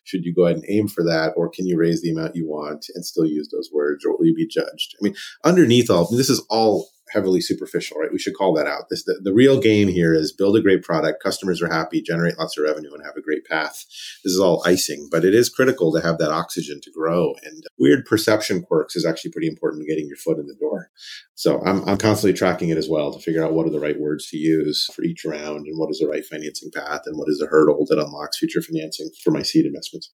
Should 0.06 0.24
you 0.24 0.34
go 0.34 0.46
ahead 0.46 0.58
and 0.58 0.66
aim 0.70 0.88
for 0.88 1.04
that? 1.04 1.34
Or 1.36 1.50
can 1.50 1.68
you 1.68 1.78
raise 1.78 2.02
the 2.02 2.12
amount 2.12 2.36
you 2.36 2.48
want 2.48 2.86
and 2.96 3.06
still 3.06 3.26
use 3.26 3.50
those 3.50 3.70
words? 3.74 4.06
Or 4.06 4.18
will 4.18 4.26
you 4.26 4.34
be 4.34 4.48
judged? 4.48 4.96
I 5.00 5.04
mean, 5.04 5.16
underneath 5.44 5.90
all, 5.90 6.10
this 6.10 6.30
is 6.30 6.44
all 6.50 6.88
heavily 7.12 7.42
superficial, 7.42 7.98
right? 7.98 8.12
We 8.12 8.20
should 8.20 8.36
call 8.36 8.54
that 8.56 8.68
out. 8.68 8.86
This, 8.90 9.04
the, 9.04 9.20
the 9.24 9.34
real 9.34 9.60
game 9.60 9.88
here 9.88 10.14
is 10.14 10.32
build 10.32 10.56
a 10.56 10.62
great 10.62 10.84
product, 10.84 11.24
customers 11.24 11.62
are 11.62 11.72
happy, 11.72 12.02
generate 12.02 12.38
lots 12.38 12.58
of 12.58 12.64
revenue, 12.64 12.94
and 12.94 13.04
have 13.04 13.18
a 13.18 13.22
great 13.22 13.46
path. 13.46 13.86
This 14.24 14.34
is 14.34 14.40
all 14.40 14.64
icing, 14.66 15.08
but 15.12 15.26
it 15.26 15.34
is 15.34 15.50
critical 15.50 15.92
to 15.94 16.02
have 16.02 16.18
that 16.20 16.32
oxygen 16.32 16.80
to 16.84 16.92
grow. 16.92 17.34
And 17.44 17.64
weird 17.78 18.06
perception 18.06 18.64
quirks 18.64 18.96
is 18.96 19.06
actually 19.06 19.32
pretty 19.32 19.48
important 19.48 19.82
in 19.82 19.88
getting 19.88 20.08
your 20.08 20.18
foot 20.18 20.40
in 20.40 20.48
the 20.48 20.56
door. 20.60 20.90
So 21.36 21.62
I'm, 21.66 21.84
I'm 21.88 21.98
constantly 21.98 22.38
tracking 22.38 22.70
it 22.70 22.78
as 22.78 22.90
well 22.90 23.14
to 23.14 23.20
figure 23.20 23.44
out 23.44 23.54
what 23.54 23.66
are 23.66 23.72
the 23.72 23.80
right 23.80 24.00
words 24.00 24.28
to 24.30 24.38
use 24.38 24.88
for 24.94 25.04
each 25.04 25.26
round 25.26 25.68
and 25.68 25.78
what 25.78 25.90
is 25.90 26.00
the 26.00 26.08
right 26.08 26.26
financing 26.26 26.70
path 26.74 27.02
and 27.06 27.18
what 27.18 27.30
is 27.30 27.40
the 27.40 27.48
hurdle 27.48 27.86
that 27.90 28.00
unlocks 28.00 28.38
future 28.38 28.62
financing 28.62 29.10
for 29.24 29.32
my 29.32 29.42
seed 29.42 29.66
investments. 29.66 30.12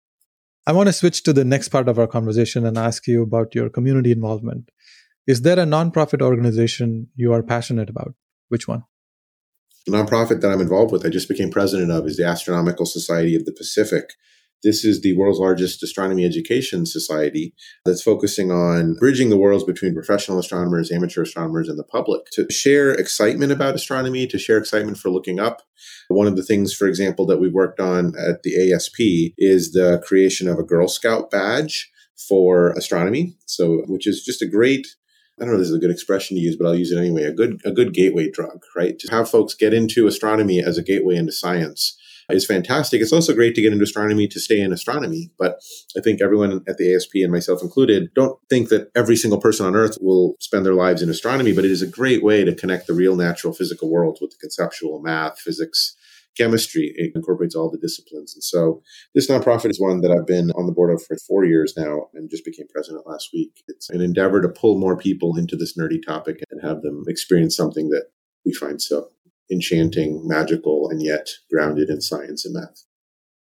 I 0.66 0.72
want 0.72 0.88
to 0.88 0.92
switch 0.92 1.22
to 1.24 1.32
the 1.32 1.44
next 1.44 1.68
part 1.68 1.88
of 1.88 1.98
our 1.98 2.06
conversation 2.06 2.66
and 2.66 2.76
ask 2.76 3.06
you 3.06 3.22
about 3.22 3.54
your 3.54 3.70
community 3.70 4.12
involvement. 4.12 4.70
Is 5.30 5.42
there 5.42 5.60
a 5.60 5.64
nonprofit 5.64 6.22
organization 6.22 7.06
you 7.14 7.32
are 7.32 7.44
passionate 7.44 7.88
about? 7.88 8.14
Which 8.48 8.66
one? 8.66 8.82
The 9.86 9.92
nonprofit 9.92 10.40
that 10.40 10.50
I'm 10.50 10.60
involved 10.60 10.90
with, 10.90 11.06
I 11.06 11.08
just 11.08 11.28
became 11.28 11.52
president 11.52 11.92
of, 11.92 12.04
is 12.04 12.16
the 12.16 12.26
Astronomical 12.26 12.84
Society 12.84 13.36
of 13.36 13.44
the 13.44 13.52
Pacific. 13.52 14.14
This 14.64 14.84
is 14.84 15.02
the 15.02 15.16
world's 15.16 15.38
largest 15.38 15.84
astronomy 15.84 16.24
education 16.24 16.84
society 16.84 17.54
that's 17.84 18.02
focusing 18.02 18.50
on 18.50 18.96
bridging 18.98 19.30
the 19.30 19.36
worlds 19.36 19.62
between 19.62 19.94
professional 19.94 20.40
astronomers, 20.40 20.90
amateur 20.90 21.22
astronomers, 21.22 21.68
and 21.68 21.78
the 21.78 21.84
public 21.84 22.22
to 22.32 22.50
share 22.50 22.90
excitement 22.90 23.52
about 23.52 23.76
astronomy, 23.76 24.26
to 24.26 24.36
share 24.36 24.58
excitement 24.58 24.98
for 24.98 25.10
looking 25.10 25.38
up. 25.38 25.62
One 26.08 26.26
of 26.26 26.34
the 26.34 26.42
things, 26.42 26.74
for 26.74 26.88
example, 26.88 27.24
that 27.26 27.38
we've 27.38 27.54
worked 27.54 27.78
on 27.78 28.14
at 28.18 28.42
the 28.42 28.72
ASP 28.72 28.98
is 29.38 29.70
the 29.70 30.02
creation 30.04 30.48
of 30.48 30.58
a 30.58 30.64
Girl 30.64 30.88
Scout 30.88 31.30
badge 31.30 31.88
for 32.28 32.72
astronomy. 32.72 33.36
So, 33.46 33.84
which 33.86 34.08
is 34.08 34.24
just 34.24 34.42
a 34.42 34.48
great 34.48 34.88
I 35.40 35.44
don't 35.44 35.54
know 35.54 35.54
if 35.54 35.60
this 35.60 35.70
is 35.70 35.76
a 35.76 35.80
good 35.80 35.90
expression 35.90 36.36
to 36.36 36.42
use, 36.42 36.56
but 36.56 36.66
I'll 36.66 36.74
use 36.74 36.92
it 36.92 36.98
anyway. 36.98 37.24
A 37.24 37.32
good 37.32 37.60
a 37.64 37.72
good 37.72 37.94
gateway 37.94 38.30
drug, 38.30 38.60
right? 38.76 38.98
To 38.98 39.10
have 39.10 39.30
folks 39.30 39.54
get 39.54 39.72
into 39.72 40.06
astronomy 40.06 40.62
as 40.62 40.76
a 40.76 40.82
gateway 40.82 41.16
into 41.16 41.32
science 41.32 41.96
is 42.34 42.46
fantastic. 42.46 43.00
It's 43.00 43.12
also 43.12 43.34
great 43.34 43.54
to 43.54 43.62
get 43.62 43.72
into 43.72 43.84
astronomy 43.84 44.28
to 44.28 44.40
stay 44.40 44.60
in 44.60 44.72
astronomy. 44.72 45.30
But 45.38 45.60
I 45.96 46.00
think 46.00 46.20
everyone 46.20 46.62
at 46.68 46.76
the 46.76 46.94
ASP 46.94 47.16
and 47.16 47.32
myself 47.32 47.62
included 47.62 48.12
don't 48.14 48.38
think 48.48 48.68
that 48.68 48.90
every 48.94 49.16
single 49.16 49.40
person 49.40 49.66
on 49.66 49.76
Earth 49.76 49.98
will 50.00 50.36
spend 50.40 50.64
their 50.64 50.74
lives 50.74 51.02
in 51.02 51.10
astronomy, 51.10 51.52
but 51.52 51.64
it 51.64 51.70
is 51.70 51.82
a 51.82 51.86
great 51.86 52.22
way 52.22 52.44
to 52.44 52.54
connect 52.54 52.86
the 52.86 52.94
real 52.94 53.16
natural 53.16 53.52
physical 53.52 53.90
world 53.90 54.18
with 54.20 54.30
the 54.30 54.38
conceptual 54.38 55.00
math, 55.00 55.38
physics, 55.38 55.96
chemistry. 56.36 56.92
It 56.96 57.12
incorporates 57.14 57.54
all 57.54 57.70
the 57.70 57.78
disciplines. 57.78 58.34
And 58.34 58.42
so 58.42 58.82
this 59.14 59.28
nonprofit 59.28 59.70
is 59.70 59.80
one 59.80 60.00
that 60.00 60.10
I've 60.10 60.26
been 60.26 60.50
on 60.52 60.66
the 60.66 60.72
board 60.72 60.92
of 60.92 61.02
for 61.02 61.16
four 61.26 61.44
years 61.44 61.74
now 61.76 62.08
and 62.14 62.30
just 62.30 62.44
became 62.44 62.66
president 62.72 63.06
last 63.06 63.30
week. 63.32 63.62
It's 63.68 63.90
an 63.90 64.00
endeavor 64.00 64.40
to 64.40 64.48
pull 64.48 64.78
more 64.78 64.96
people 64.96 65.36
into 65.36 65.56
this 65.56 65.76
nerdy 65.76 65.98
topic 66.04 66.42
and 66.50 66.60
have 66.62 66.82
them 66.82 67.04
experience 67.08 67.56
something 67.56 67.88
that 67.90 68.06
we 68.44 68.52
find 68.52 68.80
so 68.80 69.10
enchanting, 69.50 70.22
magical, 70.24 70.88
and 70.90 71.02
yet 71.02 71.28
grounded 71.52 71.90
in 71.90 72.00
science 72.00 72.44
and 72.44 72.54
math. 72.54 72.84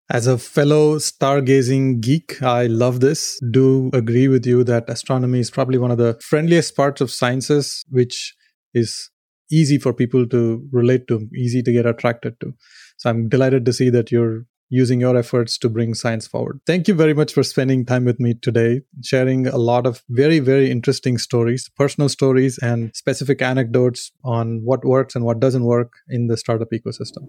As 0.09 0.29
a 0.29 0.39
fellow 0.39 0.99
stargazing 0.99 2.01
geek, 2.01 2.41
I 2.41 2.67
love 2.67 3.01
this. 3.01 3.41
Do 3.51 3.91
agree 3.93 4.29
with 4.29 4.47
you 4.47 4.63
that 4.63 4.89
astronomy 4.89 5.41
is 5.41 5.51
probably 5.51 5.79
one 5.79 5.91
of 5.91 5.99
the 5.99 6.17
friendliest 6.23 6.77
parts 6.77 7.01
of 7.01 7.11
sciences, 7.11 7.85
which 7.91 8.35
is 8.73 9.11
easy 9.51 9.79
for 9.79 9.93
people 9.93 10.27
to 10.29 10.67
relate 10.73 11.07
to, 11.09 11.29
easy 11.37 11.63
to 11.63 11.73
get 11.73 11.87
attracted 11.87 12.39
to. 12.41 12.55
So 12.97 13.11
I'm 13.11 13.29
delighted 13.29 13.65
to 13.67 13.73
see 13.73 13.91
that 13.91 14.11
you're 14.11 14.47
using 14.69 15.01
your 15.01 15.17
efforts 15.17 15.59
to 15.59 15.69
bring 15.69 15.95
science 15.95 16.27
forward. 16.27 16.61
Thank 16.67 16.89
you 16.89 16.95
very 16.95 17.15
much 17.15 17.33
for 17.33 17.43
spending 17.43 17.87
time 17.87 18.05
with 18.05 18.19
me 18.19 18.35
today, 18.35 18.81
sharing 19.03 19.47
a 19.47 19.59
lot 19.59 19.87
of 19.87 20.03
very, 20.09 20.41
very 20.41 20.71
interesting 20.71 21.19
stories, 21.19 21.71
personal 21.77 22.09
stories, 22.09 22.59
and 22.59 22.95
specific 22.95 23.41
anecdotes 23.41 24.11
on 24.25 24.63
what 24.65 24.85
works 24.85 25.15
and 25.15 25.25
what 25.25 25.39
doesn't 25.39 25.65
work 25.65 25.93
in 26.09 26.27
the 26.27 26.37
startup 26.37 26.71
ecosystem. 26.73 27.29